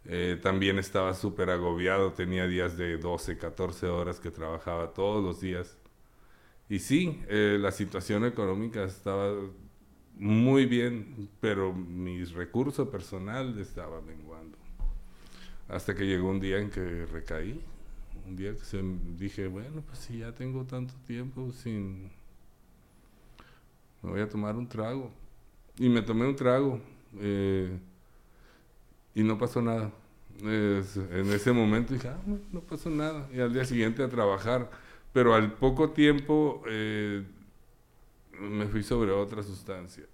Eh, 0.06 0.38
también 0.42 0.78
estaba 0.78 1.14
súper 1.14 1.50
agobiado, 1.50 2.12
tenía 2.12 2.46
días 2.46 2.76
de 2.78 2.96
12, 2.98 3.38
14 3.38 3.88
horas 3.88 4.20
que 4.20 4.30
trabajaba 4.30 4.94
todos 4.94 5.22
los 5.24 5.40
días. 5.40 5.76
Y 6.68 6.80
sí, 6.80 7.22
eh, 7.28 7.58
la 7.60 7.72
situación 7.72 8.24
económica 8.24 8.84
estaba 8.84 9.32
muy 10.16 10.64
bien, 10.64 11.28
pero 11.40 11.72
mi 11.72 12.24
recurso 12.24 12.90
personal 12.90 13.58
estaba 13.58 14.00
menguando. 14.00 14.56
Hasta 15.68 15.94
que 15.94 16.06
llegó 16.06 16.30
un 16.30 16.40
día 16.40 16.58
en 16.58 16.70
que 16.70 17.06
recaí, 17.06 17.60
un 18.26 18.36
día 18.36 18.52
que 18.54 18.64
se, 18.64 18.82
dije, 19.18 19.46
bueno, 19.46 19.82
pues 19.86 19.98
si 19.98 20.18
ya 20.18 20.32
tengo 20.32 20.64
tanto 20.64 20.94
tiempo 21.06 21.52
sin... 21.52 22.10
Me 24.02 24.10
voy 24.10 24.20
a 24.20 24.28
tomar 24.28 24.56
un 24.56 24.66
trago. 24.68 25.10
Y 25.78 25.88
me 25.88 26.00
tomé 26.00 26.26
un 26.26 26.36
trago 26.36 26.80
eh, 27.20 27.78
y 29.14 29.22
no 29.22 29.36
pasó 29.36 29.60
nada. 29.60 29.90
en 30.40 31.30
ese 31.32 31.52
momento 31.52 31.92
dije, 31.92 32.08
ah, 32.08 32.18
no, 32.52 32.60
pasó 32.60 32.88
nada. 32.88 33.28
Y 33.34 33.40
al 33.40 33.52
día 33.52 33.64
siguiente 33.64 34.02
a 34.02 34.08
trabajar. 34.08 34.70
Pero 35.12 35.34
al 35.34 35.52
poco 35.52 35.90
tiempo... 35.90 36.62
Eh, 36.68 37.22
me 38.40 38.66
fui 38.66 38.82
sobre 38.82 39.12
otra 39.12 39.42
sustancia. 39.42 40.04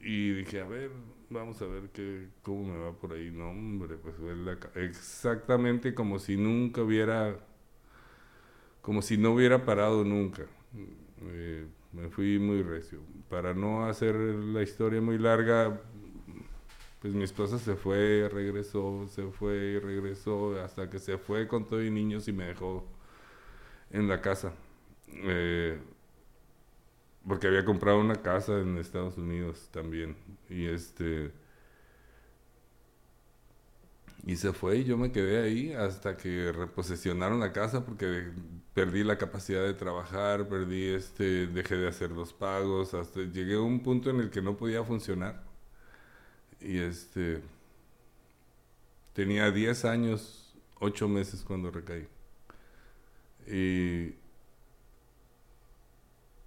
Y 0.00 0.32
dije, 0.32 0.60
a 0.60 0.66
ver, 0.66 0.90
vamos 1.30 1.60
a 1.62 1.66
ver 1.66 1.90
qué, 1.92 2.28
cómo 2.42 2.64
me 2.64 2.78
va 2.78 2.92
por 2.92 3.12
ahí. 3.12 3.30
No, 3.30 3.50
hombre, 3.50 3.96
pues 3.96 4.14
exactamente 4.76 5.94
como 5.94 6.18
si 6.18 6.36
nunca 6.36 6.82
hubiera, 6.82 7.38
como 8.82 9.02
si 9.02 9.16
no 9.16 9.32
hubiera 9.32 9.64
parado 9.64 10.04
nunca. 10.04 10.42
Eh, 11.22 11.66
me 11.92 12.08
fui 12.10 12.38
muy 12.38 12.62
recio. 12.62 13.00
Para 13.30 13.54
no 13.54 13.86
hacer 13.86 14.14
la 14.16 14.62
historia 14.62 15.00
muy 15.00 15.18
larga, 15.18 15.80
pues 17.00 17.14
mi 17.14 17.24
esposa 17.24 17.58
se 17.58 17.76
fue, 17.76 18.28
regresó, 18.32 19.06
se 19.08 19.24
fue, 19.24 19.80
regresó, 19.82 20.60
hasta 20.62 20.90
que 20.90 20.98
se 20.98 21.18
fue 21.18 21.46
con 21.48 21.66
todo 21.66 21.82
y 21.82 21.90
niños 21.90 22.28
y 22.28 22.32
me 22.32 22.44
dejó 22.46 22.86
en 23.90 24.08
la 24.08 24.20
casa. 24.20 24.52
Eh, 25.08 25.78
porque 27.26 27.46
había 27.46 27.64
comprado 27.64 28.00
una 28.00 28.16
casa 28.16 28.60
en 28.60 28.78
Estados 28.78 29.16
Unidos 29.18 29.68
también. 29.72 30.16
Y 30.48 30.66
este. 30.66 31.32
Y 34.26 34.36
se 34.36 34.52
fue 34.54 34.78
y 34.78 34.84
yo 34.84 34.96
me 34.96 35.12
quedé 35.12 35.42
ahí 35.42 35.72
hasta 35.74 36.16
que 36.16 36.50
reposesionaron 36.50 37.40
la 37.40 37.52
casa 37.52 37.84
porque 37.84 38.30
perdí 38.72 39.04
la 39.04 39.18
capacidad 39.18 39.62
de 39.62 39.74
trabajar, 39.74 40.48
perdí 40.48 40.86
este, 40.94 41.46
dejé 41.46 41.76
de 41.76 41.88
hacer 41.88 42.10
los 42.10 42.32
pagos, 42.32 42.94
hasta 42.94 43.20
llegué 43.20 43.56
a 43.56 43.60
un 43.60 43.80
punto 43.82 44.08
en 44.08 44.20
el 44.20 44.30
que 44.30 44.40
no 44.40 44.56
podía 44.56 44.82
funcionar. 44.82 45.44
Y 46.60 46.78
este 46.78 47.42
tenía 49.14 49.50
10 49.50 49.84
años, 49.84 50.54
8 50.80 51.08
meses 51.08 51.44
cuando 51.44 51.70
recaí. 51.70 52.08
Y 53.46 54.14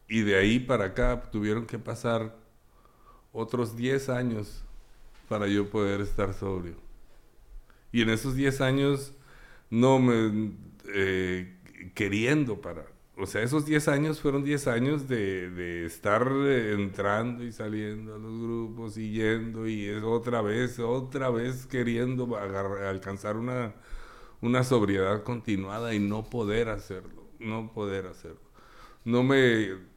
y 0.08 0.22
de 0.22 0.38
ahí 0.38 0.60
para 0.60 0.86
acá 0.86 1.30
tuvieron 1.32 1.66
que 1.66 1.80
pasar 1.80 2.36
otros 3.32 3.76
10 3.76 4.10
años 4.10 4.64
para 5.28 5.48
yo 5.48 5.70
poder 5.70 6.02
estar 6.02 6.34
sobrio. 6.34 6.76
Y 7.92 8.02
en 8.02 8.10
esos 8.10 8.36
10 8.36 8.62
años 8.62 9.14
no 9.70 10.00
me 10.00 10.52
eh, 10.94 11.58
queriendo 11.94 12.62
parar. 12.62 12.88
O 13.20 13.26
sea, 13.26 13.42
esos 13.42 13.66
10 13.66 13.88
años 13.88 14.22
fueron 14.22 14.44
10 14.44 14.68
años 14.68 15.08
de, 15.08 15.50
de, 15.50 15.86
estar 15.86 16.28
entrando 16.28 17.44
y 17.44 17.52
saliendo 17.52 18.14
a 18.14 18.20
los 18.20 18.40
grupos 18.40 18.98
y 18.98 19.12
yendo 19.12 19.68
y 19.68 19.90
otra 19.90 20.42
vez, 20.44 20.78
otra 20.78 21.32
vez 21.32 21.66
queriendo 21.66 22.38
alcanzar 22.38 23.36
una, 23.38 23.74
una 24.42 24.64
sobriedad 24.64 25.24
continuada 25.24 25.96
y 25.96 26.00
no 26.00 26.30
poder 26.30 26.70
hacerlo, 26.70 27.24
no 27.40 27.74
poder 27.74 28.06
hacerlo. 28.06 28.48
No 29.04 29.24
me 29.24 29.97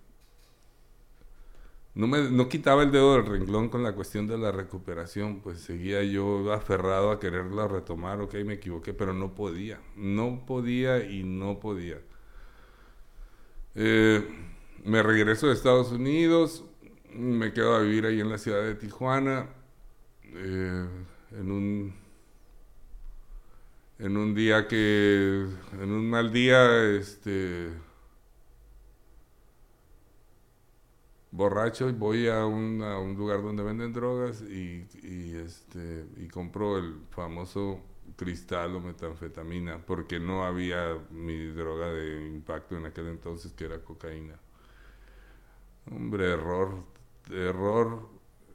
no, 1.94 2.06
me, 2.06 2.30
no 2.30 2.48
quitaba 2.48 2.82
el 2.82 2.92
dedo 2.92 3.14
del 3.14 3.26
renglón 3.26 3.68
con 3.68 3.82
la 3.82 3.92
cuestión 3.94 4.26
de 4.26 4.38
la 4.38 4.52
recuperación, 4.52 5.40
pues 5.40 5.60
seguía 5.60 6.02
yo 6.04 6.52
aferrado 6.52 7.10
a 7.10 7.20
quererla 7.20 7.68
retomar, 7.68 8.20
ok, 8.20 8.34
me 8.44 8.54
equivoqué, 8.54 8.94
pero 8.94 9.12
no 9.12 9.34
podía, 9.34 9.80
no 9.96 10.44
podía 10.46 11.04
y 11.04 11.24
no 11.24 11.58
podía. 11.60 12.00
Eh, 13.74 14.26
me 14.84 15.02
regreso 15.02 15.48
de 15.48 15.54
Estados 15.54 15.92
Unidos, 15.92 16.64
me 17.12 17.52
quedo 17.52 17.74
a 17.74 17.80
vivir 17.80 18.06
ahí 18.06 18.20
en 18.20 18.30
la 18.30 18.38
ciudad 18.38 18.62
de 18.62 18.74
Tijuana, 18.74 19.48
eh, 20.24 20.86
en 21.32 21.50
un 21.50 22.00
en 23.98 24.16
un 24.16 24.34
día 24.34 24.66
que, 24.66 25.46
en 25.80 25.92
un 25.92 26.08
mal 26.08 26.32
día, 26.32 26.84
este 26.96 27.68
borracho 31.32 31.88
y 31.88 31.92
voy 31.92 32.28
a 32.28 32.44
un, 32.46 32.82
a 32.82 32.98
un 32.98 33.14
lugar 33.16 33.42
donde 33.42 33.62
venden 33.62 33.92
drogas 33.92 34.42
y, 34.42 34.86
y, 35.02 35.36
este, 35.36 36.06
y 36.16 36.28
compro 36.28 36.78
el 36.78 36.96
famoso 37.10 37.80
cristal 38.16 38.74
o 38.76 38.80
metanfetamina 38.80 39.78
porque 39.86 40.18
no 40.18 40.44
había 40.44 40.98
mi 41.10 41.46
droga 41.48 41.88
de 41.92 42.28
impacto 42.28 42.76
en 42.76 42.86
aquel 42.86 43.08
entonces 43.08 43.52
que 43.52 43.64
era 43.66 43.78
cocaína. 43.82 44.34
Hombre, 45.90 46.32
error, 46.32 46.84
error, 47.30 48.08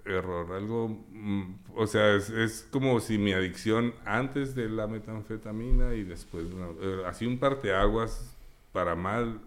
error. 0.05 0.51
Algo, 0.53 0.89
mm, 0.89 1.55
o 1.75 1.87
sea, 1.87 2.15
es, 2.15 2.29
es 2.29 2.67
como 2.71 2.99
si 2.99 3.17
mi 3.17 3.33
adicción 3.33 3.93
antes 4.05 4.55
de 4.55 4.69
la 4.69 4.87
metanfetamina 4.87 5.93
y 5.95 6.03
después, 6.03 6.45
eh, 6.81 7.03
así 7.05 7.25
un 7.25 7.39
parteaguas 7.39 8.35
para 8.71 8.95
mal 8.95 9.39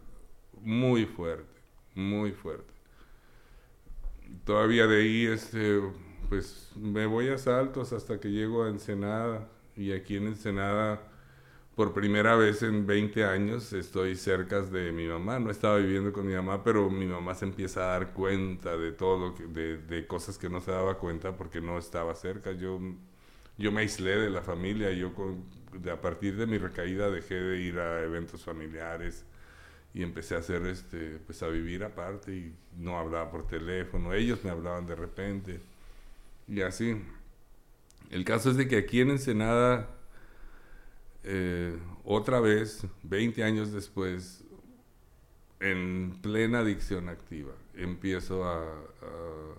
muy 0.63 1.07
fuerte, 1.07 1.61
muy 1.95 2.33
fuerte 2.33 2.78
todavía 4.45 4.87
de 4.87 5.03
ahí, 5.03 5.27
este, 5.27 5.81
pues 6.29 6.71
me 6.77 7.07
voy 7.07 7.29
a 7.29 7.39
Saltos 7.39 7.93
hasta 7.93 8.21
que 8.21 8.29
llego 8.31 8.65
a 8.65 8.69
Ensenada. 8.71 9.49
Y 9.77 9.93
aquí 9.93 10.17
en 10.17 10.27
Ensenada, 10.29 11.01
por 11.77 11.95
primera 11.95 12.37
vez 12.37 12.63
en 12.63 12.87
20 12.87 13.25
años 13.25 13.73
estoy 13.73 14.17
cerca 14.17 14.63
de 14.63 14.93
mi 14.93 15.07
mamá. 15.09 15.39
No 15.41 15.51
estaba 15.51 15.79
viviendo 15.79 16.13
con 16.13 16.27
mi 16.27 16.35
mamá, 16.35 16.65
pero 16.65 16.91
mi 16.91 17.07
mamá 17.07 17.35
se 17.35 17.47
empieza 17.47 17.83
a 17.83 17.99
dar 17.99 18.13
cuenta 18.15 18.77
de 18.77 18.93
todo, 18.93 19.35
de, 19.49 19.79
de 19.79 20.07
cosas 20.07 20.39
que 20.39 20.49
no 20.51 20.61
se 20.61 20.73
daba 20.73 20.99
cuenta 20.99 21.37
porque 21.37 21.61
no 21.61 21.79
estaba 21.79 22.15
cerca. 22.15 22.53
Yo, 22.53 22.81
yo 23.57 23.73
me 23.73 23.81
aislé 23.83 24.17
de 24.19 24.31
la 24.31 24.43
familia. 24.43 24.93
Yo 24.93 25.15
con, 25.15 25.45
a 25.91 26.01
partir 26.01 26.37
de 26.37 26.47
mi 26.47 26.59
recaída 26.59 27.11
dejé 27.11 27.35
de 27.37 27.61
ir 27.61 27.79
a 27.79 28.03
eventos 28.03 28.45
familiares 28.45 29.25
y 29.95 30.03
empecé 30.03 30.35
a 30.35 30.39
hacer 30.39 30.67
este 30.67 31.19
pues 31.27 31.43
a 31.43 31.49
vivir 31.49 31.85
aparte 31.85 32.33
y 32.33 32.55
no 32.77 32.99
hablaba 32.99 33.31
por 33.31 33.47
teléfono. 33.47 34.13
Ellos 34.13 34.45
me 34.45 34.51
hablaban 34.51 34.87
de 34.87 34.95
repente 34.95 35.61
y 36.47 36.61
así. 36.63 37.03
El 38.11 38.25
caso 38.25 38.51
es 38.51 38.57
de 38.57 38.69
que 38.69 38.79
aquí 38.79 39.01
en 39.01 39.11
Ensenada 39.11 39.89
eh, 41.25 41.77
otra 42.05 42.41
vez 42.41 42.87
20 43.03 43.43
años 43.45 43.73
después 43.73 44.45
en 45.61 46.19
plena 46.23 46.61
adicción 46.61 47.09
activa 47.09 47.53
empiezo 47.75 48.45
a, 48.45 48.63
a 48.63 49.55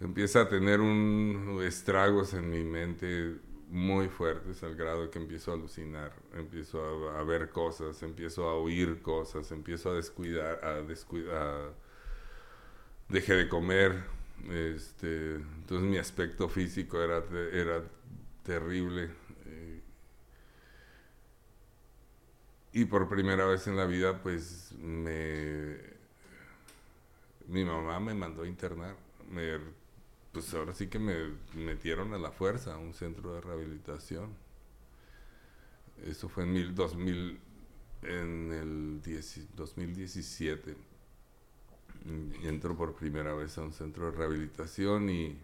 empieza 0.00 0.42
a 0.42 0.48
tener 0.48 0.80
un 0.80 1.60
estragos 1.66 2.34
en 2.34 2.50
mi 2.50 2.62
mente 2.64 3.36
muy 3.72 4.08
fuertes 4.08 4.62
al 4.62 4.74
grado 4.76 5.10
que 5.10 5.18
empiezo 5.18 5.50
a 5.50 5.54
alucinar, 5.54 6.12
empiezo 6.34 7.08
a, 7.08 7.24
ver 7.24 7.48
cosas, 7.48 8.02
empiezo 8.02 8.46
a 8.46 8.54
oír 8.54 9.00
cosas, 9.00 9.50
empiezo 9.50 9.90
a 9.90 9.94
descuidar, 9.94 10.62
a 10.62 10.82
descuidar, 10.82 11.72
dejé 13.08 13.34
de 13.34 13.48
comer, 13.48 14.04
este, 14.50 15.36
entonces 15.36 15.88
mi 15.88 15.96
aspecto 15.96 16.50
físico 16.50 17.02
era, 17.02 17.24
era 17.50 17.82
terrible. 18.42 19.08
Eh, 19.46 19.80
y 22.74 22.84
por 22.84 23.08
primera 23.08 23.46
vez 23.46 23.66
en 23.68 23.76
la 23.78 23.86
vida, 23.86 24.22
pues 24.22 24.72
me, 24.78 25.78
mi 27.48 27.64
mamá 27.64 27.98
me 28.00 28.12
mandó 28.12 28.42
a 28.42 28.46
internar, 28.46 28.96
me 29.30 29.81
pues 30.32 30.52
ahora 30.54 30.74
sí 30.74 30.88
que 30.88 30.98
me 30.98 31.14
metieron 31.54 32.14
a 32.14 32.18
la 32.18 32.30
fuerza 32.30 32.74
a 32.74 32.78
un 32.78 32.94
centro 32.94 33.34
de 33.34 33.42
rehabilitación. 33.42 34.30
Eso 36.06 36.28
fue 36.28 36.44
en, 36.44 36.52
mil, 36.52 36.74
2000, 36.74 37.38
en 38.02 38.52
el 38.52 39.00
2017. 39.54 40.74
Y 42.42 42.46
entro 42.48 42.76
por 42.76 42.94
primera 42.94 43.34
vez 43.34 43.58
a 43.58 43.62
un 43.62 43.72
centro 43.72 44.10
de 44.10 44.16
rehabilitación 44.16 45.08
y, 45.10 45.38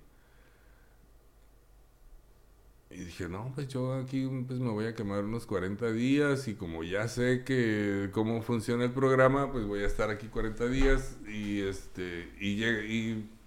y 2.90 2.96
dije, 2.96 3.28
no, 3.28 3.52
pues 3.54 3.68
yo 3.68 3.94
aquí 3.94 4.26
pues 4.46 4.58
me 4.58 4.70
voy 4.70 4.86
a 4.86 4.94
quemar 4.94 5.24
unos 5.24 5.46
40 5.46 5.92
días 5.92 6.48
y 6.48 6.54
como 6.54 6.82
ya 6.82 7.06
sé 7.06 7.44
que 7.44 8.10
cómo 8.12 8.42
funciona 8.42 8.84
el 8.84 8.92
programa, 8.92 9.52
pues 9.52 9.66
voy 9.66 9.82
a 9.82 9.86
estar 9.86 10.10
aquí 10.10 10.26
40 10.28 10.66
días 10.66 11.16
y 11.28 11.60
este 11.60 12.32
y, 12.40 12.64
y 12.64 13.37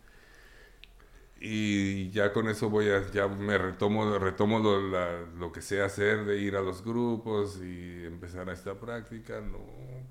y 1.44 2.12
ya 2.12 2.32
con 2.34 2.48
eso 2.50 2.70
voy 2.70 2.89
a, 2.89 3.10
ya 3.10 3.28
me 3.28 3.58
retomo, 3.58 4.20
retomo 4.20 4.60
lo, 4.60 4.80
lo, 4.80 5.52
que 5.52 5.64
sé 5.64 5.82
hacer 5.82 6.24
de 6.24 6.39
ir 6.39 6.56
a 6.56 6.62
los 6.62 6.84
grupos 6.84 7.60
y 7.64 8.06
empezar 8.06 8.48
a 8.48 8.54
esta 8.54 8.80
práctica, 8.80 9.42
no, 9.42 9.58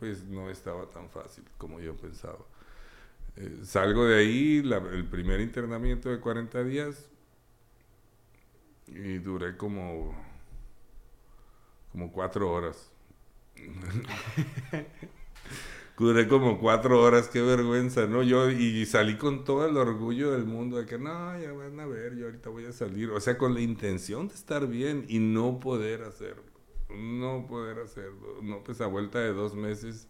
pues 0.00 0.24
no 0.24 0.50
estaba 0.50 0.90
tan 0.90 1.08
fácil 1.08 1.44
como 1.56 1.78
yo 1.78 1.96
pensaba. 1.96 2.44
Eh, 3.36 3.60
salgo 3.62 4.06
de 4.06 4.18
ahí, 4.18 4.58
el 4.58 5.06
primer 5.06 5.40
internamiento 5.40 6.08
de 6.08 6.18
40 6.18 6.64
días, 6.64 7.08
y 8.88 9.18
duré 9.18 9.56
como, 9.56 10.12
como 11.92 12.10
cuatro 12.10 12.50
horas. 12.50 12.90
duré 16.00 16.26
como 16.28 16.58
cuatro 16.58 17.02
horas, 17.02 17.28
qué 17.28 17.42
vergüenza, 17.42 18.06
¿no? 18.06 18.22
Yo, 18.22 18.50
y 18.50 18.86
salí 18.86 19.18
con 19.18 19.44
todo 19.44 19.66
el 19.66 19.76
orgullo 19.76 20.32
del 20.32 20.46
mundo 20.46 20.78
de 20.78 20.86
que, 20.86 20.98
no, 20.98 21.38
ya 21.38 21.52
van 21.52 21.78
a 21.78 21.86
ver, 21.86 22.16
yo 22.16 22.24
ahorita 22.24 22.48
voy 22.48 22.64
a 22.64 22.72
salir. 22.72 23.10
O 23.10 23.20
sea, 23.20 23.36
con 23.36 23.52
la 23.52 23.60
intención 23.60 24.26
de 24.28 24.34
estar 24.34 24.66
bien 24.66 25.04
y 25.08 25.18
no 25.18 25.60
poder 25.60 26.02
hacerlo. 26.04 26.44
No 26.88 27.46
poder 27.46 27.80
hacerlo. 27.80 28.38
No, 28.42 28.64
pues 28.64 28.80
a 28.80 28.86
vuelta 28.86 29.18
de 29.18 29.34
dos 29.34 29.54
meses, 29.54 30.08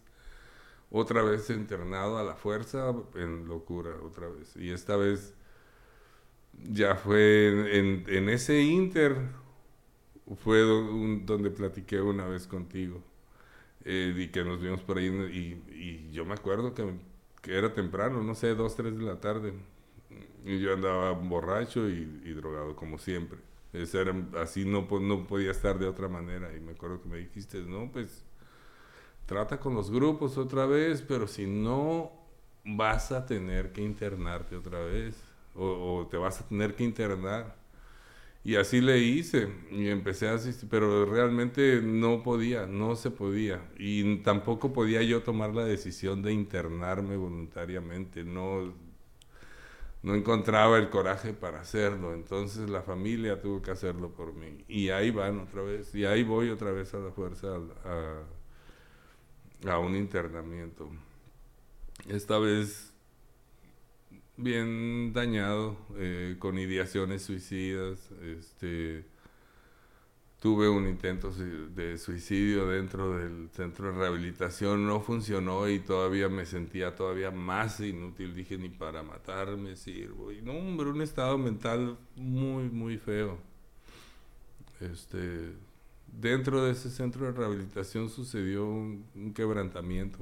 otra 0.89 1.23
vez 1.23 1.49
internado 1.49 2.17
a 2.17 2.23
la 2.23 2.35
fuerza, 2.35 2.95
en 3.15 3.49
locura, 3.49 3.91
otra 4.01 4.29
vez. 4.29 4.55
Y 4.55 4.71
esta 4.71 4.95
vez 4.95 5.33
ya 6.53 6.95
fue 6.95 7.77
en, 7.77 8.05
en 8.07 8.29
ese 8.29 8.61
inter, 8.61 9.17
fue 10.37 10.61
donde 10.61 11.51
platiqué 11.51 11.99
una 11.99 12.27
vez 12.27 12.47
contigo 12.47 13.03
eh, 13.85 14.13
y 14.15 14.27
que 14.27 14.43
nos 14.43 14.61
vimos 14.61 14.81
por 14.81 14.97
ahí 14.97 15.07
y, 15.07 15.73
y 15.73 16.11
yo 16.11 16.25
me 16.25 16.33
acuerdo 16.33 16.73
que, 16.73 16.93
era 17.47 17.73
temprano, 17.73 18.21
no 18.23 18.35
sé, 18.35 18.53
dos, 18.53 18.75
tres 18.75 18.97
de 18.97 19.03
la 19.03 19.19
tarde. 19.19 19.53
Y 20.45 20.59
yo 20.59 20.73
andaba 20.73 21.11
borracho 21.11 21.87
y, 21.89 22.33
drogado 22.33 22.75
como 22.75 22.97
siempre. 22.97 23.39
era, 23.73 24.15
así 24.41 24.65
no, 24.65 24.87
no 24.99 25.27
podía 25.27 25.51
estar 25.51 25.79
de 25.79 25.87
otra 25.87 26.07
manera. 26.07 26.55
Y 26.55 26.59
me 26.59 26.73
acuerdo 26.73 27.01
que 27.01 27.09
me 27.09 27.17
dijiste, 27.17 27.61
no, 27.61 27.91
pues 27.91 28.23
trata 29.25 29.59
con 29.59 29.73
los 29.75 29.89
grupos 29.89 30.37
otra 30.37 30.65
vez, 30.65 31.01
pero 31.01 31.27
si 31.27 31.47
no 31.47 32.11
vas 32.63 33.11
a 33.11 33.25
tener 33.25 33.71
que 33.71 33.81
internarte 33.81 34.55
otra 34.55 34.79
vez 34.79 35.15
o, 35.55 35.65
o 35.65 36.07
te 36.07 36.17
vas 36.17 36.41
a 36.41 36.47
tener 36.47 36.75
que 36.75 36.83
internar 36.83 37.60
y 38.43 38.55
así 38.55 38.81
le 38.81 38.97
hice 38.99 39.49
y 39.69 39.87
empecé 39.89 40.27
a 40.27 40.33
asistir, 40.33 40.67
pero 40.69 41.05
realmente 41.05 41.81
no 41.83 42.23
podía, 42.23 42.65
no 42.65 42.95
se 42.95 43.11
podía. 43.11 43.61
Y 43.77 44.17
tampoco 44.17 44.73
podía 44.73 45.03
yo 45.03 45.21
tomar 45.21 45.53
la 45.53 45.63
decisión 45.63 46.23
de 46.23 46.33
internarme 46.33 47.17
voluntariamente, 47.17 48.23
no, 48.23 48.73
no 50.01 50.15
encontraba 50.15 50.77
el 50.79 50.89
coraje 50.89 51.33
para 51.33 51.61
hacerlo. 51.61 52.13
Entonces 52.15 52.69
la 52.69 52.81
familia 52.81 53.39
tuvo 53.41 53.61
que 53.61 53.71
hacerlo 53.71 54.09
por 54.09 54.33
mí. 54.33 54.65
Y 54.67 54.89
ahí 54.89 55.11
van 55.11 55.39
otra 55.39 55.61
vez, 55.61 55.93
y 55.93 56.05
ahí 56.05 56.23
voy 56.23 56.49
otra 56.49 56.71
vez 56.71 56.93
a 56.95 56.99
la 56.99 57.11
fuerza 57.11 57.47
a, 57.85 58.23
a 59.71 59.77
un 59.79 59.95
internamiento. 59.95 60.89
Esta 62.09 62.39
vez 62.39 62.90
bien 64.37 65.13
dañado, 65.13 65.77
eh, 65.97 66.35
con 66.39 66.57
ideaciones 66.57 67.23
suicidas. 67.23 68.09
Este, 68.21 69.05
tuve 70.39 70.67
un 70.69 70.87
intento 70.87 71.31
de 71.31 71.97
suicidio 71.99 72.67
dentro 72.67 73.15
del 73.17 73.49
centro 73.51 73.91
de 73.91 73.99
rehabilitación, 73.99 74.87
no 74.87 74.99
funcionó 74.99 75.69
y 75.69 75.79
todavía 75.79 76.29
me 76.29 76.45
sentía 76.45 76.95
todavía 76.95 77.29
más 77.31 77.79
inútil. 77.79 78.33
Dije, 78.33 78.57
ni 78.57 78.69
para 78.69 79.03
matarme 79.03 79.75
sirvo. 79.75 80.31
Y 80.31 80.41
no, 80.41 80.53
un 80.53 81.01
estado 81.01 81.37
mental 81.37 81.97
muy, 82.15 82.69
muy 82.69 82.97
feo. 82.97 83.37
Este, 84.79 85.53
dentro 86.07 86.63
de 86.63 86.71
ese 86.71 86.89
centro 86.89 87.25
de 87.27 87.33
rehabilitación 87.33 88.09
sucedió 88.09 88.65
un, 88.65 89.33
quebrantamiento. 89.35 90.19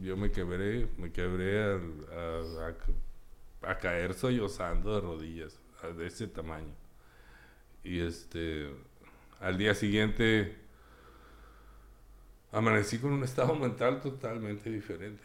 Yo 0.00 0.16
me 0.16 0.30
quebré, 0.30 0.88
me 0.98 1.10
quebré 1.10 1.60
a 1.60 2.68
caer 3.78 4.14
sollozando 4.14 4.94
de 4.94 5.00
rodillas, 5.00 5.58
de 5.96 6.06
ese 6.06 6.26
tamaño. 6.28 6.74
Y 7.82 8.00
este, 8.00 8.70
al 9.40 9.56
día 9.58 9.74
siguiente 9.74 10.56
amanecí 12.52 12.98
con 12.98 13.12
un 13.12 13.24
estado 13.24 13.54
mental 13.54 14.00
totalmente 14.00 14.70
diferente. 14.70 15.22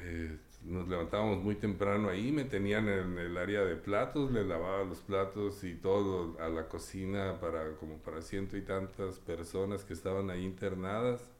Eh, 0.00 0.38
nos 0.64 0.88
levantábamos 0.88 1.42
muy 1.42 1.56
temprano 1.56 2.08
ahí, 2.08 2.32
me 2.32 2.44
tenían 2.44 2.88
en 2.88 3.18
el 3.18 3.36
área 3.36 3.62
de 3.64 3.76
platos, 3.76 4.32
le 4.32 4.44
lavaba 4.44 4.84
los 4.84 5.00
platos 5.00 5.62
y 5.62 5.74
todo 5.74 6.38
a 6.40 6.48
la 6.48 6.68
cocina 6.68 7.38
para 7.38 7.76
como 7.76 7.98
para 7.98 8.22
ciento 8.22 8.56
y 8.56 8.62
tantas 8.62 9.18
personas 9.18 9.84
que 9.84 9.92
estaban 9.92 10.30
ahí 10.30 10.42
internadas 10.42 11.33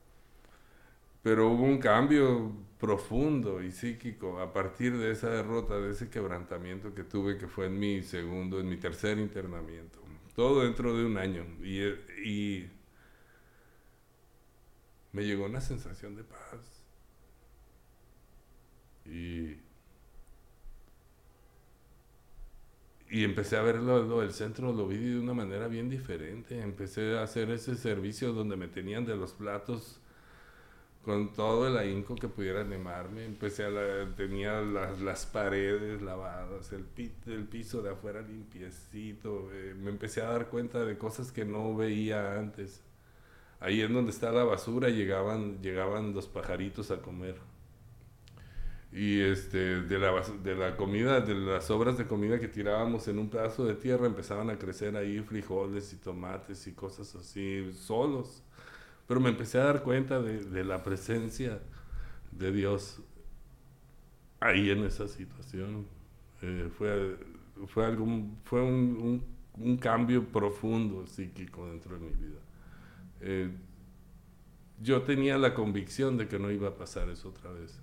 pero 1.24 1.48
hubo 1.48 1.64
un 1.64 1.78
cambio 1.78 2.52
profundo 2.78 3.62
y 3.62 3.72
psíquico 3.72 4.40
a 4.40 4.52
partir 4.52 4.98
de 4.98 5.10
esa 5.10 5.30
derrota, 5.30 5.80
de 5.80 5.92
ese 5.92 6.10
quebrantamiento 6.10 6.94
que 6.94 7.02
tuve, 7.02 7.38
que 7.38 7.48
fue 7.48 7.64
en 7.66 7.78
mi 7.78 8.02
segundo, 8.02 8.60
en 8.60 8.68
mi 8.68 8.76
tercer 8.76 9.18
internamiento. 9.18 10.00
Todo 10.36 10.64
dentro 10.64 10.94
de 10.94 11.06
un 11.06 11.16
año. 11.16 11.46
Y, 11.62 12.66
me 15.12 15.24
llegó 15.24 15.46
una 15.46 15.62
sensación 15.62 16.14
de 16.14 16.24
paz. 16.24 16.84
Y, 19.06 19.56
y 23.08 23.24
empecé 23.24 23.56
a 23.56 23.62
verlo, 23.62 24.22
el 24.22 24.32
centro 24.32 24.74
lo 24.74 24.86
vi 24.88 24.98
de 24.98 25.20
una 25.20 25.32
manera 25.32 25.68
bien 25.68 25.88
diferente. 25.88 26.60
Empecé 26.60 27.16
a 27.16 27.22
hacer 27.22 27.48
ese 27.48 27.76
servicio 27.76 28.34
donde 28.34 28.56
me 28.56 28.68
tenían 28.68 29.06
de 29.06 29.16
los 29.16 29.32
platos 29.32 30.02
con 31.04 31.32
todo 31.32 31.68
el 31.68 31.76
ahínco 31.76 32.16
que 32.16 32.28
pudiera 32.28 32.60
animarme. 32.62 33.24
Empecé 33.24 33.64
a 33.64 33.70
la, 33.70 34.14
tenía 34.16 34.60
las, 34.62 35.00
las 35.00 35.26
paredes 35.26 36.02
lavadas, 36.02 36.72
el, 36.72 36.86
el 37.26 37.44
piso 37.44 37.82
de 37.82 37.90
afuera 37.90 38.22
limpiecito. 38.22 39.50
Eh, 39.52 39.74
me 39.78 39.90
empecé 39.90 40.22
a 40.22 40.30
dar 40.30 40.48
cuenta 40.48 40.84
de 40.84 40.98
cosas 40.98 41.32
que 41.32 41.44
no 41.44 41.76
veía 41.76 42.38
antes. 42.38 42.82
ahí 43.60 43.80
en 43.82 43.92
donde 43.94 44.10
está 44.12 44.32
la 44.32 44.44
basura 44.44 44.88
llegaban, 44.90 45.60
llegaban 45.62 46.14
los 46.14 46.26
pajaritos 46.28 46.90
a 46.90 47.00
comer. 47.02 47.36
Y 48.92 49.20
este, 49.20 49.82
de, 49.82 49.98
la, 49.98 50.12
de 50.42 50.54
la 50.54 50.76
comida, 50.76 51.20
de 51.20 51.34
las 51.34 51.66
sobras 51.66 51.98
de 51.98 52.06
comida 52.06 52.38
que 52.38 52.46
tirábamos 52.48 53.08
en 53.08 53.18
un 53.18 53.28
pedazo 53.28 53.64
de 53.66 53.74
tierra, 53.74 54.06
empezaban 54.06 54.50
a 54.50 54.58
crecer 54.58 54.96
ahí 54.96 55.20
frijoles 55.20 55.92
y 55.92 55.96
tomates 55.96 56.66
y 56.68 56.72
cosas 56.72 57.14
así, 57.16 57.72
solos. 57.72 58.42
Pero 59.06 59.20
me 59.20 59.28
empecé 59.28 59.58
a 59.58 59.64
dar 59.64 59.82
cuenta 59.82 60.20
de, 60.20 60.64
la 60.64 60.82
presencia 60.82 61.60
de 62.32 62.52
Dios 62.52 63.02
ahí 64.40 64.70
en 64.70 64.84
esa 64.84 65.08
situación. 65.08 65.86
Eh, 66.42 66.70
fue, 66.76 67.16
fue, 67.66 67.84
algo, 67.84 68.06
fue 68.44 68.62
un, 68.62 69.22
un, 69.58 69.76
cambio 69.76 70.24
profundo 70.24 71.06
psíquico 71.06 71.68
dentro 71.68 71.98
de 71.98 72.00
mi 72.00 72.12
vida. 72.12 72.40
Eh, 73.20 73.50
yo 74.80 75.02
tenía 75.02 75.38
la 75.38 75.54
convicción 75.54 76.16
de 76.16 76.26
que 76.26 76.38
no 76.38 76.50
iba 76.50 76.68
a 76.68 76.74
pasar 76.74 77.08
eso 77.08 77.28
otra 77.28 77.50
vez. 77.52 77.78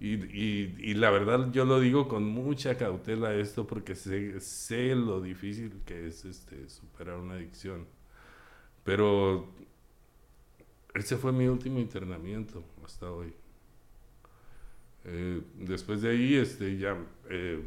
Y, 0.00 0.14
y, 0.14 0.76
y, 0.78 0.94
la 0.94 1.10
verdad 1.10 1.50
yo 1.52 1.64
lo 1.64 1.80
digo 1.80 2.08
con 2.08 2.24
mucha 2.24 2.76
cautela 2.76 3.32
esto 3.34 3.66
porque 3.66 3.94
sé, 3.94 4.40
sé 4.40 4.94
lo 4.94 5.20
difícil 5.20 5.80
que 5.86 6.08
es 6.08 6.24
este, 6.24 6.68
superar 6.68 7.18
una 7.18 7.34
adicción. 7.34 7.86
Pero 8.84 9.48
ese 10.94 11.16
fue 11.16 11.32
mi 11.32 11.46
último 11.46 11.78
internamiento 11.80 12.62
hasta 12.84 13.10
hoy. 13.10 13.32
Eh, 15.04 15.42
después 15.58 16.00
de 16.02 16.10
ahí 16.10 16.34
este, 16.34 16.78
ya 16.78 16.96
eh, 17.28 17.62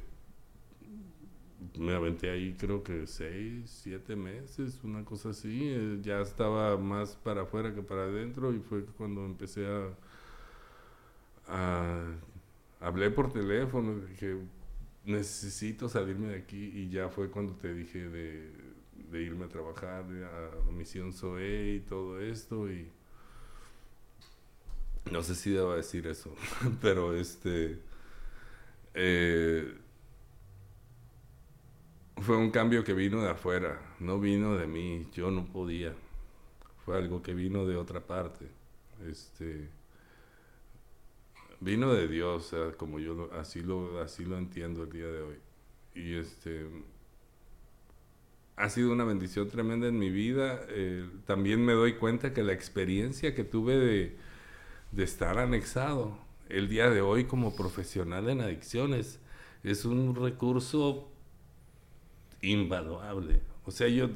me 1.78 1.94
aventé 1.94 2.32
ahí 2.32 2.56
creo 2.58 2.82
que 2.84 3.06
seis, 3.06 3.70
siete 3.84 4.16
meses, 4.16 4.80
una 4.84 5.04
cosa 5.04 5.30
así. 5.30 5.60
Eh, 5.64 6.00
ya 6.02 6.22
estaba 6.22 6.78
más 6.78 7.16
para 7.16 7.42
afuera 7.44 7.74
que 7.74 7.82
para 7.82 8.04
adentro 8.04 8.54
y 8.54 8.60
fue 8.60 8.86
cuando 8.86 9.26
empecé 9.26 9.66
a 9.68 9.90
hablé 12.80 13.10
por 13.10 13.32
teléfono, 13.32 13.96
dije, 14.00 14.38
necesito 15.06 15.90
salirme 15.90 16.28
de 16.30 16.36
aquí 16.36 16.72
y 16.74 16.90
ya 16.90 17.10
fue 17.10 17.30
cuando 17.30 17.54
te 17.54 17.74
dije 17.74 18.10
de, 18.10 18.52
irme 19.14 19.46
a 19.46 19.50
trabajar 19.50 20.04
a 20.04 20.72
Misión 20.72 21.14
SOE 21.14 21.76
y 21.76 21.80
todo 21.82 22.20
esto 22.20 22.70
y 22.72 22.90
no 25.12 25.24
sé 25.24 25.36
si 25.36 25.52
debo 25.52 25.74
decir 25.74 26.08
eso, 26.08 26.34
pero 26.82 27.16
este 27.16 27.80
eh, 28.94 29.74
fue 32.18 32.38
un 32.38 32.52
cambio 32.52 32.84
que 32.84 32.94
vino 32.94 33.22
de 33.22 33.30
afuera, 33.30 33.80
no 34.00 34.20
vino 34.20 34.56
de 34.56 34.68
mí, 34.68 35.08
yo 35.14 35.32
no 35.32 35.46
podía, 35.46 35.94
fue 36.86 36.98
algo 36.98 37.22
que 37.22 37.34
vino 37.34 37.66
de 37.66 37.78
otra 37.78 38.02
parte, 38.02 38.48
este 39.08 39.70
vino 41.60 41.94
de 41.94 42.08
Dios, 42.08 42.54
como 42.78 43.00
yo 43.00 43.30
así 43.34 43.62
lo 43.62 44.02
así 44.02 44.26
lo 44.26 44.38
entiendo 44.38 44.84
el 44.84 44.92
día 44.92 45.08
de 45.08 45.22
hoy. 45.22 45.36
Y 45.96 46.16
este 46.16 46.68
ha 48.58 48.70
sido 48.70 48.92
una 48.92 49.04
bendición 49.04 49.50
tremenda 49.50 49.88
en 49.88 49.98
mi 50.00 50.10
vida. 50.10 50.60
Eh, 50.70 51.08
también 51.26 51.64
me 51.64 51.74
doy 51.74 51.94
cuenta 51.94 52.34
que 52.34 52.44
la 52.44 52.54
experiencia 52.54 53.36
que 53.36 53.44
tuve 53.44 53.78
de, 53.78 54.18
estar 55.04 55.38
anexado 55.38 56.18
el 56.50 56.68
día 56.68 56.90
de 56.90 57.02
hoy 57.02 57.26
como 57.26 57.56
profesional 57.56 58.30
en 58.30 58.42
adicciones 58.42 59.20
es 59.64 59.86
un 59.86 60.16
recurso 60.16 61.08
invaluable. 62.42 63.42
O 63.66 63.72
sea, 63.72 63.88
yo 63.90 64.10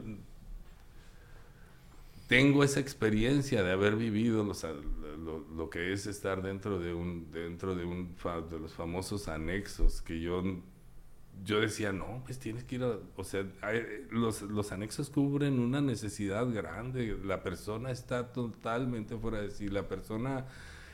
tengo 2.27 2.63
esa 2.63 2.79
experiencia 2.79 3.61
de 3.61 3.71
haber 3.71 3.95
vivido 3.95 4.43
lo, 4.43 5.45
lo, 5.55 5.69
que 5.69 5.93
es 5.93 6.07
estar 6.07 6.41
dentro 6.41 6.79
de 6.79 6.93
un 6.93 7.29
dentro 7.31 7.75
de 7.75 7.83
un 7.85 8.15
de 8.49 8.59
los 8.59 8.73
famosos 8.73 9.27
anexos 9.27 10.01
que 10.01 10.19
yo 10.21 10.41
yo 11.43 11.59
decía 11.59 11.91
no 11.91 12.21
pues 12.25 12.39
tienes 12.39 12.63
que 12.63 12.75
ir 12.75 12.83
a, 12.83 12.97
o 13.15 13.23
sea 13.23 13.45
los, 14.09 14.41
los 14.43 14.71
anexos 14.71 15.09
cubren 15.09 15.59
una 15.59 15.81
necesidad 15.81 16.47
grande 16.51 17.17
la 17.23 17.41
persona 17.43 17.91
está 17.91 18.31
totalmente 18.31 19.17
fuera 19.17 19.41
de 19.41 19.49
sí 19.51 19.67
la 19.67 19.87
persona 19.87 20.45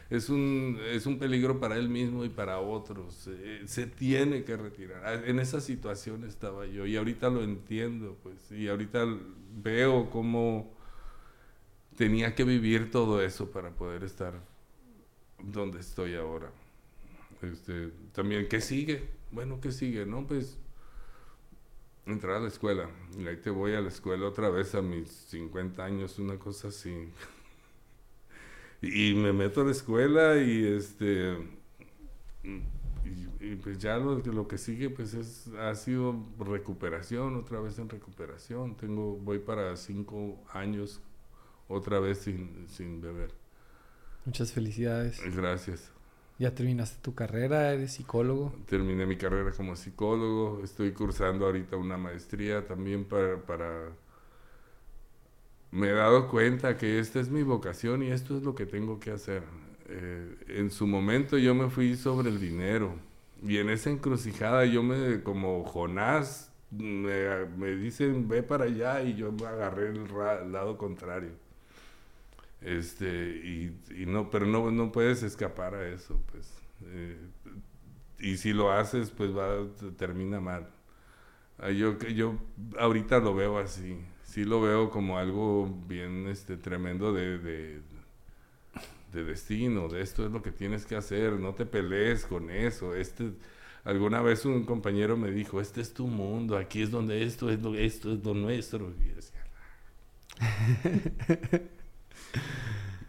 es 0.09 0.29
un, 0.29 0.79
es 0.89 1.05
un 1.05 1.19
peligro 1.19 1.59
para 1.59 1.75
él 1.75 1.89
mismo 1.89 2.23
y 2.23 2.29
para 2.29 2.59
otros. 2.59 3.29
se 3.65 3.87
tiene 3.87 4.43
que 4.43 4.55
retirar. 4.55 5.03
Ah, 5.05 5.21
en 5.25 5.39
esa 5.39 5.59
situación 5.59 6.23
estaba 6.23 6.65
yo 6.65 6.85
y 6.85 6.95
ahorita 6.95 7.29
lo 7.29 7.43
entiendo, 7.43 8.17
pues, 8.23 8.51
y 8.51 8.69
ahorita 8.69 9.05
veo 9.61 10.09
cómo 10.09 10.73
tenía 11.97 12.35
que 12.35 12.43
vivir 12.43 12.91
todo 12.91 13.21
eso 13.21 13.51
para 13.51 13.71
poder 13.71 14.03
estar 14.03 14.33
donde 15.43 15.79
estoy 15.79 16.15
ahora. 16.15 16.51
Este, 17.41 17.91
también, 18.13 18.47
¿qué 18.47 18.61
sigue? 18.61 19.09
Bueno, 19.31 19.59
¿qué 19.61 19.71
sigue? 19.71 20.05
No, 20.05 20.25
pues 20.25 20.57
entrar 22.05 22.37
a 22.37 22.39
la 22.39 22.47
escuela. 22.47 22.89
Y 23.17 23.27
ahí 23.27 23.37
te 23.37 23.49
voy 23.49 23.73
a 23.73 23.81
la 23.81 23.89
escuela 23.89 24.27
otra 24.27 24.49
vez 24.49 24.75
a 24.75 24.81
mis 24.81 25.09
50 25.09 25.83
años, 25.83 26.19
una 26.19 26.37
cosa 26.37 26.69
así. 26.69 27.09
y, 28.81 29.13
me 29.13 29.33
meto 29.33 29.61
a 29.61 29.65
la 29.65 29.71
escuela 29.71 30.37
y 30.37 30.65
este 30.65 31.37
y, 33.39 33.55
pues 33.55 33.77
ya 33.77 33.97
lo, 33.97 34.19
lo, 34.19 34.47
que 34.47 34.57
sigue 34.57 34.89
pues 34.89 35.13
es 35.13 35.47
ha 35.59 35.73
sido 35.75 36.25
recuperación 36.39 37.35
otra 37.35 37.59
vez 37.59 37.79
en 37.79 37.89
recuperación 37.89 38.75
tengo 38.75 39.15
voy 39.17 39.39
para 39.39 39.75
cinco 39.75 40.43
años 40.51 41.01
otra 41.67 41.99
vez 41.99 42.19
sin, 42.19 42.67
sin 42.67 43.01
beber. 43.01 43.31
Muchas 44.25 44.51
felicidades. 44.51 45.21
Gracias. 45.35 45.91
¿Ya 46.39 46.53
terminaste 46.53 47.01
tu 47.01 47.15
carrera? 47.15 47.73
¿Eres 47.73 47.93
psicólogo? 47.93 48.53
Terminé 48.67 49.05
mi 49.05 49.17
carrera 49.17 49.51
como 49.51 49.75
psicólogo. 49.75 50.61
Estoy 50.63 50.91
cursando 50.91 51.45
ahorita 51.45 51.77
una 51.77 51.97
maestría 51.97 52.65
también 52.65 53.05
para, 53.05 53.37
para... 53.37 53.91
Me 55.71 55.89
he 55.89 55.93
dado 55.93 56.29
cuenta 56.29 56.77
que 56.77 56.99
esta 56.99 57.19
es 57.19 57.29
mi 57.29 57.43
vocación 57.43 58.03
y 58.03 58.11
esto 58.11 58.37
es 58.37 58.43
lo 58.43 58.55
que 58.55 58.65
tengo 58.65 58.99
que 58.99 59.11
hacer. 59.11 59.43
Eh, 59.89 60.35
en 60.49 60.69
su 60.69 60.85
momento 60.85 61.37
yo 61.37 61.55
me 61.55 61.69
fui 61.69 61.95
sobre 61.95 62.29
el 62.29 62.39
dinero 62.39 62.95
y 63.43 63.57
en 63.57 63.69
esa 63.69 63.89
encrucijada 63.89 64.65
yo 64.65 64.83
me, 64.83 65.23
como 65.23 65.63
Jonás, 65.63 66.51
me, 66.71 67.45
me 67.57 67.75
dicen 67.75 68.27
ve 68.27 68.43
para 68.43 68.65
allá 68.65 69.01
y 69.01 69.15
yo 69.15 69.31
me 69.31 69.45
agarré 69.45 69.89
el 69.89 70.51
lado 70.51 70.77
contrario. 70.77 71.46
Este, 72.61 73.07
y, 73.95 74.05
no, 74.05 74.29
pero 74.29 74.45
no, 74.45 74.71
no 74.71 74.91
puedes 74.91 75.23
escapar 75.23 75.75
a 75.75 75.87
eso, 75.87 76.21
pues. 76.31 76.53
Eh, 76.85 77.17
y 78.19 78.37
si 78.37 78.53
lo 78.53 78.71
haces, 78.71 79.11
pues 79.11 79.35
va, 79.35 79.49
termina 79.97 80.39
mal. 80.39 80.69
Ah, 81.59 81.71
yo, 81.71 81.97
yo 81.99 82.35
ahorita 82.79 83.19
lo 83.19 83.35
veo 83.35 83.57
así. 83.59 83.97
Sí 84.23 84.43
lo 84.45 84.61
veo 84.61 84.89
como 84.91 85.17
algo 85.17 85.67
bien 85.87 86.27
este, 86.27 86.57
tremendo 86.57 87.13
de, 87.13 87.37
de, 87.39 87.81
de 89.13 89.23
destino, 89.23 89.87
de 89.87 90.01
esto 90.01 90.25
es 90.25 90.31
lo 90.31 90.41
que 90.41 90.51
tienes 90.51 90.85
que 90.85 90.95
hacer, 90.95 91.33
no 91.33 91.53
te 91.53 91.65
pelees 91.65 92.25
con 92.25 92.49
eso. 92.49 92.95
Este, 92.95 93.31
alguna 93.83 94.21
vez 94.21 94.45
un 94.45 94.65
compañero 94.65 95.17
me 95.17 95.31
dijo, 95.31 95.61
este 95.61 95.81
es 95.81 95.93
tu 95.93 96.07
mundo, 96.07 96.57
aquí 96.57 96.81
es 96.81 96.91
donde 96.91 97.23
esto 97.23 97.49
es 97.49 97.61
lo, 97.61 97.75
esto 97.75 98.13
es 98.13 98.23
lo 98.23 98.33
nuestro. 98.33 98.93
Y 98.99 99.09
decía, 99.09 99.43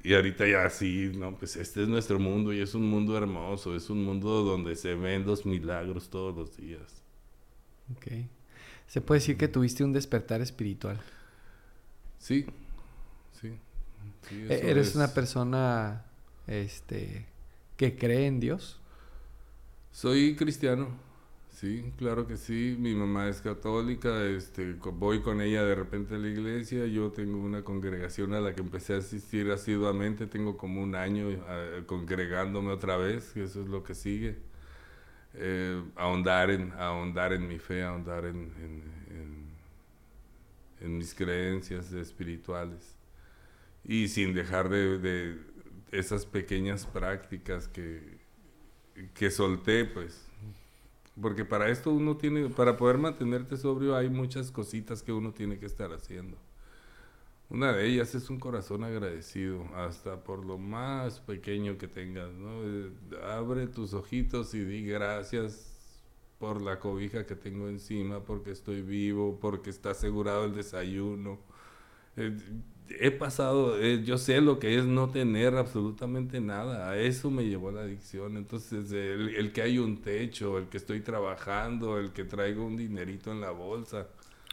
Y 0.02 0.14
ahorita 0.14 0.46
ya 0.46 0.70
sí, 0.70 1.12
no, 1.14 1.36
pues 1.36 1.56
este 1.56 1.82
es 1.82 1.88
nuestro 1.88 2.18
mundo 2.18 2.52
y 2.52 2.60
es 2.60 2.74
un 2.74 2.88
mundo 2.88 3.16
hermoso, 3.16 3.74
es 3.74 3.90
un 3.90 4.04
mundo 4.04 4.42
donde 4.42 4.76
se 4.76 4.94
ven 4.94 5.26
los 5.26 5.44
milagros 5.44 6.08
todos 6.08 6.34
los 6.34 6.56
días. 6.56 7.02
Ok. 7.94 8.06
¿Se 8.86 9.00
puede 9.00 9.20
decir 9.20 9.36
que 9.36 9.48
tuviste 9.48 9.84
un 9.84 9.92
despertar 9.92 10.40
espiritual? 10.40 11.00
Sí, 12.18 12.46
sí. 13.40 13.52
E-, 14.30 14.70
¿Eres 14.70 14.94
una 14.94 15.12
persona 15.12 16.04
este, 16.46 17.26
que 17.76 17.96
cree 17.96 18.26
en 18.26 18.40
Dios? 18.40 18.80
Soy 19.92 20.36
cristiano. 20.36 20.88
Sí, 21.60 21.92
claro 21.96 22.28
que 22.28 22.36
sí. 22.36 22.76
Mi 22.78 22.94
mamá 22.94 23.28
es 23.28 23.40
católica, 23.40 24.24
este, 24.26 24.74
voy 24.74 25.22
con 25.22 25.40
ella 25.40 25.64
de 25.64 25.74
repente 25.74 26.14
a 26.14 26.18
la 26.18 26.28
iglesia. 26.28 26.86
Yo 26.86 27.10
tengo 27.10 27.36
una 27.38 27.64
congregación 27.64 28.32
a 28.32 28.40
la 28.40 28.54
que 28.54 28.60
empecé 28.60 28.94
a 28.94 28.98
asistir 28.98 29.50
asiduamente. 29.50 30.28
Tengo 30.28 30.56
como 30.56 30.80
un 30.80 30.94
año 30.94 31.28
eh, 31.30 31.82
congregándome 31.86 32.70
otra 32.70 32.96
vez, 32.96 33.36
eso 33.36 33.62
es 33.62 33.68
lo 33.68 33.82
que 33.82 33.96
sigue. 33.96 34.36
Eh, 35.34 35.82
ahondar, 35.96 36.50
en, 36.50 36.72
ahondar 36.74 37.32
en 37.32 37.48
mi 37.48 37.58
fe, 37.58 37.82
ahondar 37.82 38.26
en, 38.26 38.52
en, 38.62 39.48
en, 40.80 40.98
mis 40.98 41.12
creencias 41.12 41.92
espirituales. 41.92 42.94
Y 43.84 44.06
sin 44.08 44.32
dejar 44.32 44.68
de, 44.68 44.98
de 44.98 45.38
esas 45.90 46.24
pequeñas 46.24 46.86
prácticas 46.86 47.66
que, 47.66 48.18
que 49.14 49.30
solté, 49.32 49.84
pues 49.84 50.27
porque 51.20 51.44
para 51.44 51.68
esto 51.68 51.90
uno 51.92 52.16
tiene, 52.16 52.48
para 52.48 52.76
poder 52.76 52.98
mantenerte 52.98 53.56
sobrio 53.56 53.96
hay 53.96 54.08
muchas 54.08 54.50
cositas 54.50 55.02
que 55.02 55.12
uno 55.12 55.32
tiene 55.32 55.58
que 55.58 55.66
estar 55.66 55.92
haciendo. 55.92 56.36
Una 57.50 57.72
de 57.72 57.86
ellas 57.86 58.14
es 58.14 58.28
un 58.28 58.38
corazón 58.38 58.84
agradecido, 58.84 59.64
hasta 59.74 60.22
por 60.22 60.44
lo 60.44 60.58
más 60.58 61.20
pequeño 61.20 61.78
que 61.78 61.88
tengas, 61.88 62.30
¿no? 62.34 62.62
Eh, 62.62 62.92
abre 63.24 63.66
tus 63.68 63.94
ojitos 63.94 64.52
y 64.54 64.60
di 64.60 64.84
gracias 64.84 65.74
por 66.38 66.60
la 66.60 66.78
cobija 66.78 67.26
que 67.26 67.34
tengo 67.36 67.68
encima, 67.68 68.22
porque 68.24 68.50
estoy 68.50 68.82
vivo, 68.82 69.38
porque 69.40 69.70
está 69.70 69.92
asegurado 69.92 70.44
el 70.44 70.54
desayuno. 70.54 71.38
Eh, 72.16 72.36
he 73.00 73.10
pasado, 73.10 73.80
eh, 73.80 74.02
yo 74.04 74.18
sé 74.18 74.40
lo 74.40 74.58
que 74.58 74.78
es 74.78 74.84
no 74.84 75.10
tener 75.10 75.56
absolutamente 75.56 76.40
nada, 76.40 76.90
a 76.90 76.98
eso 76.98 77.30
me 77.30 77.44
llevó 77.44 77.70
la 77.70 77.82
adicción. 77.82 78.36
Entonces, 78.36 78.90
el, 78.92 79.52
que 79.52 79.62
hay 79.62 79.78
un 79.78 80.00
techo, 80.00 80.58
el 80.58 80.68
que 80.68 80.76
estoy 80.78 81.00
trabajando, 81.00 81.98
el 81.98 82.12
que 82.12 82.24
traigo 82.24 82.64
un 82.64 82.76
dinerito 82.76 83.30
en 83.32 83.40
la 83.40 83.50
bolsa, 83.50 84.08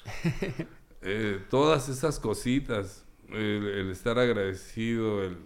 eh, 1.01 1.39
todas 1.49 1.89
esas 1.89 2.19
cositas, 2.19 3.05
el, 3.29 3.89
estar 3.91 4.19
agradecido, 4.19 5.23
el, 5.23 5.37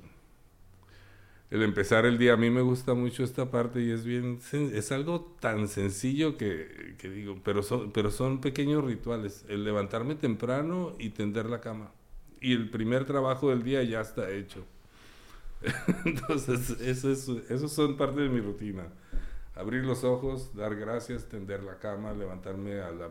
el, 1.51 1.63
empezar 1.63 2.05
el 2.05 2.17
día, 2.17 2.33
a 2.33 2.37
mí 2.37 2.49
me 2.49 2.61
gusta 2.61 2.93
mucho 2.93 3.23
esta 3.23 3.49
parte 3.51 3.81
y 3.81 3.91
es 3.91 4.05
bien, 4.05 4.39
es 4.51 4.91
algo 4.91 5.35
tan 5.39 5.67
sencillo 5.67 6.37
que, 6.37 6.95
que 6.97 7.09
digo, 7.09 7.39
pero 7.43 7.63
son, 7.63 7.91
pero 7.91 8.11
son 8.11 8.41
pequeños 8.41 8.83
rituales, 8.83 9.45
el 9.47 9.63
levantarme 9.63 10.15
temprano 10.15 10.95
y 10.99 11.09
tender 11.11 11.45
la 11.45 11.61
cama 11.61 11.91
y 12.41 12.53
el 12.53 12.69
primer 12.69 13.05
trabajo 13.05 13.49
del 13.49 13.63
día 13.63 13.83
ya 13.83 14.01
está 14.01 14.29
hecho. 14.31 14.65
Entonces, 16.05 16.71
eso 16.81 17.11
es, 17.11 17.27
esos 17.49 17.71
son 17.71 17.97
parte 17.97 18.21
de 18.21 18.29
mi 18.29 18.39
rutina. 18.41 18.87
Abrir 19.55 19.83
los 19.83 20.03
ojos, 20.03 20.55
dar 20.55 20.75
gracias, 20.75 21.25
tender 21.25 21.63
la 21.63 21.79
cama, 21.79 22.13
levantarme 22.13 22.79
a 22.81 22.91
la 22.91 23.09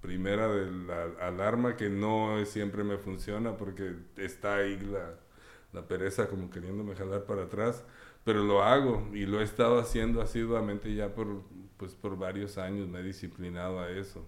primera 0.00 0.48
de 0.48 0.70
la 0.70 1.04
alarma 1.26 1.76
que 1.76 1.88
no 1.88 2.44
siempre 2.44 2.84
me 2.84 2.98
funciona 2.98 3.56
porque 3.56 3.94
está 4.16 4.56
ahí 4.56 4.78
la, 4.78 5.14
la 5.72 5.86
pereza 5.86 6.28
como 6.28 6.50
queriéndome 6.50 6.94
jalar 6.94 7.24
para 7.24 7.44
atrás, 7.44 7.84
pero 8.24 8.42
lo 8.42 8.62
hago 8.62 9.08
y 9.12 9.26
lo 9.26 9.40
he 9.40 9.44
estado 9.44 9.78
haciendo 9.78 10.20
asiduamente 10.20 10.94
ya 10.94 11.14
por, 11.14 11.42
pues, 11.76 11.94
por 11.94 12.18
varios 12.18 12.58
años, 12.58 12.88
me 12.88 13.00
he 13.00 13.02
disciplinado 13.02 13.80
a 13.80 13.90
eso. 13.90 14.26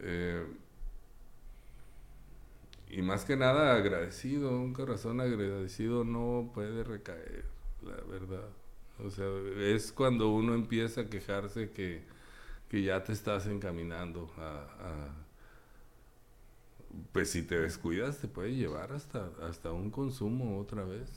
Eh, 0.00 0.46
y 2.92 3.00
más 3.00 3.24
que 3.24 3.36
nada 3.36 3.74
agradecido, 3.74 4.50
un 4.50 4.74
corazón 4.74 5.22
agradecido 5.22 6.04
no 6.04 6.50
puede 6.54 6.84
recaer, 6.84 7.46
la 7.82 7.96
verdad. 8.04 8.50
O 9.02 9.08
sea, 9.08 9.26
es 9.56 9.90
cuando 9.92 10.28
uno 10.28 10.54
empieza 10.54 11.00
a 11.00 11.06
quejarse 11.08 11.70
que, 11.70 12.04
ya 12.70 13.02
te 13.02 13.12
estás 13.12 13.46
encaminando 13.46 14.30
a, 14.36 15.08
Pues 17.12 17.30
si 17.30 17.42
te 17.42 17.60
descuidas 17.60 18.18
te 18.18 18.28
puede 18.28 18.54
llevar 18.54 18.92
hasta, 18.92 19.30
hasta 19.42 19.72
un 19.72 19.90
consumo 19.90 20.58
otra 20.58 20.84
vez. 20.84 21.08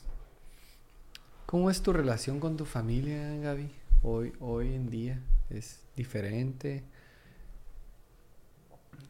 ¿Cómo 1.44 1.70
es 1.70 1.82
tu 1.82 1.92
relación 1.92 2.40
con 2.40 2.56
tu 2.56 2.64
familia, 2.64 3.36
Gaby? 3.36 3.70
Hoy, 4.02 4.32
hoy 4.40 4.74
en 4.74 4.88
día, 4.88 5.22
¿es 5.50 5.84
diferente? 5.94 6.84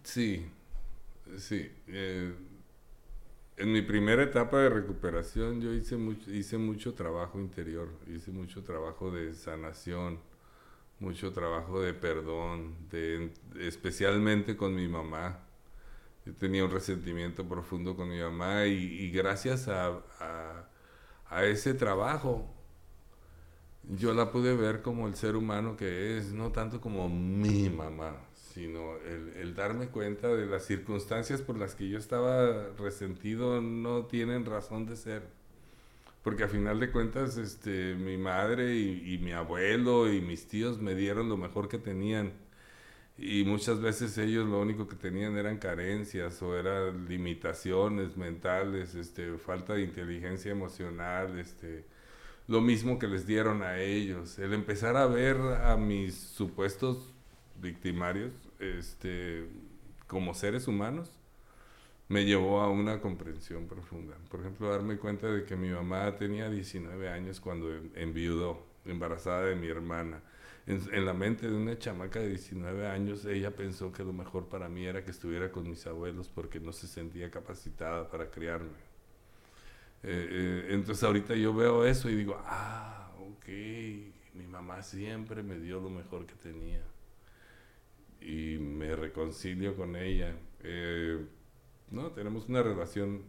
Sí, 0.02 0.46
sí. 1.38 1.70
Eh, 1.88 2.34
en 3.57 3.72
mi 3.72 3.82
primera 3.82 4.22
etapa 4.22 4.59
de 4.59 4.68
recuperación 4.68 5.61
yo 5.61 5.72
hice 5.72 5.96
mucho, 5.96 6.30
hice 6.30 6.59
mucho 6.59 6.94
trabajo 6.94 7.40
interior, 7.40 7.88
hice 8.07 8.30
mucho 8.30 8.62
trabajo 8.62 9.11
de 9.11 9.34
sanación, 9.34 10.18
mucho 11.00 11.32
trabajo 11.32 11.80
de 11.80 11.94
perdón, 11.94 12.76
especialmente 13.59 14.57
con 14.57 14.74
mi 14.74 14.88
mamá. 14.88 15.40
Yo 16.24 16.34
tenía 16.34 16.64
un 16.64 16.70
resentimiento 16.70 17.48
profundo 17.48 17.96
con 17.96 18.09
mi 18.09 18.20
mamá 18.20 18.66
y, 18.66 19.11
gracias 19.11 19.68
a, 19.68 20.68
ese 21.42 21.74
trabajo 21.74 22.46
yo 23.84 24.14
la 24.14 24.32
pude 24.32 24.57
ver 24.57 24.82
como 24.82 25.07
el 25.07 25.14
ser 25.14 25.36
humano 25.36 25.76
que 25.76 26.18
es, 26.18 26.32
no 26.32 26.50
tanto 26.50 26.80
como 26.80 27.09
mi 27.09 27.70
mamá, 27.70 28.16
sino 28.57 28.96
el, 29.04 29.54
darme 29.54 29.88
cuenta 29.88 30.28
de 30.28 30.46
las 30.46 30.64
circunstancias 30.64 31.42
por 31.42 31.59
las 31.59 31.74
que 31.74 31.90
yo 31.90 31.98
estaba 31.98 32.70
resentido 32.78 33.61
no 33.61 34.07
tienen 34.07 34.46
razón 34.46 34.86
de 34.86 34.96
ser. 34.96 35.24
Porque 36.22 36.44
a 36.44 36.48
final 36.48 36.80
de 36.80 36.90
cuentas, 36.90 37.36
este, 37.36 37.94
mi 37.96 38.16
madre 38.16 38.74
y, 38.78 39.18
mi 39.18 39.32
abuelo 39.32 40.11
y 40.11 40.22
mis 40.22 40.48
tíos 40.48 40.80
me 40.80 40.94
dieron 40.94 41.28
lo 41.28 41.36
mejor 41.36 41.68
que 41.68 41.76
tenían. 41.76 42.32
Y 43.18 43.44
muchas 43.44 43.82
veces 43.82 44.16
ellos 44.16 44.48
lo 44.48 44.59
único 44.59 44.88
que 44.88 44.96
tenían 44.96 45.36
eran 45.36 45.59
carencias 45.59 46.40
o 46.40 46.57
eran 46.57 47.07
limitaciones 47.07 48.16
mentales, 48.16 48.94
este, 48.94 49.36
falta 49.36 49.74
de 49.74 49.82
inteligencia 49.82 50.50
emocional, 50.50 51.38
este, 51.38 51.84
lo 52.48 52.62
mismo 52.62 52.98
que 52.98 53.07
les 53.07 53.26
dieron 53.26 53.62
a 53.62 53.78
ellos. 53.80 54.38
El 54.38 54.54
empezar 54.54 54.96
a 54.96 55.07
ver 55.07 55.36
a 55.36 55.76
mis 55.76 56.14
supuestos 56.14 57.12
victimarios 57.61 58.45
este, 58.59 59.46
como 60.07 60.34
seres 60.34 60.68
humanos, 60.68 61.11
me 62.09 62.24
llevó 62.24 62.61
a 62.61 62.70
una 62.70 63.00
comprensión 63.00 63.66
profunda. 63.66 64.16
Por 64.30 64.40
ejemplo, 64.40 64.70
darme 64.70 64.96
cuenta 64.96 65.26
de 65.26 65.44
que 65.44 65.57
mi 65.57 65.70
mamá 65.70 66.16
tenía 66.16 66.48
19 66.48 67.09
años 67.09 67.40
cuando 67.40 67.68
enviudó, 67.94 68.64
embarazada 68.84 69.46
de 69.46 69.57
mi 69.57 69.68
hermana. 69.68 70.22
En, 70.66 71.04
la 71.04 71.14
mente 71.14 71.48
de 71.48 71.54
una 71.54 71.78
chamaca 71.78 72.18
de 72.18 72.28
19 72.28 72.88
años, 72.88 73.24
ella 73.24 73.54
pensó 73.54 73.92
que 73.92 74.02
lo 74.02 74.12
mejor 74.12 74.48
para 74.48 74.68
mí 74.68 74.84
era 74.84 75.04
que 75.04 75.12
estuviera 75.12 75.52
con 75.52 75.68
mis 75.68 75.86
abuelos 75.86 76.28
porque 76.28 76.59
no 76.59 76.72
se 76.72 76.88
sentía 76.88 77.30
capacitada 77.30 78.09
para 78.09 78.30
criarme. 78.30 78.86
Eh, 80.02 80.28
eh, 80.30 80.66
entonces 80.70 81.02
ahorita 81.04 81.34
yo 81.36 81.54
veo 81.54 81.84
eso 81.84 82.11
y 82.11 82.16
digo, 82.16 82.36
ah, 82.46 83.12
ok, 83.20 83.48
mi 84.34 84.46
mamá 84.48 84.82
siempre 84.82 85.42
me 85.42 85.59
dio 85.59 85.80
lo 85.80 85.90
mejor 85.90 86.26
que 86.26 86.34
tenía 86.34 86.82
y 88.20 88.58
me 88.58 88.94
reconcilio 88.96 89.76
con 89.76 89.96
ella. 89.96 90.34
Eh, 90.62 91.24
no, 91.90 92.10
tenemos 92.10 92.48
una 92.48 92.62
relación 92.62 93.22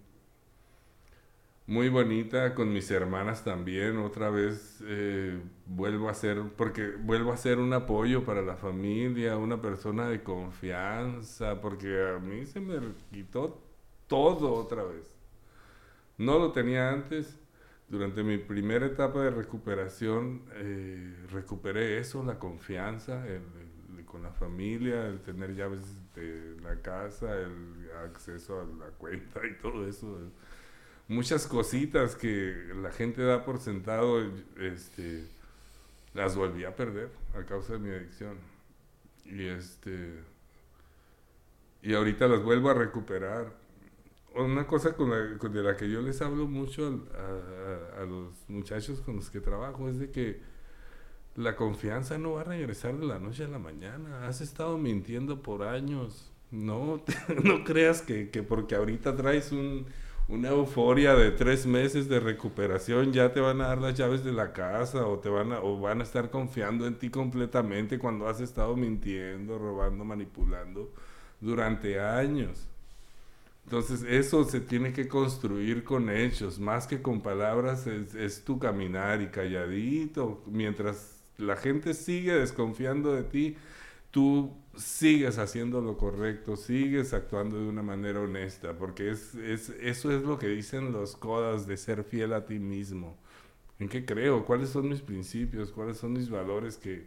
muy 1.68 1.90
bonita 1.90 2.56
con 2.56 2.72
mis 2.74 2.90
hermanas 2.90 3.44
también. 3.44 3.98
Otra 3.98 4.30
vez 4.30 4.82
eh, 4.88 5.40
vuelvo 5.66 6.10
a 6.10 6.14
ser, 6.14 6.42
porque 6.56 6.92
vuelvo 7.00 7.34
a 7.34 7.38
ser 7.38 7.60
un 7.60 7.74
apoyo 7.74 8.24
para 8.24 8.42
la 8.42 8.56
familia, 8.56 9.38
una 9.38 9.62
persona 9.62 10.08
de 10.08 10.24
confianza, 10.24 11.62
porque 11.62 12.16
a 12.16 12.20
mí 12.20 12.46
se 12.46 12.60
me 12.62 12.80
quitó 13.12 13.62
todo 14.08 14.54
otra 14.54 14.84
vez. 14.84 15.18
No 16.18 16.40
lo 16.40 16.52
tenía 16.52 16.90
antes. 16.90 17.40
Durante 17.90 18.22
mi 18.22 18.38
primera 18.38 18.86
etapa 18.86 19.22
de 19.24 19.30
recuperación, 19.32 20.44
eh, 20.56 21.16
recuperé 21.32 22.00
eso, 22.00 22.22
la 22.22 22.38
confianza, 22.38 23.26
el, 23.28 23.42
con 24.18 24.24
la 24.24 24.32
familia, 24.32 25.06
el 25.06 25.20
tener 25.20 25.54
llaves 25.56 25.82
de 26.16 26.58
la 26.64 26.82
casa, 26.82 27.40
el 27.40 27.88
acceso 28.04 28.62
a 28.62 28.66
la 28.66 28.90
cuenta 28.98 29.42
y 29.46 29.56
todo 29.62 29.88
eso. 29.88 30.18
Muchas 31.08 31.46
cositas 31.46 32.16
que 32.16 32.72
la 32.82 32.92
gente 32.92 33.22
da 33.22 33.46
por 33.46 33.60
sentado, 33.60 34.20
este, 34.58 35.28
las 36.16 36.36
volví 36.36 36.66
a 36.66 36.76
perder 36.76 37.12
a 37.36 37.46
causa 37.46 37.74
de 37.74 37.80
mi 37.80 37.92
adicción. 37.92 38.38
Y 39.24 39.46
este 39.46 40.24
y 41.84 41.94
ahorita 41.94 42.28
las 42.28 42.42
vuelvo 42.44 42.72
a 42.72 42.74
recuperar. 42.74 43.54
Una 44.34 44.66
cosa 44.66 44.96
con 44.96 45.10
de 45.10 45.64
la 45.64 45.78
que 45.78 45.90
yo 45.90 46.02
les 46.02 46.22
hablo 46.22 46.48
mucho 46.48 47.08
a 47.98 48.04
los 48.04 48.50
muchachos 48.50 49.00
con 49.02 49.18
los 49.18 49.30
que 49.30 49.42
trabajo 49.42 49.88
es 49.90 50.00
de 50.00 50.12
que 50.12 50.42
la 51.38 51.56
confianza 51.56 52.18
no 52.18 52.34
va 52.34 52.42
a 52.42 52.46
regresar 52.46 52.98
de 52.98 53.06
la 53.06 53.20
noche 53.20 53.46
a 53.46 53.48
la 53.48 53.60
mañana. 53.60 54.28
Has 54.28 54.42
estado 54.42 54.78
mintiendo 54.80 55.44
por 55.44 55.64
años. 55.64 56.32
No, 56.50 57.04
no 57.44 57.64
creas 57.64 58.02
que, 58.02 58.26
porque 58.42 58.76
ahorita 58.76 59.16
traes 59.16 59.52
una 60.28 60.50
euforia 60.50 61.14
de 61.14 61.32
tres 61.32 61.68
meses 61.68 62.10
de 62.10 62.20
recuperación 62.20 63.14
ya 63.14 63.32
te 63.34 63.40
van 63.40 63.62
a 63.62 63.68
dar 63.68 63.78
las 63.78 63.96
llaves 63.96 64.24
de 64.24 64.32
la 64.32 64.52
casa 64.52 65.06
o 65.06 65.20
te 65.20 65.30
van 65.30 65.54
a, 65.54 65.60
o 65.60 65.80
van 65.80 66.02
a 66.02 66.04
estar 66.04 66.32
confiando 66.32 66.88
en 66.88 66.96
ti 66.96 67.10
completamente 67.10 68.00
cuando 68.00 68.28
has 68.28 68.42
estado 68.42 68.76
mintiendo, 68.76 69.60
robando, 69.60 70.04
manipulando 70.04 70.92
durante 71.40 72.00
años. 72.00 72.68
Entonces 73.66 74.02
eso 74.04 74.44
se 74.46 74.62
tiene 74.62 74.92
que 74.94 75.08
construir 75.08 75.84
con 75.84 76.10
hechos, 76.10 76.58
más 76.58 76.88
que 76.88 77.02
con 77.02 77.22
palabras, 77.22 77.86
es, 77.86 78.16
es 78.16 78.44
tu 78.44 78.58
caminar 78.58 79.22
y 79.22 79.28
calladito, 79.28 80.42
mientras 80.48 81.17
la 81.38 81.56
gente 81.56 81.94
sigue 81.94 82.34
desconfiando 82.34 83.14
de 83.14 83.24
ti, 83.24 83.58
tú 84.12 84.56
sigues 84.76 85.38
haciendo 85.38 85.82
lo 85.82 85.98
correcto, 85.98 86.56
sigues 86.56 87.14
actuando 87.14 87.58
de 87.58 87.68
una 87.68 87.84
manera 87.84 88.22
honesta, 88.22 88.78
porque 88.78 89.12
es, 89.12 89.36
eso 89.36 90.12
es 90.12 90.24
lo 90.24 90.38
que 90.40 90.48
dicen 90.48 90.92
los 90.92 91.16
codas 91.16 91.68
de 91.68 91.78
ser 91.78 92.04
fiel 92.04 92.34
a 92.34 92.46
ti 92.46 92.60
mismo. 92.60 93.18
¿En 93.80 93.90
qué 93.90 94.06
creo? 94.06 94.46
¿Cuáles 94.46 94.70
son 94.70 94.90
mis 94.90 95.02
principios? 95.02 95.72
¿Cuáles 95.72 95.98
son 95.98 96.14
mis 96.14 96.30
valores 96.30 96.78
que, 96.78 97.06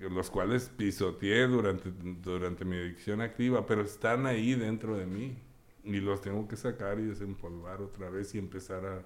los 0.00 0.30
cuales 0.30 0.70
pisoteé 0.76 1.46
durante, 1.46 1.90
durante 2.22 2.64
mi 2.64 2.76
adicción 2.76 3.20
activa, 3.20 3.66
pero 3.66 3.82
están 3.82 4.26
ahí 4.26 4.54
dentro 4.54 4.96
de 4.96 5.06
mí? 5.06 5.36
y 5.84 6.00
los 6.00 6.20
tengo 6.20 6.46
que 6.46 6.56
sacar 6.56 6.98
y 6.98 7.04
desempolvar 7.04 7.80
otra 7.80 8.08
vez 8.08 8.34
y 8.34 8.38
empezar 8.38 8.84
a, 8.86 9.02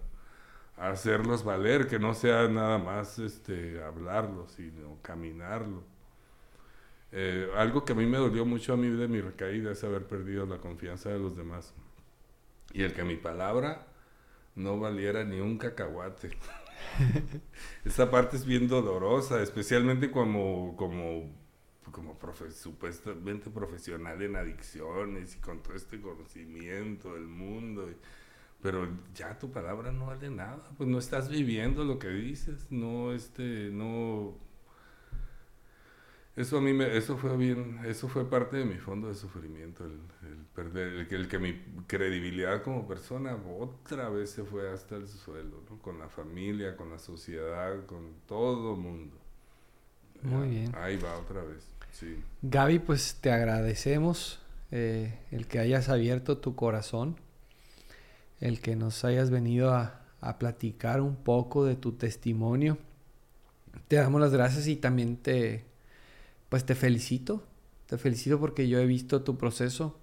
hacerlos 0.77 1.45
valer, 1.45 1.87
que 1.87 1.99
no 1.99 2.15
sea 2.15 2.49
nada 2.49 2.79
más 2.79 3.19
este, 3.19 3.83
hablarlos, 3.83 4.53
sino 4.53 4.99
caminarlo. 5.03 5.83
Eh, 7.13 7.49
algo 7.57 7.85
que 7.85 7.93
a 7.93 7.97
mí 7.97 8.07
me 8.07 8.19
dolió 8.19 8.45
mucho 8.45 8.75
a 8.75 8.77
mí 8.77 8.89
de 8.89 9.09
mi 9.09 9.21
recaída 9.21 9.73
es 9.73 9.83
haber 9.85 10.07
perdido 10.07 10.45
la 10.47 10.59
confianza 10.59 11.09
de 11.09 11.19
los 11.19 11.37
demás. 11.37 11.73
Y 12.73 12.83
el 12.83 12.93
que 12.93 13.05
mi 13.05 13.17
palabra 13.17 13.87
no 14.55 14.79
valiera 14.79 15.25
ni 15.25 15.41
un 15.41 15.59
cacahuate. 15.59 16.31
Esta 17.85 18.11
parte 18.11 18.37
es 18.37 18.45
bien 18.45 18.69
dolorosa, 18.69 19.43
especialmente 19.43 20.11
como, 20.11 20.77
como, 20.77 21.31
como 21.91 22.19
supuestamente 22.51 23.51
profesional 23.51 24.21
en 24.23 24.37
adicciones 24.37 25.37
y 25.37 25.39
con 25.39 25.63
todo 25.63 25.75
este 25.75 26.01
conocimiento 26.01 27.15
del 27.15 27.27
mundo. 27.27 27.89
Pero 28.63 28.89
ya 29.15 29.39
tu 29.39 29.51
palabra 29.51 29.93
no 29.93 30.07
vale 30.07 30.31
nada, 30.31 30.63
pues 30.77 30.89
no 30.89 30.99
estás 30.99 31.29
viviendo 31.29 31.85
lo 31.85 31.99
que 31.99 32.09
dices, 32.09 32.67
no, 32.71 33.13
este, 33.13 33.71
no, 33.71 34.35
eso 36.37 36.59
a 36.59 36.61
mí 36.61 36.75
me, 36.75 36.95
eso 36.95 37.17
fue 37.17 37.35
bien, 37.39 37.81
eso 37.87 38.09
fue 38.09 38.29
parte 38.29 38.59
de 38.59 38.67
mi 38.67 38.77
fondo 38.77 39.09
de 39.09 39.15
sufrimiento, 39.15 39.87
el, 39.87 39.99
perder, 40.55 41.07
el, 41.11 41.29
que 41.29 41.39
mi 41.39 41.59
credibilidad 41.87 42.63
como 42.63 42.87
persona 42.87 43.35
otra 43.59 44.11
vez 44.11 44.31
se 44.31 44.45
fue 44.45 44.71
hasta 44.71 44.97
el 44.97 45.09
suelo, 45.09 45.63
¿no? 45.71 45.79
con 45.79 45.99
la 45.99 46.11
familia, 46.11 46.77
con 46.77 46.91
la 46.91 46.99
sociedad, 46.99 47.87
con 47.87 48.17
todo 48.27 48.75
el 48.75 48.81
mundo. 48.81 49.17
Muy 50.23 50.49
bien. 50.49 50.75
Ahí 50.77 50.99
va 50.99 51.17
otra 51.19 51.43
vez, 51.43 51.71
sí. 51.93 52.23
Gaby, 52.43 52.81
pues 52.81 53.17
te 53.23 53.31
agradecemos 53.31 54.39
eh, 54.73 55.19
el 55.31 55.47
que 55.47 55.59
hayas 55.59 55.89
abierto 55.89 56.37
tu 56.37 56.55
corazón, 56.55 57.17
el 58.41 58.61
que 58.61 58.77
nos 58.77 59.05
hayas 59.05 59.31
venido 59.31 59.75
a, 59.75 60.03
a 60.21 60.39
platicar 60.39 61.01
un 61.01 61.17
poco 61.17 61.65
de 61.65 61.77
tu 61.77 61.93
testimonio. 61.93 62.79
Te 63.89 63.97
damos 63.97 64.21
las 64.21 64.33
gracias 64.33 64.67
y 64.67 64.77
también 64.77 65.17
te 65.17 65.65
pues 66.49 66.65
te 66.65 66.75
felicito, 66.75 67.45
te 67.87 67.99
felicito 67.99 68.39
porque 68.39 68.69
yo 68.69 68.79
he 68.79 68.87
visto 68.87 69.23
tu 69.23 69.37
proceso. 69.37 69.99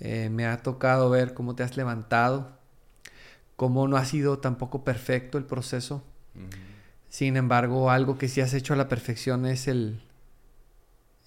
Eh, 0.00 0.30
me 0.30 0.46
ha 0.46 0.62
tocado 0.62 1.10
ver 1.10 1.32
cómo 1.32 1.54
te 1.54 1.62
has 1.62 1.76
levantado, 1.76 2.58
cómo 3.56 3.86
no 3.88 3.96
ha 3.96 4.04
sido 4.04 4.38
tampoco 4.38 4.84
perfecto 4.84 5.38
el 5.38 5.44
proceso. 5.44 6.02
Sin 7.08 7.36
embargo, 7.36 7.90
algo 7.90 8.18
que 8.18 8.28
sí 8.28 8.40
has 8.40 8.54
hecho 8.54 8.72
a 8.72 8.76
la 8.76 8.88
perfección 8.88 9.46
es 9.46 9.68
el, 9.68 10.02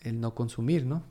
el 0.02 0.20
no 0.20 0.36
consumir, 0.36 0.86
¿no? 0.86 1.04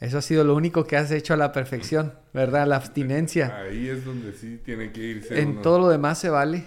Eso 0.00 0.18
ha 0.18 0.22
sido 0.22 0.44
lo 0.44 0.54
único 0.54 0.84
que 0.84 0.96
has 0.96 1.10
hecho 1.10 1.32
a 1.32 1.36
la 1.36 1.52
perfección, 1.52 2.12
¿verdad? 2.34 2.66
La 2.66 2.76
abstinencia. 2.76 3.56
Ahí 3.56 3.88
es 3.88 4.04
donde 4.04 4.32
sí 4.34 4.60
tiene 4.62 4.92
que 4.92 5.00
irse. 5.00 5.40
En 5.40 5.62
todo 5.62 5.78
lo 5.78 5.88
demás 5.88 6.18
se 6.18 6.28
vale 6.28 6.64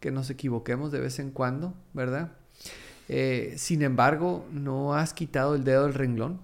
que 0.00 0.10
nos 0.10 0.28
equivoquemos 0.30 0.90
de 0.90 1.00
vez 1.00 1.18
en 1.20 1.30
cuando, 1.30 1.74
¿verdad? 1.92 2.32
Eh, 3.08 3.54
sin 3.56 3.82
embargo, 3.82 4.46
no 4.50 4.94
has 4.94 5.14
quitado 5.14 5.54
el 5.54 5.64
dedo 5.64 5.84
del 5.84 5.94
renglón 5.94 6.40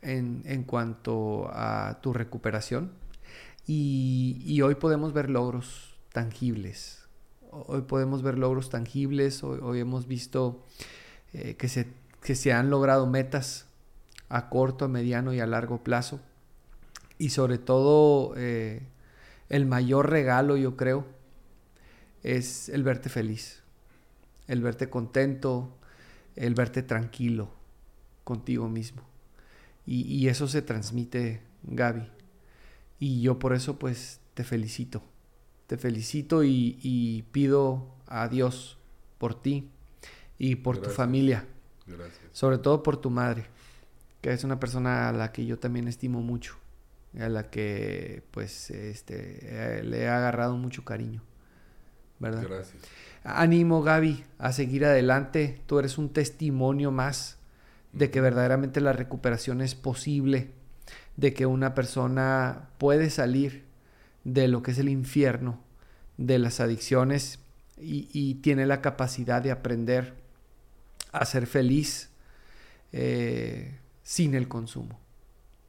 en, 0.00 0.64
cuanto 0.64 1.48
a 1.52 2.00
tu 2.02 2.12
recuperación 2.12 2.92
y, 3.66 4.60
hoy 4.62 4.74
podemos 4.74 5.12
ver 5.12 5.30
logros 5.30 5.96
tangibles. 6.12 7.06
Hoy 7.50 7.82
podemos 7.82 8.22
ver 8.22 8.38
logros 8.38 8.70
tangibles, 8.70 9.44
hoy, 9.44 9.78
hemos 9.78 10.08
visto 10.08 10.64
eh, 11.32 11.56
que, 11.56 11.68
se, 11.68 11.86
que 12.22 12.34
se 12.34 12.52
han 12.52 12.70
logrado 12.70 13.06
metas 13.06 13.66
a 14.32 14.48
corto, 14.48 14.86
a 14.86 14.88
mediano 14.88 15.34
y 15.34 15.40
a 15.40 15.46
largo 15.46 15.84
plazo. 15.84 16.18
Y 17.18 17.28
sobre 17.30 17.58
todo, 17.58 18.32
eh, 18.36 18.80
el 19.50 19.66
mayor 19.66 20.08
regalo, 20.08 20.56
yo 20.56 20.74
creo, 20.74 21.04
es 22.22 22.70
el 22.70 22.82
verte 22.82 23.10
feliz, 23.10 23.62
el 24.48 24.62
verte 24.62 24.88
contento, 24.88 25.76
el 26.34 26.54
verte 26.54 26.82
tranquilo 26.82 27.50
contigo 28.24 28.70
mismo. 28.70 29.02
Y, 29.84 30.28
eso 30.28 30.48
se 30.48 30.62
transmite, 30.62 31.42
Gaby. 31.64 32.08
Y 32.98 33.20
yo 33.20 33.38
por 33.38 33.52
eso 33.52 33.78
pues 33.78 34.20
te 34.32 34.44
felicito. 34.44 35.02
Te 35.66 35.76
felicito 35.76 36.42
y, 36.42 37.24
pido 37.32 37.94
a 38.06 38.28
Dios 38.28 38.78
por 39.18 39.34
ti 39.34 39.68
y 40.38 40.54
por 40.54 40.78
tu 40.78 40.88
familia. 40.88 41.46
Gracias. 41.86 42.20
Sobre 42.32 42.58
todo 42.58 42.82
por 42.82 42.96
tu 42.96 43.10
madre, 43.10 43.46
que 44.22 44.32
es 44.32 44.44
una 44.44 44.58
persona 44.58 45.10
a 45.10 45.12
la 45.12 45.32
que 45.32 45.44
yo 45.44 45.58
también 45.58 45.88
estimo 45.88 46.22
mucho. 46.22 46.56
A 47.20 47.28
la 47.28 47.50
que 47.50 48.22
pues 48.30 48.70
este, 48.70 49.40
eh, 49.42 49.82
le 49.82 50.04
he 50.04 50.08
agarrado 50.08 50.56
mucho 50.56 50.84
cariño. 50.84 51.22
¿Verdad? 52.18 52.44
Gracias. 52.48 52.82
Ánimo, 53.24 53.82
Gaby, 53.82 54.24
a 54.38 54.52
seguir 54.52 54.84
adelante. 54.84 55.60
Tú 55.66 55.78
eres 55.80 55.98
un 55.98 56.12
testimonio 56.12 56.92
más 56.92 57.36
de 57.92 58.10
que 58.10 58.20
verdaderamente 58.20 58.80
la 58.80 58.92
recuperación 58.92 59.60
es 59.60 59.74
posible, 59.74 60.50
de 61.16 61.34
que 61.34 61.44
una 61.44 61.74
persona 61.74 62.70
puede 62.78 63.10
salir 63.10 63.64
de 64.24 64.48
lo 64.48 64.62
que 64.62 64.70
es 64.70 64.78
el 64.78 64.88
infierno, 64.88 65.60
de 66.16 66.38
las 66.38 66.60
adicciones 66.60 67.40
y, 67.76 68.34
tiene 68.36 68.66
la 68.66 68.80
capacidad 68.80 69.42
de 69.42 69.50
aprender 69.50 70.14
a 71.10 71.24
ser 71.24 71.46
feliz 71.46 72.10
eh, 72.92 73.78
sin 74.12 74.34
el 74.34 74.46
consumo, 74.46 75.00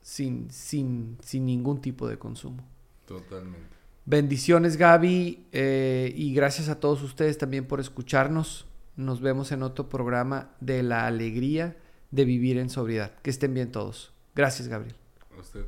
sin, 0.02 0.52
sin, 0.52 1.18
sin 1.22 1.46
ningún 1.46 1.80
tipo 1.80 2.10
de 2.10 2.20
consumo. 2.20 2.62
Totalmente. 3.06 3.74
Bendiciones 4.04 4.76
Gaby 4.76 5.46
eh, 5.54 6.12
y 6.14 6.34
gracias 6.34 6.68
a 6.68 6.78
todos 6.78 7.02
ustedes 7.04 7.38
también 7.38 7.66
por 7.66 7.80
escucharnos. 7.80 8.68
Nos 8.98 9.22
vemos 9.22 9.54
en 9.54 9.64
otro 9.64 9.88
programa 9.88 10.52
de 10.60 10.84
la 10.84 11.08
alegría 11.08 11.78
de 12.12 12.26
vivir 12.26 12.58
en 12.58 12.70
sobriedad. 12.70 13.14
Que 13.22 13.30
estén 13.30 13.54
bien 13.54 13.72
todos. 13.72 14.12
Gracias 14.36 14.68
Gabriel. 14.68 14.98
A 15.38 15.39
usted. 15.39 15.66